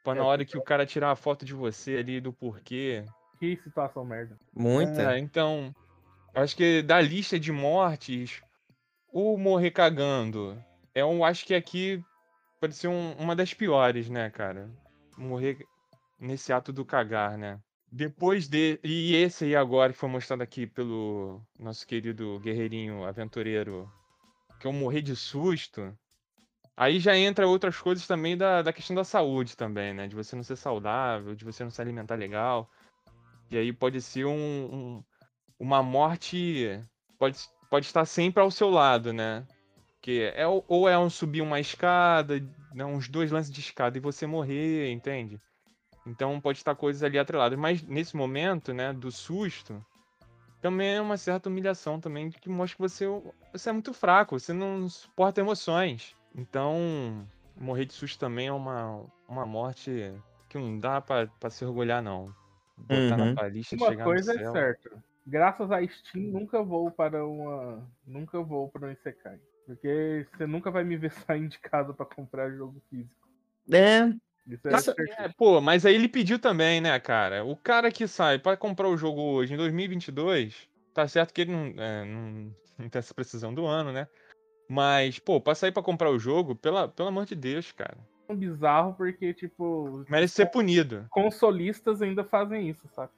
[0.05, 3.05] pô, na É, hora que o cara tirar a foto de você ali do porquê.
[3.39, 4.37] Que situação merda.
[4.55, 5.15] Muita.
[5.15, 5.75] É, então,
[6.35, 8.41] acho que da lista de mortes,
[9.13, 10.57] o morrer cagando,
[10.95, 12.03] é um, acho que aqui
[12.61, 14.71] pode ser um- uma das piores, né, cara?
[15.17, 15.59] Morrer
[16.19, 17.59] nesse ato do cagar, né?
[17.91, 18.81] Depois de.
[18.83, 23.89] E esse aí agora que foi mostrado aqui pelo nosso querido guerreirinho aventureiro,
[24.59, 25.97] que eu morri de susto.
[26.77, 30.09] Aí já entra outras coisas também da, da questão da saúde também, né?
[30.09, 32.69] De você não ser saudável, de você não se alimentar legal.
[33.49, 34.35] E aí pode ser um,
[34.75, 35.05] um-
[35.61, 36.83] uma morte.
[37.17, 37.39] Pode,
[37.71, 39.47] pode estar sempre ao seu lado, né?
[40.05, 42.39] Que é, ou é um subir uma escada,
[42.75, 45.41] né, uns dois lances de escada e você morrer, entende?
[46.07, 47.59] Então pode estar coisas ali atreladas.
[47.59, 49.83] Mas nesse momento, né, do susto,
[50.61, 53.07] também é uma certa humilhação também que mostra que você,
[53.51, 56.15] você é muito fraco, você não suporta emoções.
[56.37, 57.27] Então,
[57.59, 60.13] morrer de susto também é uma, uma morte
[60.51, 62.31] que não dá pra, pra se orgulhar, não.
[62.77, 63.29] Botar Uhum.
[63.29, 64.53] na palista, Uma chegar coisa no é céu.
[64.53, 65.03] certa.
[65.27, 67.91] Graças a Steam, nunca vou para uma.
[68.07, 69.41] Nunca vou para um Isekai.
[69.67, 73.29] Porque você nunca vai me ver saindo de casa pra comprar jogo físico.
[73.73, 74.07] É,
[74.47, 75.25] Isso é.
[75.25, 77.45] É, pô, mas aí ele pediu também, né, cara?
[77.45, 81.53] O cara que sai pra comprar o jogo hoje, em 2022, tá certo que ele
[81.53, 84.07] não, é, não, não tem essa precisão do ano, né?
[84.69, 87.97] Mas, pô, pra sair pra comprar o jogo, pela, pelo amor de Deus, cara.
[88.29, 91.07] É bizarro porque, tipo, Merece ser punido.
[91.11, 93.13] consolistas ainda fazem isso, sabe?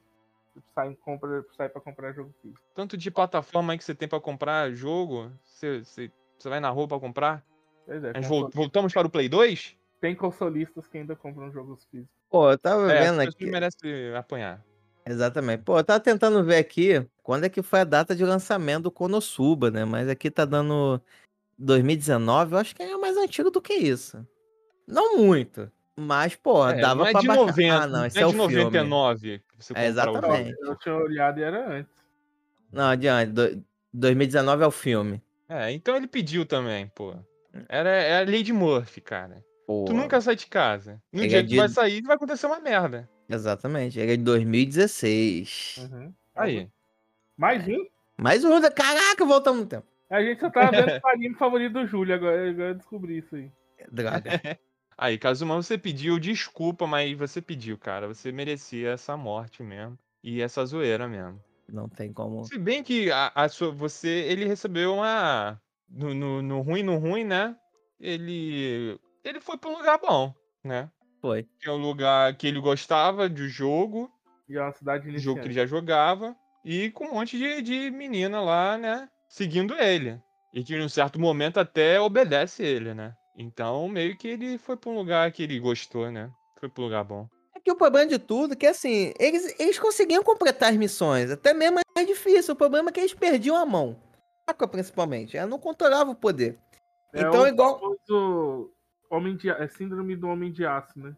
[0.53, 2.61] Tipo, saem, compra, saem pra comprar jogo físico.
[2.75, 6.70] Tanto de plataforma aí que você tem pra comprar jogo, você, você, você vai na
[6.70, 7.45] rua pra comprar.
[7.87, 9.76] Pois é, vol- voltamos para o Play 2?
[10.01, 12.11] tem consolistas que ainda compram jogos físicos.
[12.28, 13.47] pô, eu tava É, vendo aqui.
[13.47, 13.78] merece
[14.16, 14.62] apanhar.
[15.07, 15.62] Exatamente.
[15.62, 18.91] Pô, eu tava tentando ver aqui quando é que foi a data de lançamento do
[18.91, 19.84] Konosuba, né?
[19.84, 21.01] Mas aqui tá dando
[21.59, 24.24] 2019, eu acho que é mais antigo do que isso.
[24.87, 27.47] Não muito, mas, pô, É, dava não é pra de baixar.
[27.47, 28.55] 90, Ah, não, não esse é é o de filme.
[28.57, 30.57] 99 que você É, comprar o exatamente.
[30.61, 31.93] Eu tinha olhado e era antes.
[32.70, 33.32] Não, adiante.
[33.32, 35.22] do- 2019 é o filme.
[35.49, 37.15] É, então ele pediu também, pô.
[37.69, 39.45] Era, é a lei de Murphy, cara.
[39.67, 41.01] Pô, Tu nunca sai de casa.
[41.13, 43.09] No Ele dia é que tu de- vai sair, vai acontecer uma merda.
[43.29, 43.99] Exatamente.
[43.99, 45.77] Ele é de 2016.
[45.91, 46.13] Uhum.
[46.35, 46.69] Aí.
[47.37, 47.87] Mais um?
[48.17, 48.61] Mais um.
[48.61, 49.87] da- Caraca, voltamos no tempo.
[50.09, 53.35] A gente só tava vendo o anime favorito do Júlio, agora, agora eu descobri isso
[53.37, 53.51] aí.
[53.91, 54.31] Droga.
[54.99, 58.09] Aí, Kazuma, você pediu desculpa, mas você pediu, cara.
[58.09, 59.99] Você merecia essa morte mesmo.
[60.25, 61.39] E essa zoeira mesmo.
[61.69, 62.45] Não tem como.
[62.45, 65.61] Se bem que a, a sua, você, ele recebeu uma.
[65.89, 67.57] No, no, no ruim, no ruim, né?
[68.01, 68.99] Ele.
[69.25, 70.33] Ele foi pra um lugar bom,
[70.64, 70.91] né?
[71.21, 71.47] Foi.
[71.61, 74.11] Que é um lugar que ele gostava de jogo,
[74.49, 77.62] E é uma cidade de jogo que ele já jogava, e com um monte de,
[77.62, 79.09] de menina lá, né?
[79.29, 80.21] Seguindo ele.
[80.53, 83.14] E que em um certo momento até obedece ele, né?
[83.37, 86.31] Então, meio que ele foi pra um lugar que ele gostou, né?
[86.59, 87.29] Foi pra um lugar bom.
[87.67, 91.33] Que o problema de tudo é que, assim, eles, eles conseguiam completar as missões.
[91.33, 92.55] Até mesmo é difícil.
[92.55, 93.97] O problema é que eles perdiam a mão.
[94.47, 95.37] Aqua, principalmente.
[95.37, 96.57] Ela não controlava o poder.
[97.12, 97.81] É então, o igual.
[97.81, 98.71] famoso
[99.11, 101.17] homem de, é síndrome do homem de aço, né?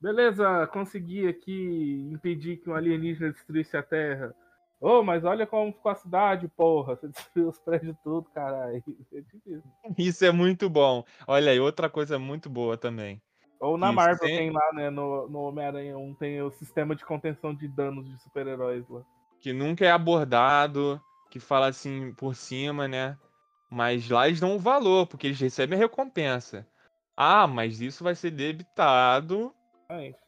[0.00, 4.32] Beleza, consegui aqui impedir que um alienígena destruísse a Terra.
[4.80, 6.94] Ô, mas olha como ficou a cidade, porra.
[6.94, 8.80] Você destruiu os prédios tudo, caralho.
[9.12, 9.64] É isso.
[9.98, 11.04] Isso é muito bom.
[11.26, 13.20] Olha aí, outra coisa muito boa também.
[13.60, 14.90] Ou na Isso, Marvel tem- tem lá, né?
[14.90, 19.02] No, no Homem-Aranha 1 tem o sistema de contenção de danos de super-heróis lá.
[19.40, 21.00] que nunca é abordado,
[21.30, 23.16] que fala assim por cima, né?
[23.70, 26.66] Mas lá eles dão um valor, porque eles recebem a recompensa.
[27.16, 29.54] Ah, mas isso vai ser debitado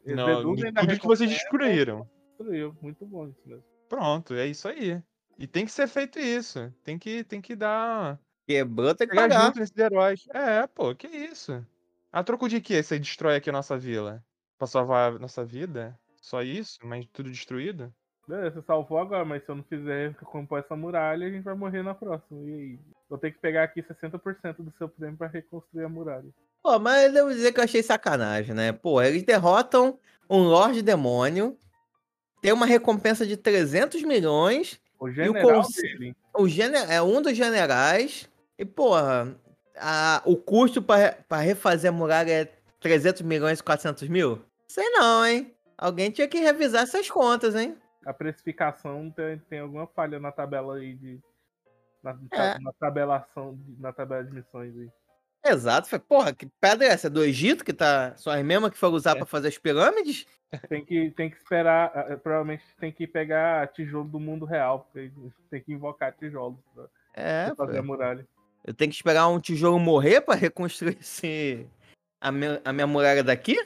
[0.05, 0.57] de da tudo
[1.01, 2.09] que vocês destruíram.
[2.29, 2.77] Destruiu.
[2.81, 3.64] Muito bom isso mesmo.
[3.89, 5.01] Pronto, é isso aí.
[5.39, 6.72] E tem que ser feito isso.
[6.85, 8.18] Tem que, tem que dar.
[8.47, 9.47] Quebrou, tem que pagar.
[9.47, 10.24] junto nesses heróis.
[10.33, 11.64] É, pô, que isso?
[12.12, 12.82] A troco de quê?
[12.82, 14.22] Você destrói aqui a nossa vila?
[14.59, 15.98] Pra salvar a nossa vida?
[16.20, 16.78] Só isso?
[16.82, 17.92] Mas tudo destruído?
[18.26, 21.54] Beleza, você salvou agora, mas se eu não fizer compor essa muralha, a gente vai
[21.54, 22.40] morrer na próxima.
[22.42, 22.78] E aí?
[23.09, 26.28] Vou ter que pegar aqui 60% do seu prêmio pra reconstruir a muralha.
[26.62, 28.72] Pô, mas eu devo dizer que eu achei sacanagem, né?
[28.72, 29.98] Pô, eles derrotam
[30.28, 31.57] um Lorde Demônio.
[32.42, 34.80] Tem uma recompensa de 300 milhões.
[34.98, 36.16] O general cons- dele.
[36.36, 36.76] O gene...
[36.88, 38.28] É um dos generais.
[38.59, 39.36] E, porra,
[39.79, 40.22] a...
[40.24, 42.45] o custo pra refazer a muralha é
[42.81, 44.43] 300 milhões e 400 mil?
[44.68, 45.53] Sei não, hein?
[45.79, 47.77] Alguém tinha que revisar essas contas, hein?
[48.05, 51.20] A precificação tem, tem alguma falha na tabela aí de.
[52.03, 52.59] Na, É.
[52.61, 54.89] na tabelação, na tabela de missões aí.
[55.45, 55.89] Exato.
[55.89, 57.11] Falei, Porra, que pedra é essa?
[57.11, 58.14] Do Egito, que tá.
[58.16, 59.14] São as mesmas que foram usar É.
[59.16, 60.27] pra fazer as pirâmides?
[60.68, 61.91] Tem que, tem que esperar.
[62.18, 65.11] Provavelmente tem que pegar tijolo do mundo real, porque
[65.51, 68.27] tem que invocar tijolos pra, É, pra fazer a muralha.
[68.66, 71.66] Eu tenho que esperar um tijolo morrer pra reconstruir esse...
[72.20, 73.56] a, minha, a minha muralha daqui?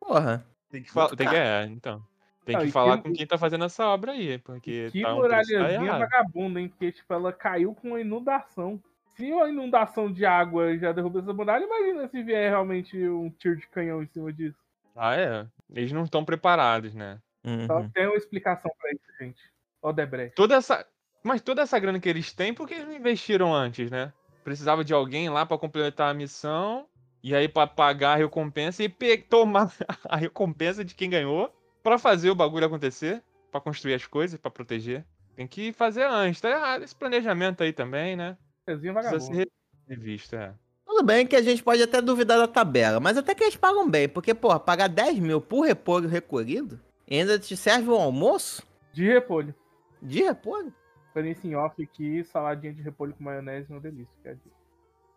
[0.00, 0.46] Porra.
[0.70, 0.92] Tem que.
[0.92, 1.36] Tem que, caro.
[1.36, 2.02] é, então.
[2.44, 5.08] Tem Não, que falar que- com quem tá fazendo essa obra aí, porque Que tá
[5.12, 5.98] um tá muralhazinha errado.
[6.00, 6.68] vagabunda, hein?
[6.68, 8.80] Porque, tipo, ela caiu com uma inundação.
[9.16, 13.56] Se a inundação de água já derrubou essa muralha, imagina se vier realmente um tiro
[13.56, 14.56] de canhão em cima disso.
[14.94, 15.46] Ah, é.
[15.74, 17.18] Eles não estão preparados, né?
[17.66, 17.90] Só Uhum.
[17.90, 19.40] tem uma explicação pra isso, gente.
[19.82, 20.34] Odebrecht.
[20.36, 20.86] Toda essa.
[21.24, 24.12] Mas toda essa grana que eles têm, por que eles não investiram antes, né?
[24.46, 26.86] Precisava de alguém lá pra completar a missão.
[27.20, 28.88] E aí pra pagar a recompensa e
[29.18, 29.72] tomar
[30.08, 34.48] a recompensa de quem ganhou pra fazer o bagulho acontecer, pra construir as coisas, pra
[34.48, 35.04] proteger.
[35.34, 36.40] Tem que fazer antes.
[36.40, 38.38] Tá errado esse planejamento aí também, né?
[38.64, 39.34] Pezinho Precisa vagabundo.
[39.34, 39.50] ser
[39.88, 40.54] revisto, é.
[40.86, 43.90] Tudo bem que a gente pode até duvidar da tabela, mas até que eles pagam
[43.90, 46.78] bem, porque, porra, pagar 10 mil por repolho recolhido
[47.08, 49.52] e ainda te serve um almoço De repolho.
[50.00, 50.72] de repolho?
[51.16, 54.14] Planície em off aqui, saladinha de repolho com maionese, uma delícia.
[54.22, 54.52] Quer dizer.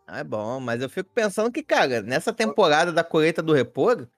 [0.08, 4.10] Ah, é bom, mas eu fico pensando que, cara, nessa temporada da colheita do repolho,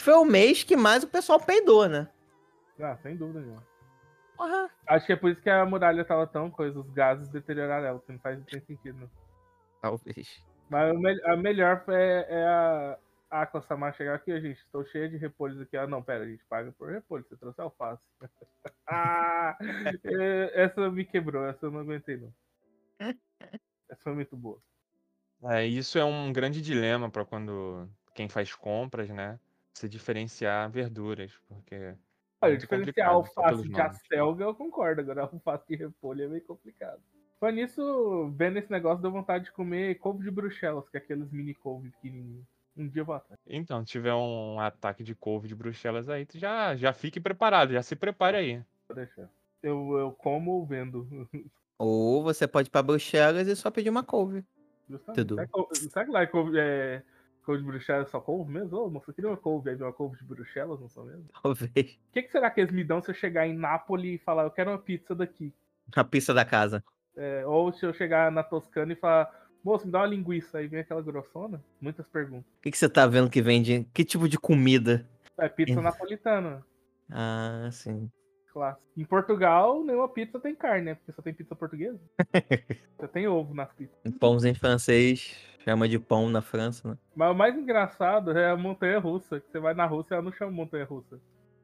[0.00, 2.08] foi o mês que mais o pessoal peidou, né?
[2.80, 3.66] Ah, sem dúvida nenhuma.
[4.36, 4.70] Porra.
[4.86, 7.98] Acho que é por isso que a muralha tava tão coisa, os gases deterioraram ela,
[7.98, 9.10] que não faz não tem sentido, não.
[9.82, 10.40] Talvez.
[10.70, 12.98] Mas a melhor é, é a
[13.30, 15.76] a Aqua Samar chegar aqui, "Ô, gente, estou cheia de repolhos aqui.
[15.76, 18.02] Ah, não, pera, a gente paga por repolho, você trouxe alface.
[18.86, 19.56] ah,
[20.04, 22.32] é, essa me quebrou, essa eu não aguentei, não.
[23.90, 24.60] Essa foi muito boa.
[25.44, 29.40] É, isso é um grande dilema pra quando quem faz compras, né?
[29.72, 31.96] Você diferenciar verduras, porque
[32.40, 35.00] Olha, Muito diferenciar alface de acelga, eu concordo.
[35.00, 37.00] Agora, alface de repolho é meio complicado.
[37.40, 41.30] Foi nisso, vendo esse negócio, deu vontade de comer couve de bruxelas, que é aqueles
[41.30, 42.46] mini couve pequenininhos.
[42.78, 43.40] Um dia eu vou atrás.
[43.46, 47.72] Então, se tiver um ataque de couve de bruxelas aí, tu já, já fique preparado,
[47.72, 48.62] já se prepare aí.
[48.88, 49.28] Vou deixar.
[49.62, 51.08] Eu, eu como ou vendo.
[51.80, 54.44] Ou você pode ir pra Bruxelas e só pedir uma couve.
[54.90, 55.20] Justamente.
[55.20, 55.34] Tudo.
[55.36, 57.02] Será que, cou- será que lá é couve, é
[57.44, 58.76] couve de bruxelas só couve mesmo?
[58.76, 61.26] Ô, moça, eu queria uma couve, aí uma couve de bruxelas, não são mesmo?
[61.40, 61.70] Talvez.
[61.94, 64.42] O que, que será que eles me dão se eu chegar em Nápoles e falar,
[64.42, 65.54] eu quero uma pizza daqui?
[65.94, 66.82] A pista da casa.
[67.16, 70.66] É, ou se eu chegar na Toscana e falar, moço, me dá uma linguiça, aí
[70.66, 71.62] vem aquela grossona?
[71.80, 72.46] Muitas perguntas.
[72.58, 73.86] O que, que você tá vendo que vende?
[73.92, 75.06] Que tipo de comida?
[75.38, 76.64] É pizza napolitana,
[77.10, 78.10] Ah, sim.
[78.52, 78.82] clássico.
[78.96, 80.94] Em Portugal, nenhuma pizza tem carne, né?
[80.96, 82.00] Porque só tem pizza portuguesa.
[82.98, 83.94] Você tem ovo nas pizzas.
[84.18, 86.98] Pãozinho francês, chama de pão na França, né?
[87.14, 89.40] Mas o mais engraçado é a montanha russa.
[89.40, 91.20] Que você vai na Rússia, ela não chama montanha russa.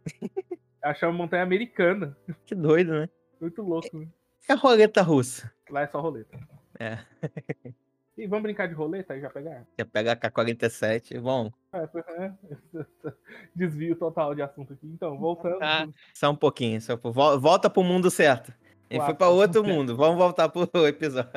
[0.83, 2.17] ela chama montanha americana.
[2.47, 3.09] Que doido, né?
[3.41, 4.07] Muito louco, né?
[4.49, 5.51] É a roleta russa.
[5.69, 6.39] Lá é só roleta.
[6.79, 6.99] É.
[8.17, 9.67] E vamos brincar de roleta aí já pegar?
[9.77, 11.51] Você pega a K-47, bom.
[13.55, 14.87] Desvio total de assunto aqui.
[14.87, 15.59] Então, voltando.
[15.61, 15.87] Ah.
[16.15, 16.81] só um pouquinho.
[16.81, 18.53] Só por- vol- Volta pro mundo certo.
[18.91, 19.97] Gente foi pra outro mundo.
[19.97, 21.31] Vamos voltar pro episódio.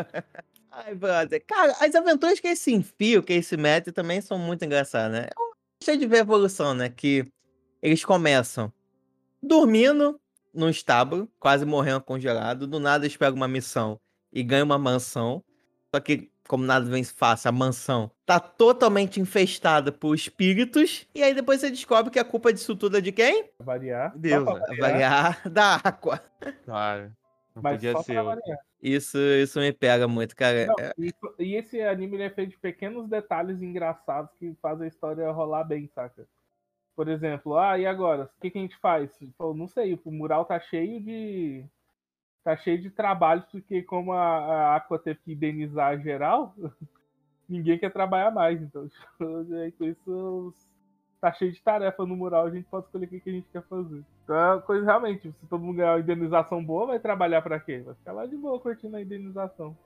[0.72, 1.44] Ai, brother.
[1.48, 5.12] Cara, as aventuras que eles se enfiam, que eles se metem, também são muito engraçadas,
[5.20, 5.28] né?
[5.36, 6.90] Eu gostei de ver a evolução, né?
[6.90, 7.26] Que
[7.82, 8.72] eles começam
[9.42, 10.20] dormindo
[10.54, 12.68] num estábulo, quase morrendo congelado.
[12.68, 14.00] Do nada eles pegam uma missão
[14.32, 15.44] e ganham uma mansão.
[15.94, 21.08] Só que, como nada vem fácil, a mansão tá totalmente infestada por espíritos.
[21.14, 23.46] E aí depois você descobre que a culpa disso tudo é de quem?
[23.58, 24.18] Pra variar.
[24.18, 24.54] Deus, né?
[24.54, 26.22] variar, Variar da água.
[26.66, 27.12] Claro.
[27.56, 28.24] Não Mas podia ser.
[28.82, 30.68] Isso, isso me pega muito, cara.
[30.68, 34.86] Não, É, e, e esse anime ele é feito de pequenos detalhes engraçados que fazem
[34.86, 36.28] a história rolar bem, saca?
[36.96, 38.24] Por exemplo, ah, e agora?
[38.24, 39.12] O que, que a gente faz?
[39.38, 41.66] Pô, não sei, o mural tá cheio de.
[42.48, 46.56] Tá cheio de trabalhos, porque como a, a Aqua teve que indenizar geral,
[47.50, 48.62] ninguém quer trabalhar mais.
[48.62, 48.88] Então,
[49.62, 50.54] aí, com isso,
[51.20, 53.64] tá cheio de tarefa no mural, a gente pode escolher o que, a gente quer
[53.64, 54.02] fazer.
[54.24, 57.60] Então é uma coisa realmente, se todo mundo ganhar uma indenização boa, vai trabalhar pra
[57.60, 57.82] quê?
[57.86, 59.78] Vai ficar lá de boa curtindo a indenização.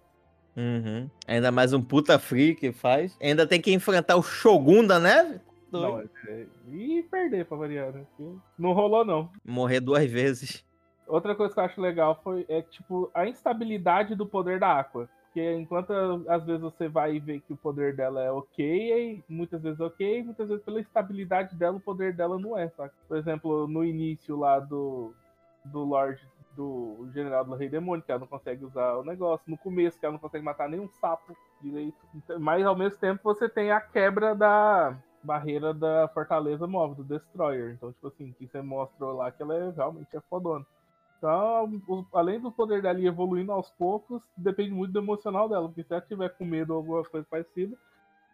[0.56, 1.10] uhum.
[1.28, 3.18] Ainda mais um puta free que faz.
[3.20, 5.42] Ainda tem que enfrentar o Shogun da neve.
[5.72, 8.06] Não, é- é- e perder pra variar, né?
[8.60, 9.32] Não rolou, não.
[9.44, 10.64] Morrer duas vezes.
[11.12, 15.10] Outra coisa que eu acho legal foi é tipo a instabilidade do poder da Aqua.
[15.26, 15.92] Porque enquanto
[16.28, 20.48] às vezes você vai ver que o poder dela é ok, muitas vezes ok, muitas
[20.48, 22.94] vezes pela estabilidade dela, o poder dela não é, saca?
[23.10, 25.14] Por exemplo, no início lá do,
[25.66, 29.44] do Lorde, do General do Rei Demônio, que ela não consegue usar o negócio.
[29.50, 31.98] No começo, que ela não consegue matar nenhum sapo direito.
[32.16, 37.04] Então, Mas ao mesmo tempo você tem a quebra da barreira da Fortaleza Móvel, do
[37.04, 37.74] Destroyer.
[37.74, 40.66] Então, tipo assim, que você mostrou lá que ela é, realmente é fodona.
[41.22, 45.68] Então, além do poder dela ir evoluindo aos poucos, depende muito do emocional dela.
[45.68, 47.78] Porque se ela tiver com medo ou alguma coisa parecida,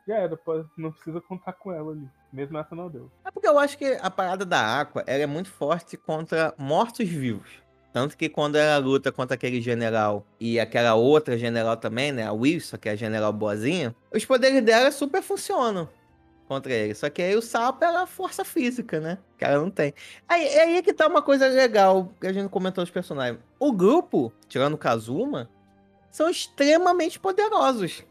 [0.07, 0.39] já era,
[0.77, 2.07] não precisa contar com ela ali.
[2.31, 3.11] Mesmo essa não deu.
[3.25, 7.61] É porque eu acho que a parada da Aqua ela é muito forte contra mortos-vivos.
[7.91, 12.25] Tanto que quando ela luta contra aquele general e aquela outra general também, né?
[12.25, 15.89] A Wilson, que é a general boazinha, os poderes dela super funcionam
[16.47, 16.95] contra ele.
[16.95, 19.17] Só que aí o sapo é a força física, né?
[19.37, 19.93] Que ela não tem.
[20.27, 23.39] Aí, é aí que tá uma coisa legal que a gente comentou dos personagens.
[23.59, 25.49] O grupo, tirando o Kazuma,
[26.09, 28.03] são extremamente poderosos.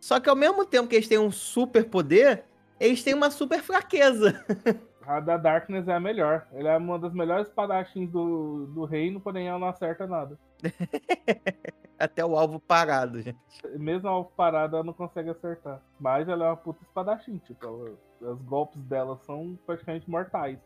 [0.00, 2.44] Só que ao mesmo tempo que eles têm um super poder,
[2.80, 4.44] eles têm uma super fraqueza.
[5.06, 6.46] A da Darkness é a melhor.
[6.52, 10.38] Ele é uma das melhores espadachins do, do reino, porém ela não acerta nada.
[11.98, 13.38] Até o alvo parado, gente.
[13.78, 15.80] Mesmo a alvo parada, ela não consegue acertar.
[16.00, 20.58] Mas ela é uma puta espadachim, tipo, ela- os golpes dela são praticamente mortais.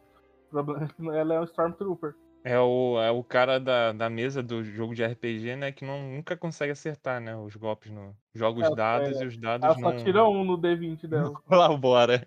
[0.47, 2.15] O problema é que ela é um Stormtrooper.
[2.45, 5.73] É o, é o cara da, da mesa do jogo de RPG, né?
[5.73, 7.37] Que não, nunca consegue acertar, né?
[7.37, 8.15] Os golpes no.
[8.33, 9.25] Joga os É, dados é.
[9.25, 9.97] e os dados Ela só não.
[10.05, 11.33] tira um no D20 dela.
[11.47, 12.25] Colabora.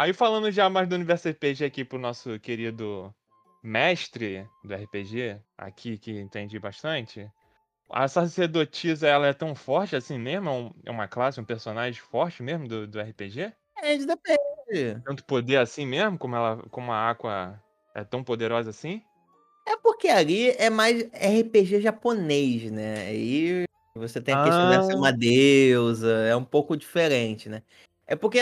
[0.00, 3.14] Aí falando já mais do universo RPG aqui pro nosso querido
[3.62, 7.30] mestre do RPG, aqui que entendi bastante.
[7.90, 10.74] A sacerdotisa, ela é tão forte assim mesmo?
[10.86, 13.52] É É uma classe, um personagem forte mesmo do, do RPG?
[13.82, 15.02] É, depende.
[15.04, 17.62] Tanto poder assim mesmo, como, ela, como a Aqua
[17.94, 19.02] é tão poderosa assim?
[19.68, 23.06] É porque ali é mais RPG japonês, né?
[23.06, 24.96] Aí você tem a questão de ser Ah.
[24.96, 27.62] uma deusa, é um pouco diferente, né?
[28.06, 28.40] É porque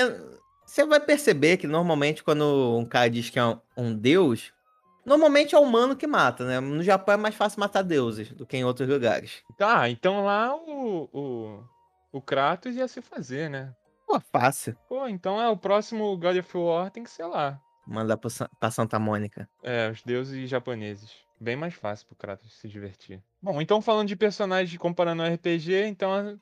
[0.68, 4.52] você vai perceber que normalmente quando um cara diz que é um, um deus,
[5.04, 6.60] normalmente é o humano que mata, né?
[6.60, 9.42] No Japão é mais fácil matar deuses do que em outros lugares.
[9.56, 11.64] Tá, então lá o, o,
[12.12, 13.74] o Kratos ia se fazer, né?
[14.06, 14.76] Pô, fácil.
[14.88, 17.58] Pô, então é o próximo God of War tem que ser lá.
[17.86, 19.48] Mandar pro Sa- pra Santa Mônica.
[19.62, 21.10] É, os deuses japoneses.
[21.40, 23.22] Bem mais fácil pro Kratos se divertir.
[23.40, 26.38] Bom, então falando de personagens comparando ao RPG, então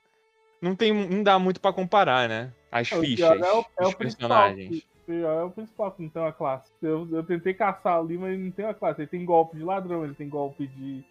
[0.61, 2.53] não tem, não dá muito pra comparar, né?
[2.71, 4.29] As O fichas é o, é dos o principal.
[4.29, 4.79] personagens.
[4.79, 6.71] O pior é o principal, que não tem uma classe.
[6.83, 9.01] Eu, eu tentei caçar ali, mas ele não tem uma classe.
[9.01, 11.05] Ele tem golpe de ladrão, ele tem golpe de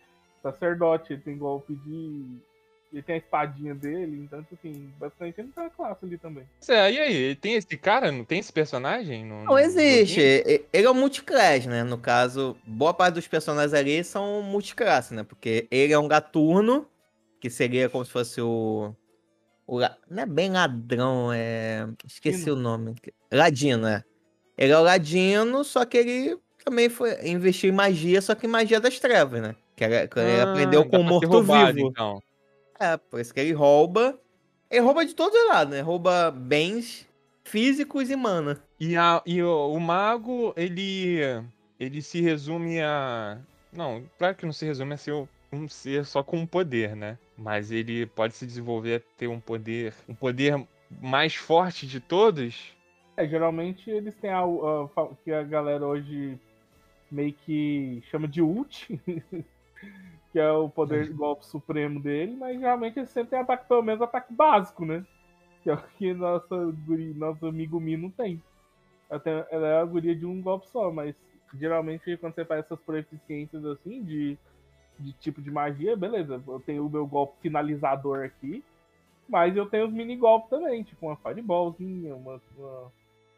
[0.43, 2.37] sacerdote, ele tem golpe de.
[2.93, 6.17] Ele tem a espadinha dele, então, tipo assim, basicamente ele não tem uma classe ali
[6.17, 6.43] também.
[6.69, 9.25] É, e aí, tem esse cara, não tem esse personagem?
[9.25, 10.21] No, Não existe.
[10.21, 11.83] Ele é um multiclass, né?
[11.83, 15.23] No caso, boa parte dos personagens ali são multiclass, né?
[15.23, 16.87] Porque ele é um gatuno,
[17.41, 18.93] que seria como se fosse o.
[19.67, 21.87] o não é bem ladrão, é.
[22.05, 22.55] Esqueci Ladino.
[22.55, 22.95] o nome.
[23.31, 24.03] Ladino, é.
[24.57, 28.49] Ele é o Ladino, só que ele também foi investiu em magia, só que em
[28.49, 29.55] magia das trevas, né?
[29.75, 31.89] Que era, que ele Ah, aprendeu dá com o morto-vivo.
[31.89, 32.21] Então.
[32.79, 34.19] É, por isso que ele rouba.
[34.69, 35.81] Ele rouba de todos os lados, né?
[35.81, 37.07] Rouba bens
[37.43, 38.61] físicos e mana.
[38.79, 41.19] E, a, e o, o mago, ele.
[41.79, 43.37] Ele se resume a.
[43.73, 45.13] Não, claro que não se resume a ser
[45.51, 47.17] um ser só com um poder, né?
[47.37, 49.93] Mas ele pode se desenvolver a ter um poder.
[50.07, 50.65] Um poder
[51.01, 52.75] mais forte de todos.
[53.17, 54.43] É, geralmente eles têm a,
[55.23, 56.37] que a galera hoje
[57.09, 58.87] meio que chama de ult,
[60.31, 63.81] que é o poder de golpe supremo dele, mas geralmente eles sempre têm ataque, pelo
[63.81, 65.05] menos ataque básico, né?
[65.63, 66.73] Que é o que nossa
[67.15, 68.41] nosso amigo Mi não tem.
[69.23, 71.15] Tem- ela é a guria de um golpe só, mas
[71.53, 74.37] geralmente quando você faz essas proficiências assim de,
[74.99, 78.63] de tipo de magia, beleza, eu tenho o meu golpe finalizador aqui,
[79.27, 82.91] mas eu tenho os mini golpes também, tipo uma fireballzinha, uma, uma-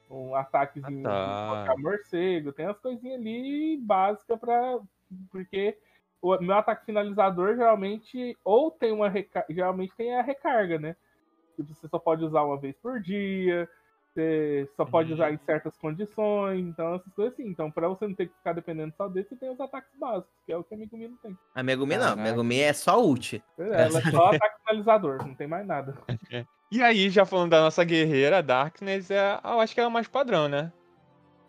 [0.10, 1.74] um ataquezinho Ah, tá.
[1.76, 4.80] de morcego, tem as coisinhas ali básicas pra.
[5.32, 5.78] Porque
[6.22, 9.46] o meu ataque finalizador geralmente ou tem uma reca...
[9.50, 10.96] geralmente tem a recarga, né?
[11.56, 13.68] Tipo, você só pode usar uma vez por dia,
[14.18, 15.16] você só pode Uhum.
[15.16, 17.48] usar em certas condições, então essas coisas assim.
[17.48, 20.34] Então, pra você não ter que ficar dependendo só desse, você tem os ataques básicos,
[20.46, 21.38] que é o que a Megumi não tem.
[21.54, 22.24] A Megumi não, a Caraca.
[22.24, 23.44] Megumi é só ult.
[23.58, 25.96] Ela é só ataque finalizador, não tem mais nada.
[26.70, 29.90] E aí, já falando da nossa guerreira, a Darkness, é, eu acho que é a
[29.90, 30.74] mais padrão, né?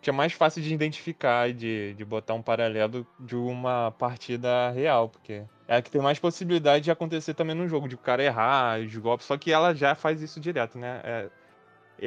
[0.01, 4.69] Que é mais fácil de identificar e de, de botar um paralelo de uma partida
[4.69, 7.97] real, porque é a que tem mais possibilidade de acontecer também no jogo, de o
[7.97, 11.01] cara errar os golpes, só que ela já faz isso direto, né?
[11.03, 11.29] É,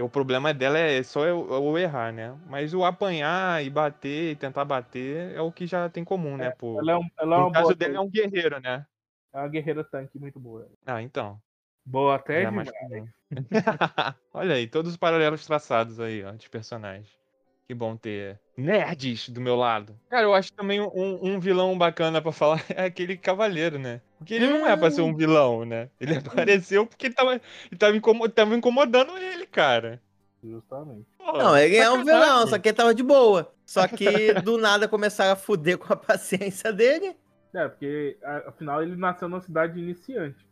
[0.00, 2.38] o problema dela é só eu, eu errar, né?
[2.46, 6.50] Mas o apanhar e bater e tentar bater é o que já tem comum, né?
[6.50, 8.86] Pô, Ela é, um, ela é no caso dele é um guerreiro, né?
[9.34, 10.68] É uma guerreira tanque muito boa.
[10.86, 11.40] Ah, então.
[11.84, 13.10] Boa até é mais demais.
[14.32, 17.21] Olha aí, todos os paralelos traçados aí, ó, de personagens.
[17.68, 19.98] Que bom ter nerds do meu lado.
[20.10, 24.00] Cara, eu acho também um, um vilão bacana pra falar é aquele cavaleiro, né?
[24.18, 25.88] Porque ele não é pra ser um vilão, né?
[26.00, 27.40] Ele apareceu porque tava,
[27.78, 30.00] tava, incomo- tava incomodando ele, cara.
[30.42, 31.06] Justamente.
[31.16, 33.52] Pô, Não, ele é um vilão, só que ele tava de boa.
[33.64, 37.16] Só que do nada começaram a fuder com a paciência dele.
[37.54, 40.44] É, porque afinal ele nasceu numa cidade de iniciante.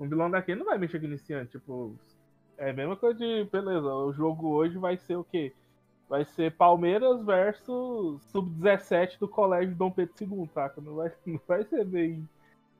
[0.00, 1.52] Um vilão daquele não vai mexer com iniciante.
[1.52, 1.94] Tipo,
[2.58, 5.52] é a mesma coisa de, beleza, o jogo hoje vai ser o quê?
[6.08, 10.80] Vai ser Palmeiras versus Sub-17 do Colégio Dom Pedro II, saca?
[10.80, 12.28] Não vai, não vai ser bem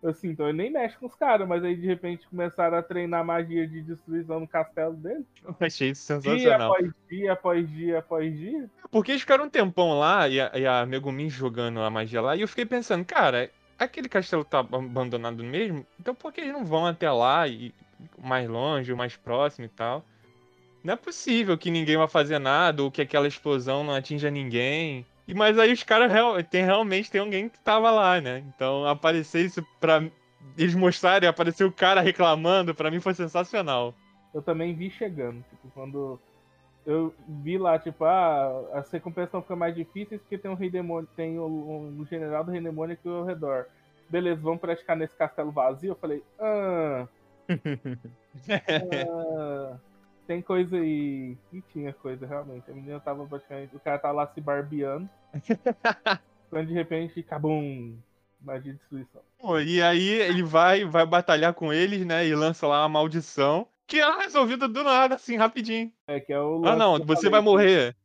[0.04, 0.28] assim.
[0.30, 3.66] Então ele nem mexe com os caras, mas aí de repente começaram a treinar magia
[3.66, 5.24] de destruição no castelo dele.
[5.44, 6.72] Eu achei isso Dia sensacional.
[6.72, 8.70] após dia, após dia, após dia.
[8.90, 12.36] Porque eles ficaram um tempão lá e a, e a Megumi jogando a magia lá,
[12.36, 16.64] e eu fiquei pensando, cara, aquele castelo tá abandonado mesmo, então por que eles não
[16.64, 17.74] vão até lá e
[18.18, 20.04] mais longe, mais próximo e tal?
[20.86, 25.04] Não é possível que ninguém vai fazer nada ou que aquela explosão não atinja ninguém.
[25.26, 28.44] E mas aí os caras real, tem realmente tem alguém que tava lá, né?
[28.54, 30.08] Então aparecer isso pra
[30.56, 33.92] eles mostrarem, aparecer o cara reclamando, pra mim foi sensacional.
[34.32, 36.20] Eu também vi chegando, tipo, quando
[36.86, 40.70] eu vi lá, tipo, ah, as recompensas vão ficar mais difíceis porque tem um rei
[40.70, 43.66] demônio, tem o, um general do rei demônio aqui ao redor.
[44.08, 45.90] Beleza, vamos praticar nesse castelo vazio?
[45.90, 47.08] Eu falei, ah,
[49.10, 49.76] ah,
[50.26, 51.36] tem coisa aí.
[51.52, 52.70] E tinha coisa, realmente.
[52.70, 53.74] A menina tava praticamente.
[53.76, 55.08] O cara tava lá se barbeando.
[56.50, 57.96] quando de repente, cabum!
[58.40, 59.22] Magia de destruição.
[59.38, 62.26] Pô, e aí ele vai, vai batalhar com eles, né?
[62.26, 63.66] E lança lá uma maldição.
[63.86, 65.92] Que é resolvida do nada, assim, rapidinho.
[66.06, 66.64] É, que é o.
[66.64, 67.96] Ah, não, você falei vai morrer.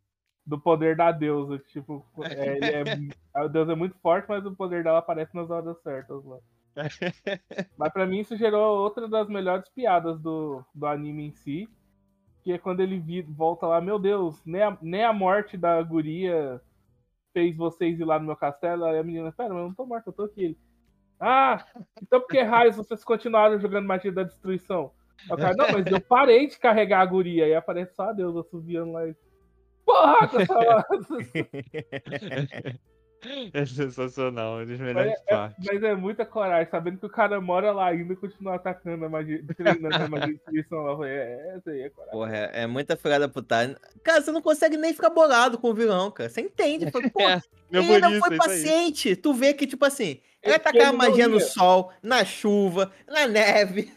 [0.46, 1.60] Do poder da deusa.
[1.60, 5.36] que, Tipo, é, ele é, a deusa é muito forte, mas o poder dela aparece
[5.36, 6.38] nas horas certas lá.
[7.78, 11.70] Mas pra mim isso gerou outra das melhores piadas do, do anime em si.
[12.44, 16.62] Que é quando ele volta lá, meu Deus, nem a, nem a morte da guria
[17.34, 18.86] fez vocês ir lá no meu castelo.
[18.86, 20.46] Aí a menina, pera, mas eu não tô morta, eu tô aqui.
[20.46, 20.58] Ele,
[21.20, 21.64] ah,
[22.02, 24.92] então por que raios vocês continuaram jogando magia da destruição?
[25.30, 27.46] O cara, não, mas eu parei de carregar a guria.
[27.46, 29.08] Aí aparece só a Deus assoviando lá.
[29.08, 29.16] e,
[29.86, 30.86] Porra, Cassala!
[33.54, 35.66] É sensacional, uma das Mas melhores é, partes.
[35.66, 39.10] mas é muita coragem, sabendo que o cara mora lá ainda e continua atacando a
[39.10, 41.08] magia, treinando a magia de destruição lá.
[41.08, 42.12] É, essa aí é coragem.
[42.12, 43.80] Porra, é, é muita furada putada.
[44.04, 46.30] Cara, você não consegue nem ficar bolado com o vilão, cara.
[46.30, 46.90] Você entende?
[46.92, 47.42] Fala, Pô, É,
[47.72, 48.64] ele não bonito, foi é isso aí.
[48.64, 49.16] paciente.
[49.16, 52.92] Tu vê que, tipo assim, ele É atacar a não magia no sol, na chuva,
[53.08, 53.92] na neve.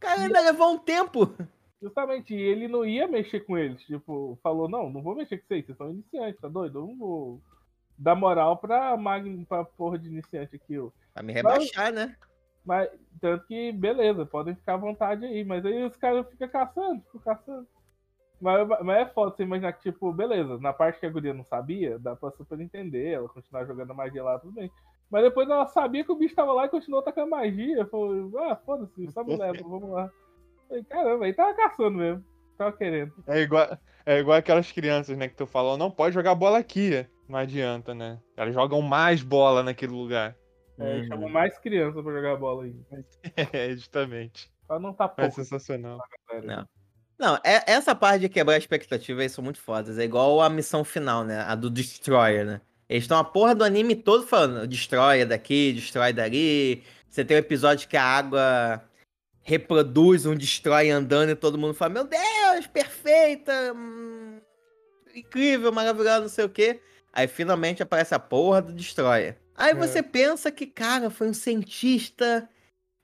[0.00, 1.34] Cara, ainda levou um tempo.
[1.80, 3.82] Justamente, e ele não ia mexer com eles.
[3.84, 6.78] Tipo, falou, não, não vou mexer com vocês, vocês são iniciantes, tá doido?
[6.80, 7.42] Eu não vou
[7.98, 10.78] dar moral pra, Magn, pra porra de iniciante aqui.
[10.78, 10.90] ó.
[11.12, 12.16] Pra me rebaixar, né?
[12.64, 12.88] Mas,
[13.20, 15.44] tanto que, beleza, podem ficar à vontade aí.
[15.44, 17.66] Mas aí os caras ficam caçando, ficam caçando.
[18.40, 21.44] Mas, mas é foda você imaginar que, tipo, beleza, na parte que a guria não
[21.44, 24.70] sabia, dá pra super entender, ela continuar jogando magia lá, tudo bem.
[25.10, 27.86] Mas depois ela sabia que o bicho tava lá e continuou atacando magia.
[27.86, 30.10] Falou, ah, foda-se, só me leva, vamos lá.
[30.68, 32.24] Falei, caramba, aí tava caçando mesmo.
[32.58, 33.12] Tava querendo.
[33.26, 37.06] É igual, é igual aquelas crianças, né, que tu falou, não pode jogar bola aqui.
[37.28, 38.18] Não adianta, né?
[38.36, 40.36] Elas jogam mais bola naquele lugar.
[40.78, 41.06] É, Uhum.
[41.06, 42.74] chamou mais criança pra jogar bola aí.
[43.52, 44.50] É, justamente.
[44.66, 45.34] Pra não tá É pouco.
[45.36, 45.98] sensacional.
[46.28, 46.46] galera.
[46.56, 46.68] Não.
[47.16, 49.98] Não, é- essa parte de quebrar a expectativa são muito fodas.
[49.98, 51.40] É igual a missão final, né?
[51.42, 52.60] A do Destroyer, né?
[52.88, 56.82] Eles estão a porra do anime todo falando, destrói daqui, destrói dali.
[57.08, 58.82] Você tem um episódio que a água
[59.44, 64.40] reproduz um destrói andando e todo mundo fala, meu Deus, perfeita, hum,
[65.14, 66.80] incrível, maravilhosa, não sei o quê.
[67.12, 69.36] Aí finalmente aparece a porra do Destroyer.
[69.54, 69.74] Aí É.
[69.74, 72.48] você pensa que, cara, foi um cientista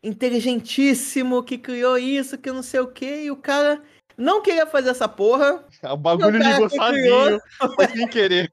[0.02, 3.82] inteligentíssimo que criou isso, que não sei o quê, e o cara
[4.16, 5.64] não queria fazer essa porra.
[5.84, 7.40] O bagulho cara ligou sozinho,
[7.76, 8.52] foi sem querer.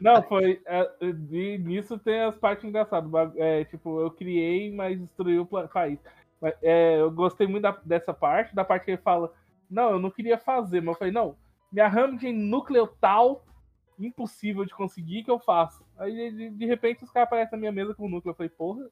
[0.00, 0.60] Não, foi.
[0.66, 0.90] é,
[1.30, 3.10] e nisso tem as partes engraçadas.
[3.36, 5.98] É, tipo, eu criei, mas destruí o país.
[6.44, 9.32] Mas, é, eu gostei muito da- dessa parte, da parte que ele fala,
[9.70, 11.34] não, eu não queria fazer, mas eu falei, não,
[11.72, 13.42] me arrame de núcleo tal,
[13.98, 15.82] impossível de conseguir, que eu faço.
[15.96, 18.32] Aí de, de repente os caras aparecem na minha mesa com o núcleo.
[18.32, 18.84] Eu falei, porra.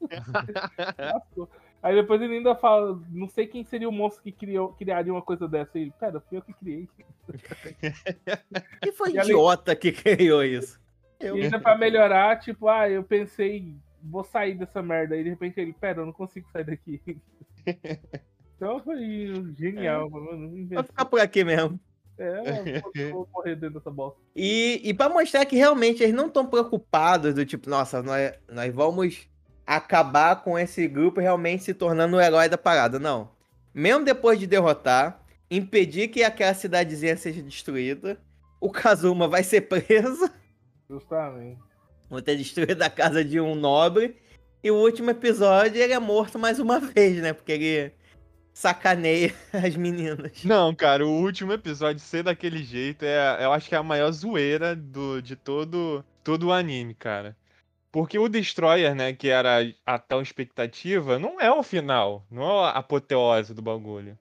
[1.80, 5.22] Aí depois ele ainda fala, não sei quem seria o monstro que criou, criaria uma
[5.22, 5.78] coisa dessa.
[5.78, 6.88] E, pera, fui eu que criei.
[8.82, 10.80] Quem foi E idiota que criou isso?
[11.20, 11.36] Eu.
[11.36, 13.76] E ainda pra melhorar, tipo, ah, eu pensei,
[14.10, 15.14] vou sair dessa merda.
[15.14, 17.00] Aí de repente ele, pera, eu não consigo sair daqui.
[18.56, 18.98] Então foi
[19.56, 20.26] genial, mano.
[20.26, 20.82] Vai invenção.
[20.82, 21.78] ficar por aqui mesmo.
[22.18, 24.20] É, eu vou morrer dentro dessa bosta.
[24.34, 28.74] E, e para mostrar que realmente eles não estão preocupados do tipo, nossa, nós, nós
[28.74, 29.28] vamos
[29.64, 32.98] acabar com esse grupo realmente se tornando o herói da parada.
[32.98, 33.30] Não.
[33.72, 38.18] Mesmo depois de derrotar, impedir que aquela cidadezinha seja destruída,
[38.60, 40.28] o Kazuma vai ser preso,
[40.88, 41.60] Justamente.
[42.08, 44.16] Vão ter destruído a casa de um nobre,
[44.62, 47.32] e o último episódio ele é morto mais uma vez, né?
[47.32, 47.92] Porque ele
[48.52, 50.42] sacaneia as meninas.
[50.44, 54.10] Não, cara, o último episódio ser daquele jeito é, eu acho que é a maior
[54.10, 57.36] zoeira do, de todo, todo o anime, cara.
[57.90, 62.64] Porque o Destroyer, né, que era a tal expectativa, não é o final, não é
[62.66, 64.18] a apoteose do bagulho.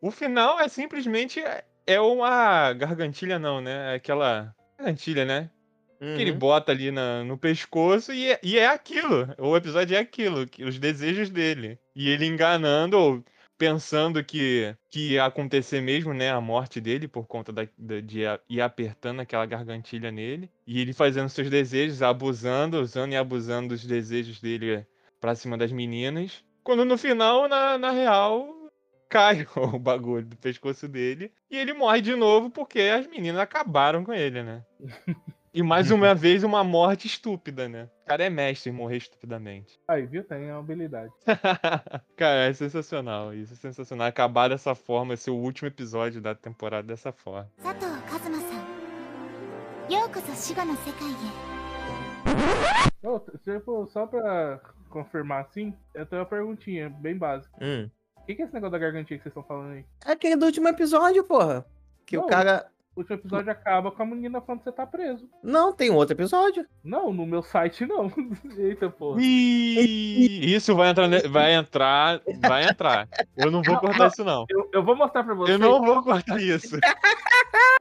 [0.00, 1.42] O final é simplesmente
[1.86, 3.94] é uma gargantilha não, né?
[3.94, 5.50] É aquela gargantilha, né?
[5.98, 6.38] Que ele Uhum.
[6.38, 9.34] bota ali na- no pescoço e é, e é aquilo.
[9.38, 11.78] O episódio é aquilo, que- os desejos dele.
[11.94, 13.24] E ele enganando ou
[13.58, 16.30] pensando que, que ia acontecer mesmo, né?
[16.30, 20.48] A morte dele por conta da, da- de ir apertando aquela gargantilha nele.
[20.64, 24.86] E ele fazendo seus desejos, abusando, usando e abusando dos desejos dele
[25.20, 26.44] pra cima das meninas.
[26.62, 28.46] Quando no final, na, na real,
[29.08, 34.04] cai o bagulho do pescoço dele e ele morre de novo porque as meninas acabaram
[34.04, 34.62] com ele, né?
[35.52, 37.88] E mais uma vez, uma morte estúpida, né?
[38.04, 39.78] O cara é mestre em morrer estupidamente.
[39.88, 40.22] Aí, viu?
[40.22, 41.12] Tem a habilidade.
[42.16, 43.34] cara, é sensacional.
[43.34, 44.06] Isso é sensacional.
[44.06, 47.50] Acabar dessa forma, ser o último episódio da temporada dessa forma.
[47.58, 48.58] Sato Kazuma-san.
[53.42, 57.56] Tipo, só pra confirmar assim, eu tenho uma perguntinha bem básica.
[57.60, 57.90] Hum.
[58.16, 59.84] O que, que é esse negócio da gargantinha que vocês estão falando aí?
[60.04, 61.64] É aquele é do último episódio, porra.
[62.04, 62.24] Que Não.
[62.24, 65.30] o cara o último episódio acaba com a menina falando que você tá preso.
[65.40, 66.66] Não, tem outro episódio.
[66.82, 68.10] Não, no meu site não.
[68.58, 69.20] Eita, porra.
[69.22, 73.08] Ih, isso vai entrar, vai entrar, vai entrar.
[73.36, 74.44] Eu não vou cortar isso não.
[74.50, 75.60] Eu, eu vou mostrar pra vocês.
[75.60, 76.76] Eu não vou cortar isso.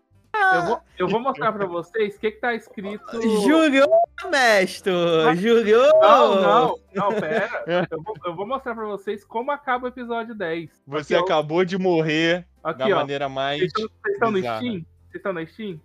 [0.53, 3.03] Eu vou, eu vou mostrar pra vocês o que, que tá escrito.
[3.41, 3.85] Júlio,
[4.29, 4.91] mestre!
[5.35, 5.81] Júlio!
[5.99, 7.63] Não, não, não, pera.
[7.89, 10.69] Eu vou, eu vou mostrar pra vocês como acaba o episódio 10.
[10.85, 11.25] Você Aqui, ó.
[11.25, 12.99] acabou de morrer Aqui, da ó.
[12.99, 13.59] maneira mais.
[13.59, 14.37] Vocês estão- vocês estão no.
[14.37, 14.85] Steam?
[15.17, 15.81] Vocês estão na Steam?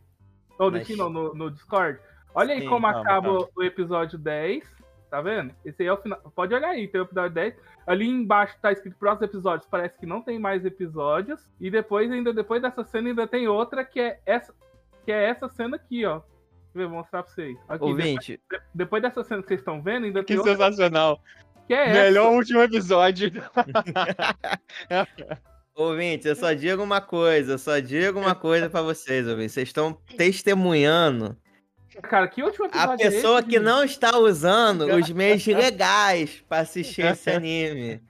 [0.59, 1.99] Ou no Na Steam, não, no, no Discord?
[2.35, 3.49] Olha aí Sim, como calma, acaba calma.
[3.57, 4.83] o episódio 10.
[5.11, 5.55] Tá vendo?
[5.65, 6.19] Esse aí é o final.
[6.35, 7.55] Pode olhar aí, tem o episódio 10.
[7.87, 9.69] Ali embaixo tá escrito próximos episódios.
[9.69, 11.47] Parece que não tem mais episódios.
[11.61, 14.55] E depois, ainda depois dessa cena, ainda tem outra que é essa,
[15.05, 16.21] que é essa cena aqui, ó.
[16.21, 16.29] Deixa
[16.75, 17.59] eu ver, vou mostrar pra vocês.
[17.69, 21.21] Aqui, Ouvinte, depois, depois dessa cena que vocês estão vendo, ainda Que tem outra sensacional.
[21.67, 22.37] que é Melhor essa.
[22.37, 23.31] último episódio.
[25.75, 29.53] ouvinte, eu só digo uma coisa, eu só digo uma coisa pra vocês, ouvinte.
[29.53, 31.37] Vocês estão testemunhando
[32.03, 33.65] Cara, que último a episódio é pessoa esse, que gente?
[33.65, 38.01] não está usando os meios legais pra assistir esse anime.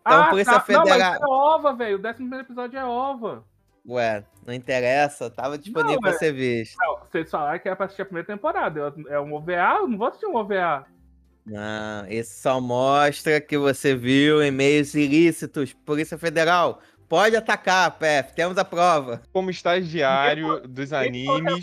[0.00, 0.64] Então, ah, Polícia tá.
[0.68, 1.96] Não, mas Federal- é OVA, velho.
[1.96, 3.44] O décimo primeiro episódio é OVA.
[3.88, 6.76] Ué, não interessa, tava disponível Não, pra é- ser visto.
[6.78, 8.78] Não, vocês falaram que era pra assistir a primeira temporada.
[8.78, 9.78] Eu- É um OVA?
[9.80, 10.86] Eu não vou assistir um OVA.
[11.44, 15.72] Não, isso só mostra que você viu em meios ilícitos.
[15.72, 16.80] Polícia Federal,
[17.12, 19.20] pode atacar, PF, temos a prova.
[19.34, 21.62] Como estagiário dos animes.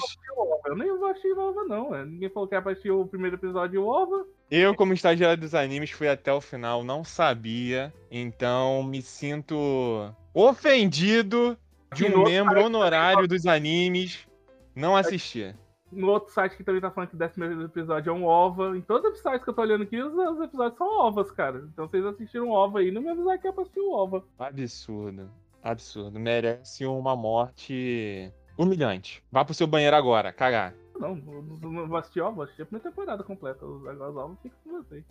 [0.67, 2.05] Eu nem vou assistir o OVA, não.
[2.05, 4.27] Ninguém falou que era pra assistir o primeiro episódio de OVA.
[4.51, 7.91] eu, como estagiário dos animes, fui até o final, não sabia.
[8.11, 11.57] Então me sinto ofendido
[11.95, 14.27] de um membro honorário dos animes
[14.75, 15.55] não assistir.
[15.91, 18.77] No outro site que também tá falando que o décimo primeiro episódio é um OVA.
[18.77, 21.67] Em todos os sites que eu tô olhando aqui, os, os episódios são OVAs, cara.
[21.73, 24.23] Então vocês assistiram OVA aí, não me avisaram que é pra assistir o OVA.
[24.37, 25.29] Absurdo.
[25.63, 26.19] Absurdo.
[26.19, 29.23] Merece uma morte humilhante.
[29.31, 30.73] Vá pro seu banheiro agora, cagar.
[30.99, 33.65] Não, não, não vou assistir OVA, vou assistir a primeira temporada completa.
[33.65, 35.03] Os agora os OVA fica com vocês.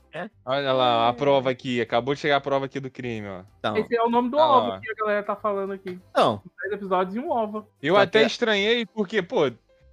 [0.45, 1.81] Olha lá, a prova aqui.
[1.81, 3.43] Acabou de chegar a prova aqui do crime, ó.
[3.59, 4.81] Então, Esse é o nome do OVA ó.
[4.81, 5.99] que a galera tá falando aqui.
[6.11, 7.66] então 10 episódios e um OVA.
[7.83, 9.51] Eu Só até que- estranhei, porque, pô,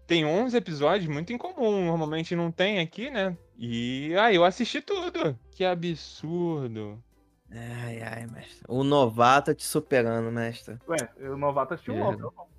[0.07, 1.85] tem 11 episódios, muito incomum.
[1.85, 3.35] Normalmente não tem aqui, né?
[3.57, 5.37] E aí eu assisti tudo.
[5.51, 7.01] Que absurdo.
[7.51, 8.63] ai, ai, mestre.
[8.67, 10.77] O novato te superando, mestre.
[10.87, 12.13] Ué, o novato assistiu o É.
[12.13, 12.55] Eu não.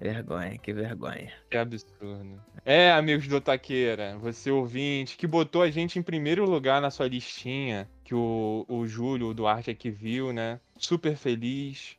[0.00, 1.32] Vergonha, que vergonha.
[1.50, 2.40] Que absurdo.
[2.64, 7.08] É, amigos do Taqueira, você ouvinte, que botou a gente em primeiro lugar na sua
[7.08, 10.60] listinha, que o, o Júlio, o Duarte aqui viu, né?
[10.76, 11.96] Super feliz.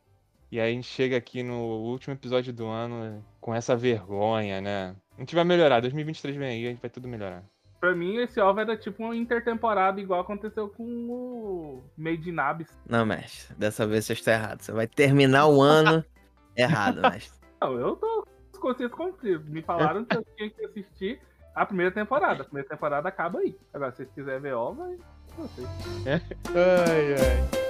[0.52, 4.96] E aí a gente chega aqui no último episódio do ano com essa vergonha, né?
[5.16, 7.44] A gente vai melhorar, 2023 vem aí, a gente vai tudo melhorar.
[7.78, 12.68] Pra mim, esse OVA era tipo uma intertemporada, igual aconteceu com o Made in Abyss.
[12.86, 14.60] Não, mestre, dessa vez você está errado.
[14.60, 16.04] Você vai terminar o ano
[16.56, 17.40] errado, mestre.
[17.60, 18.26] Não, eu tô
[18.60, 19.44] consciente contigo.
[19.48, 21.20] Me falaram que eu tinha que assistir
[21.54, 22.42] a primeira temporada.
[22.42, 23.56] A primeira temporada acaba aí.
[23.72, 24.96] Agora, se vocês quiserem ver OVA,
[25.36, 25.68] vocês.
[26.04, 27.69] Ai, ai.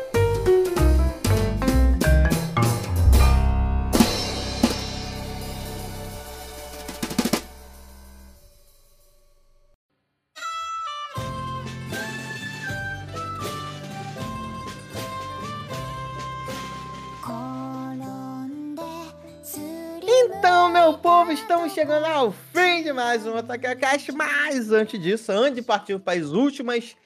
[20.90, 25.62] Meu povo, estamos chegando ao fim de mais um AtaqueCast, mas antes disso, antes de
[25.62, 26.96] partir para as últimas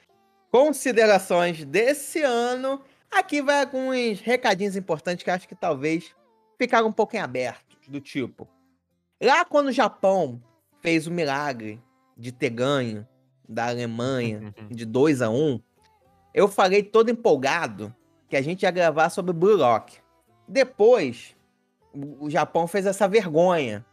[0.49, 2.81] considerações desse ano,
[3.11, 6.15] aqui vai alguns recadinhos importantes que acho que talvez
[6.57, 8.47] ficaram um pouquinho abertos, do tipo,
[9.21, 10.41] lá quando o Japão
[10.81, 11.79] fez o milagre
[12.17, 13.07] de ter ganho
[13.47, 15.61] da Alemanha de 2 a 1
[16.33, 17.95] eu falei todo empolgado
[18.27, 19.99] que a gente ia gravar sobre o Blue Lock.
[20.47, 21.35] Depois,
[22.19, 23.85] o Japão fez essa vergonha.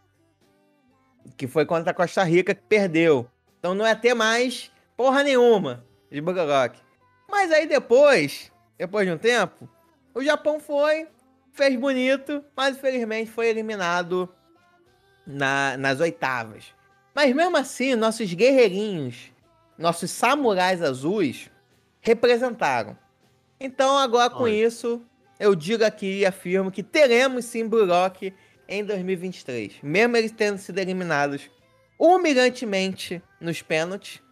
[1.36, 3.28] Que foi contra a Costa Rica que perdeu.
[3.58, 6.78] Então não ia ter mais porra nenhuma de Lock.
[7.30, 9.68] Mas aí depois, depois de um tempo,
[10.14, 11.08] o Japão foi,
[11.52, 14.28] fez bonito, mas infelizmente foi eliminado
[15.26, 16.74] na- nas oitavas.
[17.14, 19.32] Mas mesmo assim, nossos guerreirinhos,
[19.78, 21.50] nossos samurais azuis,
[22.00, 22.98] representaram.
[23.60, 24.66] Então agora com Olha.
[24.66, 25.00] isso,
[25.42, 28.32] eu digo aqui e afirmo que teremos sim Blue Lock
[28.68, 29.80] em 2023.
[29.82, 31.50] Mesmo eles tendo sido eliminados
[31.98, 34.22] humilhantemente nos pênaltis.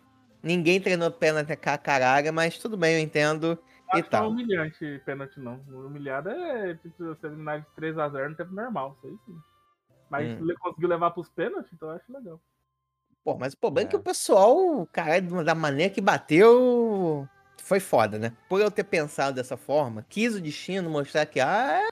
[0.41, 3.59] Ninguém treinou pênalti a caralho, mas tudo bem, eu entendo.
[3.89, 4.31] Acho e que não é tal.
[4.31, 5.61] humilhante pênalti, não.
[5.69, 9.37] Humilhado é tipo, você eliminar de 3x0 no tempo normal, isso aí sim.
[10.09, 10.45] Mas Hum.
[10.45, 12.41] ele conseguiu levar pros pênaltis, então eu acho legal.
[13.25, 13.99] Pô, mas o problema é que É.
[13.99, 17.29] o pessoal, caralho, da maneira que bateu,
[17.71, 18.33] foi foda, né?
[18.49, 21.89] Por eu ter pensado dessa forma, quis o destino mostrar que, ah,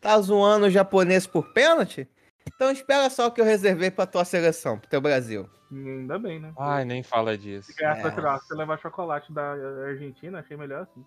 [0.00, 2.08] tá zoando o japonês por pênalti?
[2.46, 5.46] Então espera só o que eu reservei pra tua seleção, pro teu Brasil.
[5.70, 6.50] Ainda bem, né?
[6.58, 7.70] Ai, nem fala disso.
[7.70, 8.00] Se ganhar é.
[8.00, 9.50] pra tirar, você levar chocolate da
[9.86, 11.04] Argentina, achei melhor assim.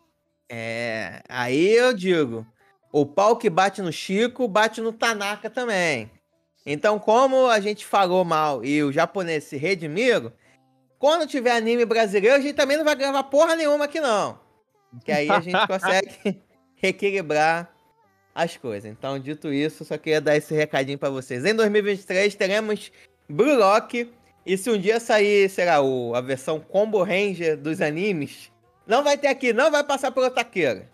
[0.48, 2.46] É, aí eu digo,
[2.92, 6.12] o pau que bate no Chico, bate no Tanaka também.
[6.64, 10.32] Então, como a gente falou mal e o japonês se redimiram,
[11.00, 14.40] quando tiver anime brasileiro, a gente também não vai gravar porra nenhuma aqui não.
[15.06, 16.42] Que aí a gente consegue
[16.76, 17.74] reequilibrar
[18.36, 18.90] as coisas.
[18.92, 21.46] Então, dito isso, só queria dar esse recadinho pra vocês.
[21.46, 22.92] Em 2023 teremos
[23.28, 24.12] Blue Lock
[24.46, 28.52] e se um dia sair, será o, a versão Combo Ranger dos animes,
[28.88, 30.90] não vai ter aqui, não vai passar pelo Taqueira.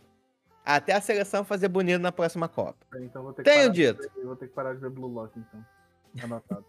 [0.66, 2.78] Até a seleção fazer bonito na próxima Copa.
[2.98, 4.02] Então vou ter que Tenho dito.
[4.02, 5.66] ver- eu vou ter que parar de ver Blue Lock, então.
[6.24, 6.66] Anotado.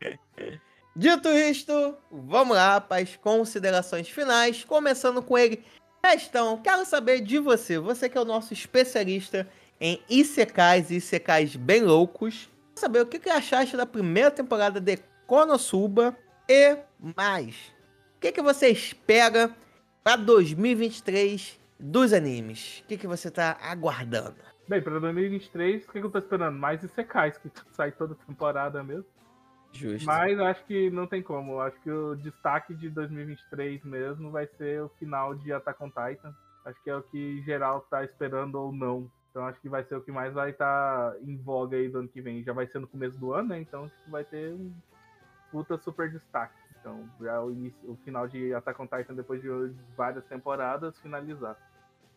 [0.94, 1.96] Dito isto,
[2.30, 5.64] vamos lá para as considerações finais, começando com ele.
[6.00, 9.48] Questão, quero saber de você, você que é o nosso especialista
[9.80, 12.48] em Isekais e Isekais bem loucos.
[12.68, 14.96] Quero saber o que, que achaste da primeira temporada de
[15.26, 16.16] Konosuba
[16.48, 16.78] e
[17.16, 17.56] mais.
[18.16, 19.50] O que, que você espera
[20.04, 22.78] para 2023 dos animes?
[22.84, 24.36] O que, que você está aguardando?
[24.68, 26.56] Bem, pra 2023, o que que eu tô esperando?
[26.56, 29.06] Mais Isekais, que sai toda temporada mesmo.
[29.72, 30.06] Justo.
[30.06, 31.60] Mas acho que não tem como.
[31.60, 36.34] Acho que o destaque de 2023 mesmo vai ser o final de Attack on Titan.
[36.64, 39.10] Acho que é o que geral tá esperando ou não.
[39.30, 42.08] Então acho que vai ser o que mais vai estar em voga aí do ano
[42.08, 42.42] que vem.
[42.42, 43.60] Já vai ser no começo do ano, né?
[43.60, 44.74] Então vai ter um
[45.50, 46.54] puta super destaque.
[46.80, 49.48] Então já o, início, o final de Attack on Titan depois de
[49.96, 51.56] várias temporadas finalizar.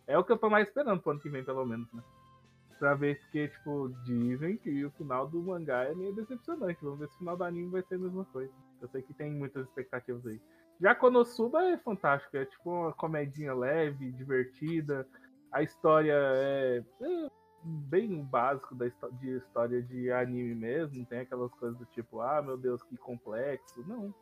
[0.07, 2.03] É o que eu tô mais esperando pro ano que vem, pelo menos, né?
[2.83, 6.83] Pra ver que, tipo, dizem que o final do mangá é meio decepcionante.
[6.83, 8.51] Vamos ver se o final do anime vai ser a mesma coisa.
[8.81, 10.37] Eu sei que tem muitas expectativas aí.
[10.81, 15.07] Já Konosuba é fantástico, é tipo uma comedinha leve, divertida.
[15.49, 17.29] A história é, é
[17.63, 20.97] bem básico da de história de anime mesmo.
[20.97, 23.81] Não tem aquelas coisas do tipo, ah, meu Deus, que complexo.
[23.87, 24.13] Não.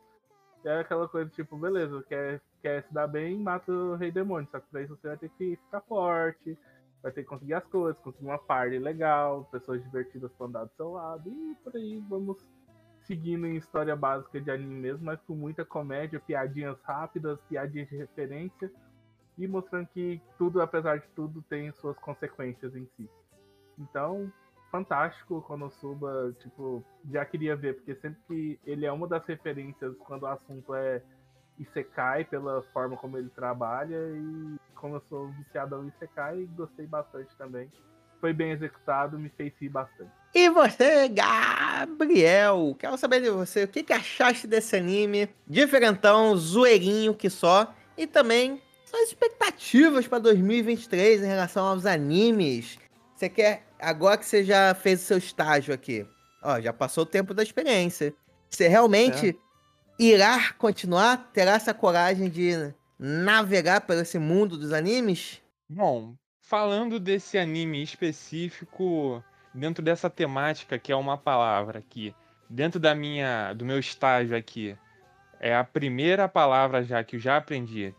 [0.64, 4.48] É aquela coisa tipo, beleza, quer, quer se dar bem, mata o rei demônio.
[4.52, 6.56] Só que pra isso você vai ter que ficar forte,
[7.02, 10.72] vai ter que conseguir as coisas, conseguir uma party legal, pessoas divertidas pra andar do
[10.76, 12.38] seu lado, e por aí vamos
[13.00, 17.96] seguindo em história básica de anime mesmo, mas com muita comédia, piadinhas rápidas, piadinhas de
[17.96, 18.70] referência,
[19.36, 23.10] e mostrando que tudo, apesar de tudo, tem suas consequências em si.
[23.78, 24.32] Então,
[24.70, 29.96] fantástico o Konosuba, tipo, já queria ver, porque sempre que ele é uma das referências
[29.98, 31.02] quando o assunto é
[31.58, 37.34] Isekai, pela forma como ele trabalha, e como eu sou viciado em Isekai, gostei bastante
[37.36, 37.70] também.
[38.20, 40.10] Foi bem executado, me fez rir bastante.
[40.34, 45.28] E você, Gabriel, quero saber de você, o que, que achaste desse anime?
[45.46, 47.74] Diferentão, zoeirinho que só.
[47.96, 52.78] E também suas expectativas para 2023 em relação aos animes.
[53.14, 56.06] Você quer, agora que você já fez o seu estágio aqui,
[56.42, 58.14] ó, já passou o tempo da experiência.
[58.48, 59.38] Você realmente
[59.98, 61.30] irá continuar?
[61.32, 62.74] Terá essa coragem de
[63.04, 65.42] navegar por esse mundo dos animes?
[65.68, 69.22] Bom, falando desse anime específico,
[69.52, 72.14] dentro dessa temática que é uma palavra aqui,
[72.48, 74.78] dentro da minha, do meu estágio aqui,
[75.40, 77.92] é a primeira palavra já que eu já aprendi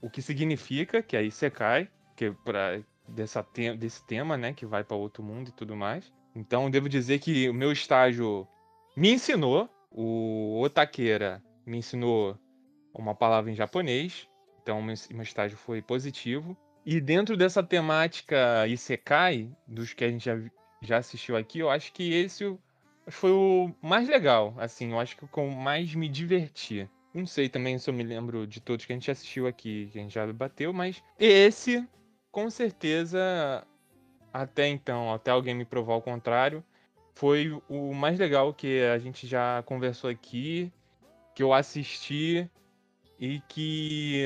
[0.00, 4.66] o que significa, que é Isekai, que é pra, dessa te, desse tema, né, que
[4.66, 6.12] vai para outro mundo e tudo mais.
[6.34, 8.48] Então, devo dizer que o meu estágio
[8.96, 12.36] me ensinou, o Otakeira me ensinou
[12.92, 14.26] uma palavra em japonês,
[14.62, 16.56] então meu, meu estágio foi positivo.
[16.84, 20.38] E dentro dessa temática Isekai, dos que a gente já,
[20.80, 22.56] já assistiu aqui, eu acho que esse
[23.08, 26.88] foi o mais legal, assim, eu acho que com mais me diverti.
[27.14, 29.98] Não sei também se eu me lembro de todos que a gente assistiu aqui, que
[29.98, 31.86] a gente já bateu, mas esse,
[32.30, 33.66] com certeza,
[34.32, 36.64] até então, até alguém me provar o contrário,
[37.14, 40.72] foi o mais legal que a gente já conversou aqui,
[41.34, 42.50] que eu assisti
[43.22, 44.24] e que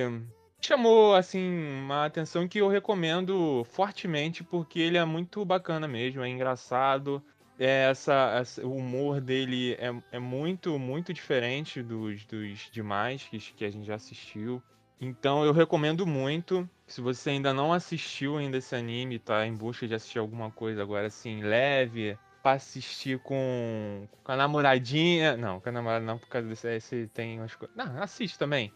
[0.58, 1.46] chamou assim
[1.82, 7.22] uma atenção que eu recomendo fortemente porque ele é muito bacana mesmo, é engraçado.
[7.58, 13.38] É essa, essa, o humor dele é, é muito, muito diferente dos, dos demais que,
[13.38, 14.62] que a gente já assistiu.
[14.98, 16.68] Então eu recomendo muito.
[16.86, 20.80] Se você ainda não assistiu ainda esse anime, tá em busca de assistir alguma coisa
[20.80, 25.36] agora assim, leve, pra assistir com, com a namoradinha.
[25.36, 27.76] Não, com a namorada não, por causa desse esse tem umas coisas.
[27.76, 28.72] Não, assiste também.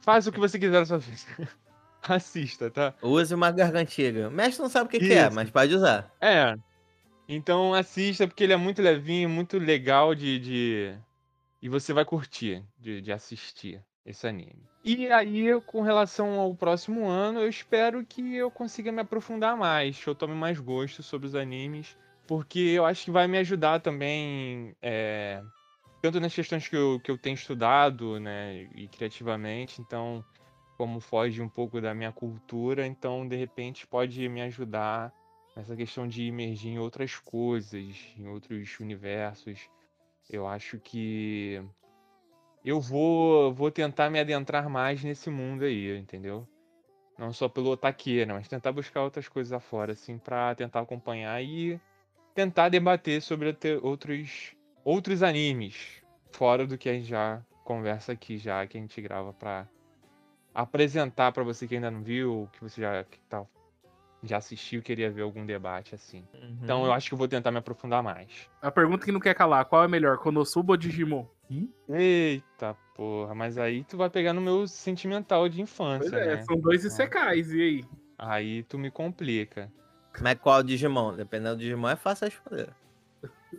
[0.00, 1.48] Faz o que você quiser na sua vida.
[2.02, 2.94] Assista, tá?
[3.02, 4.28] Use uma gargantilha.
[4.28, 6.10] O mestre não sabe o que, que é, mas pode usar.
[6.20, 6.54] É.
[7.28, 10.38] Então assista, porque ele é muito levinho, muito legal de.
[10.38, 10.94] de...
[11.60, 14.62] E você vai curtir de, de assistir esse anime.
[14.82, 20.02] E aí, com relação ao próximo ano, eu espero que eu consiga me aprofundar mais,
[20.02, 21.96] que eu tome mais gosto sobre os animes,
[22.26, 25.42] porque eu acho que vai me ajudar também, é,
[26.00, 30.24] tanto nas questões que eu, que eu tenho estudado, né, e criativamente, então,
[30.76, 35.12] como foge um pouco da minha cultura, então, de repente, pode me ajudar
[35.56, 39.68] essa questão de imergir em outras coisas, em outros universos.
[40.30, 41.60] Eu acho que
[42.64, 46.46] eu vou, vou tentar me adentrar mais nesse mundo aí, entendeu?
[47.18, 51.80] Não só pelo otaqueira, mas tentar buscar outras coisas afora, assim, pra tentar acompanhar e
[52.34, 54.54] tentar debater sobre outros,
[54.84, 56.02] outros animes,
[56.32, 59.66] fora do que a gente já conversa aqui, já que a gente grava pra
[60.54, 63.44] apresentar pra você que ainda não viu, que você já, que tá,
[64.22, 66.26] já assistiu, queria ver algum debate, assim.
[66.62, 66.86] Então Uhum.
[66.86, 68.48] eu acho que eu vou tentar me aprofundar mais.
[68.60, 71.26] A pergunta que não quer calar, qual é melhor, Konosuba ou Digimon?
[71.88, 76.42] Eita porra, mas aí tu vai pegar no meu sentimental de infância, Pois é, né?
[76.44, 77.84] são dois Isekais, e aí?
[78.18, 79.72] Aí tu me complica.
[80.20, 81.14] Mas qual Digimon?
[81.14, 82.74] Dependendo do Digimon é fácil responder.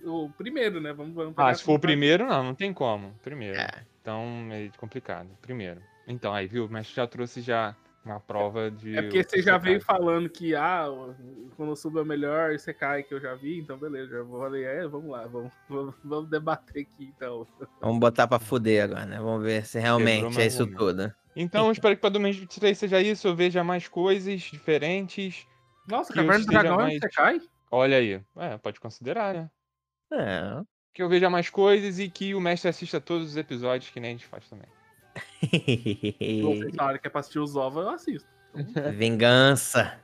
[0.04, 0.94] O primeiro, né?
[0.94, 3.14] Vamos, vamos Ah, se for o assim, primeiro, não, não tem como.
[3.24, 3.58] Primeiro.
[3.60, 3.70] É.
[4.02, 5.30] Então é complicado.
[5.42, 5.82] Primeiro.
[6.08, 6.68] Então, aí, viu?
[6.70, 7.76] Mas já trouxe já
[8.06, 8.98] uma prova de.
[8.98, 11.16] É porque você já veio falando que ah, o
[11.56, 15.12] Konosuba é melhor Isekai que eu já vi, então beleza, já vou falei, é, vamos
[15.12, 17.46] lá, vamos, vamos, vamos debater aqui então.
[17.82, 19.18] Vamos botar pra fuder agora, né?
[19.20, 21.14] Vamos ver se realmente é isso tudo.
[21.36, 25.46] Então, eu espero que pra 2023 seja isso, eu veja mais coisas diferentes.
[25.88, 27.42] Nossa, Caverna do Dragão é mais- Isekai?
[27.72, 28.20] Olha aí.
[28.38, 29.50] É, pode considerar, né?
[30.12, 30.62] É.
[30.94, 34.10] Que eu veja mais coisas e que o mestre assista todos os episódios que nem
[34.10, 34.68] a gente faz também.
[36.44, 38.28] Vocês falaram que é pra assistir os ovos, eu assisto.
[38.96, 40.00] Vingança.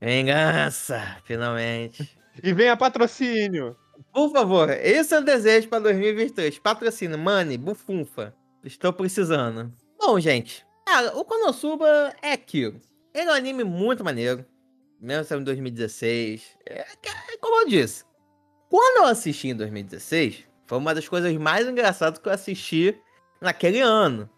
[0.00, 2.18] Vingança, finalmente.
[2.42, 3.76] E venha patrocínio!
[4.12, 6.58] Por favor, esse é o desejo pra 2023.
[6.58, 8.34] Patrocínio, Money, Bufunfa.
[8.64, 9.72] Estou precisando.
[9.98, 10.66] Bom, gente.
[10.86, 12.80] Cara, o Konosuba é aquilo.
[13.14, 14.44] Ele é um anime muito maneiro.
[15.00, 16.56] Mesmo sendo em 2016.
[16.66, 18.04] É, é como eu disse.
[18.72, 22.98] Quando eu assisti em 2016, foi uma das coisas mais engraçadas que eu assisti
[23.38, 24.30] naquele ano.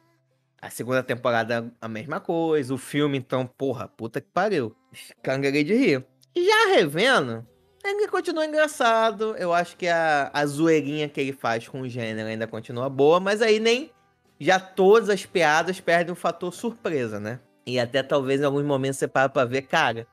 [0.61, 2.75] A segunda temporada, a mesma coisa.
[2.75, 4.75] O filme, então, porra, puta que pariu.
[5.23, 6.05] Cangarei de rir.
[6.37, 7.47] Já revendo,
[7.85, 9.37] ele continua engraçado.
[9.37, 13.21] Eu acho que a, a zoeirinha que ele faz com o gênero ainda continua boa,
[13.21, 13.93] mas aí nem.
[14.41, 17.39] Já todas as piadas perdem o fator surpresa, né?
[17.65, 20.09] E até talvez em alguns momentos você para pra ver, cara.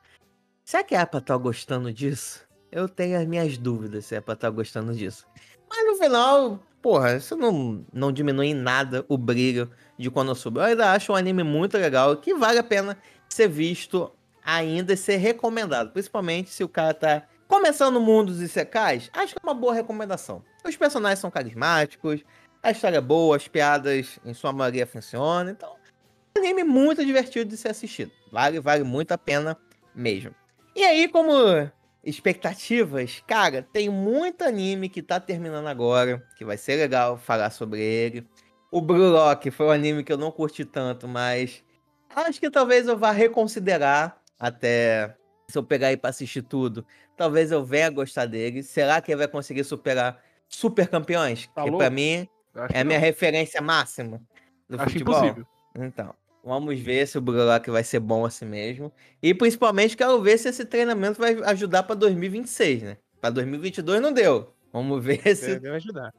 [0.64, 2.51] Será que é pra estar gostando disso?
[2.72, 5.26] Eu tenho as minhas dúvidas se é pra estar gostando disso.
[5.68, 10.62] Mas no final, porra, isso não, não diminui em nada o brilho de Konosuba.
[10.62, 12.96] Eu ainda acho um anime muito legal que vale a pena
[13.28, 14.10] ser visto
[14.42, 15.92] ainda e ser recomendado.
[15.92, 19.10] Principalmente se o cara tá começando o mundo dos Isekais.
[19.12, 20.42] Acho que é uma boa recomendação.
[20.64, 22.24] Os personagens são carismáticos,
[22.62, 25.52] a história é boa, as piadas em sua maioria funcionam.
[25.52, 25.76] Então,
[26.34, 28.10] um anime muito divertido de ser assistido.
[28.30, 29.58] Vale, vale muito a pena
[29.94, 30.34] mesmo.
[30.74, 31.70] E aí, como
[32.04, 37.80] expectativas, cara, tem muito anime que tá terminando agora, que vai ser legal falar sobre
[37.80, 38.26] ele.
[38.70, 41.62] O Blue Lock foi um anime que eu não curti tanto, mas
[42.14, 45.14] acho que talvez eu vá reconsiderar até
[45.48, 46.84] se eu pegar aí pra assistir tudo.
[47.16, 48.62] Talvez eu venha gostar dele.
[48.62, 51.46] Será que ele vai conseguir superar Super Campeões?
[51.54, 51.78] Tá que louco?
[51.78, 53.04] pra mim acho é a minha não.
[53.06, 54.20] referência máxima
[54.68, 55.14] do Acho futebol.
[55.16, 55.46] impossível.
[55.76, 58.92] Então, vamos ver se o Burlock vai ser bom assim mesmo.
[59.22, 62.96] E principalmente quero ver se esse treinamento vai ajudar pra 2026, né?
[63.20, 64.52] Pra 2022 não deu.
[64.72, 66.12] Vamos ver se Deve ajudar.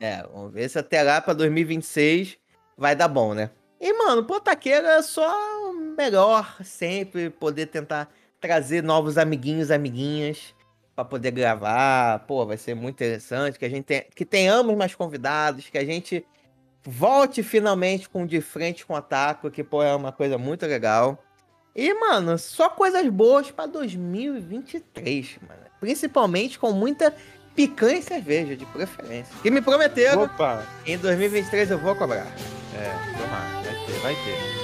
[0.00, 2.36] é, vamos ver se até lá pra 2026
[2.76, 3.50] vai dar bom, né?
[3.80, 10.54] E, mano, pô, Taqueira é só melhor sempre poder tentar trazer novos amiguinhos, amiguinhas
[10.94, 12.20] pra poder gravar.
[12.26, 15.84] Pô, vai ser muito interessante que a gente tenha, que tenhamos mais convidados, que a
[15.84, 16.24] gente
[16.84, 21.22] volte finalmente com de frente com o Ataco, que pô, é uma coisa muito legal.
[21.74, 25.62] E, mano, só coisas boas pra 2023, mano.
[25.80, 27.14] Principalmente com muita
[27.54, 29.34] picanha e cerveja, de preferência.
[29.42, 30.66] Que me prometeram, Opa!
[30.86, 32.26] em 2023 eu vou cobrar.
[32.74, 33.62] É, tomar.
[33.62, 34.61] Vai ter, vai ter.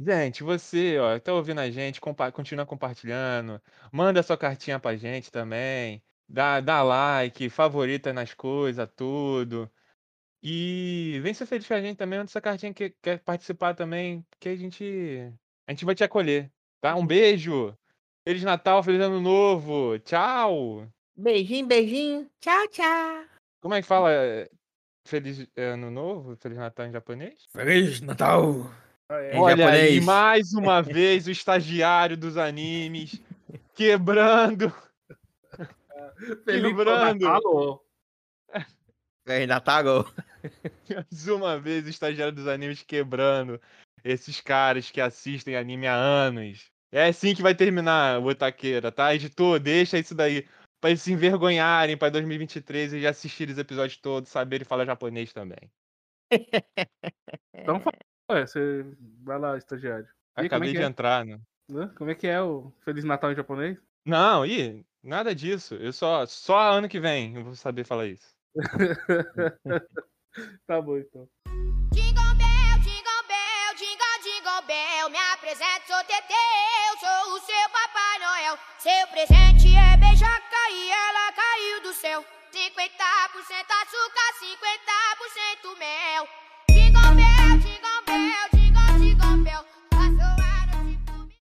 [0.00, 3.60] Gente, você, ó, tá ouvindo a gente, compa continua compartilhando,
[3.92, 9.68] manda sua cartinha pra gente também, dá, dá like, favorita nas coisas, tudo.
[10.40, 14.24] E vem ser feliz com a gente também, manda sua cartinha que quer participar também,
[14.38, 15.32] que a gente,
[15.66, 16.48] a gente vai te acolher,
[16.80, 16.94] tá?
[16.94, 17.76] Um beijo,
[18.24, 20.86] Feliz Natal, Feliz Ano Novo, tchau!
[21.16, 22.30] Beijinho, beijinho.
[22.40, 23.24] Tchau, tchau.
[23.60, 24.48] Como é que fala eh,
[25.04, 27.46] Feliz Ano Novo, Feliz Natal em japonês?
[27.50, 28.70] Feliz Natal.
[29.10, 30.04] É, Em Olha aí, japonês.
[30.04, 33.20] mais uma vez o estagiário dos animes
[33.74, 34.72] quebrando,
[36.44, 37.24] Quebrando.
[37.24, 37.84] Natal.
[39.26, 39.84] Feliz Natal.
[40.90, 43.60] mais uma vez o estagiário dos animes quebrando
[44.04, 46.70] esses caras que assistem anime há anos.
[46.90, 49.14] É assim que vai terminar o Otaqueira, tá?
[49.14, 50.46] Editor, deixa isso daí
[50.80, 55.32] pra eles se envergonharem pra 2023 e já assistirem os episódios todos, saberem falar japonês
[55.32, 55.70] também.
[57.54, 57.82] Então,
[58.30, 58.84] ué, você
[59.22, 60.06] vai lá, estagiário.
[60.38, 60.86] E é Acabei que de é?
[60.86, 61.38] entrar, né?
[61.96, 63.78] Como é que é o Feliz Natal em japonês?
[64.04, 65.74] Não, ih, nada disso.
[65.74, 68.34] Eu só, só ano que vem eu vou saber falar isso.
[70.66, 71.28] Tá bom, então.
[71.92, 75.10] Jingle bell, jingle bell, jingle, jingle bell.
[75.10, 78.58] Me apresento, sou Teteu, sou o seu Papai Noel.
[78.78, 82.24] Seu presente é beijaca e ela caiu do céu.
[82.52, 82.62] 50%
[83.82, 84.28] açúcar,
[85.66, 86.28] 50% mel.
[87.08, 88.57] Jingle bell, jingle bell,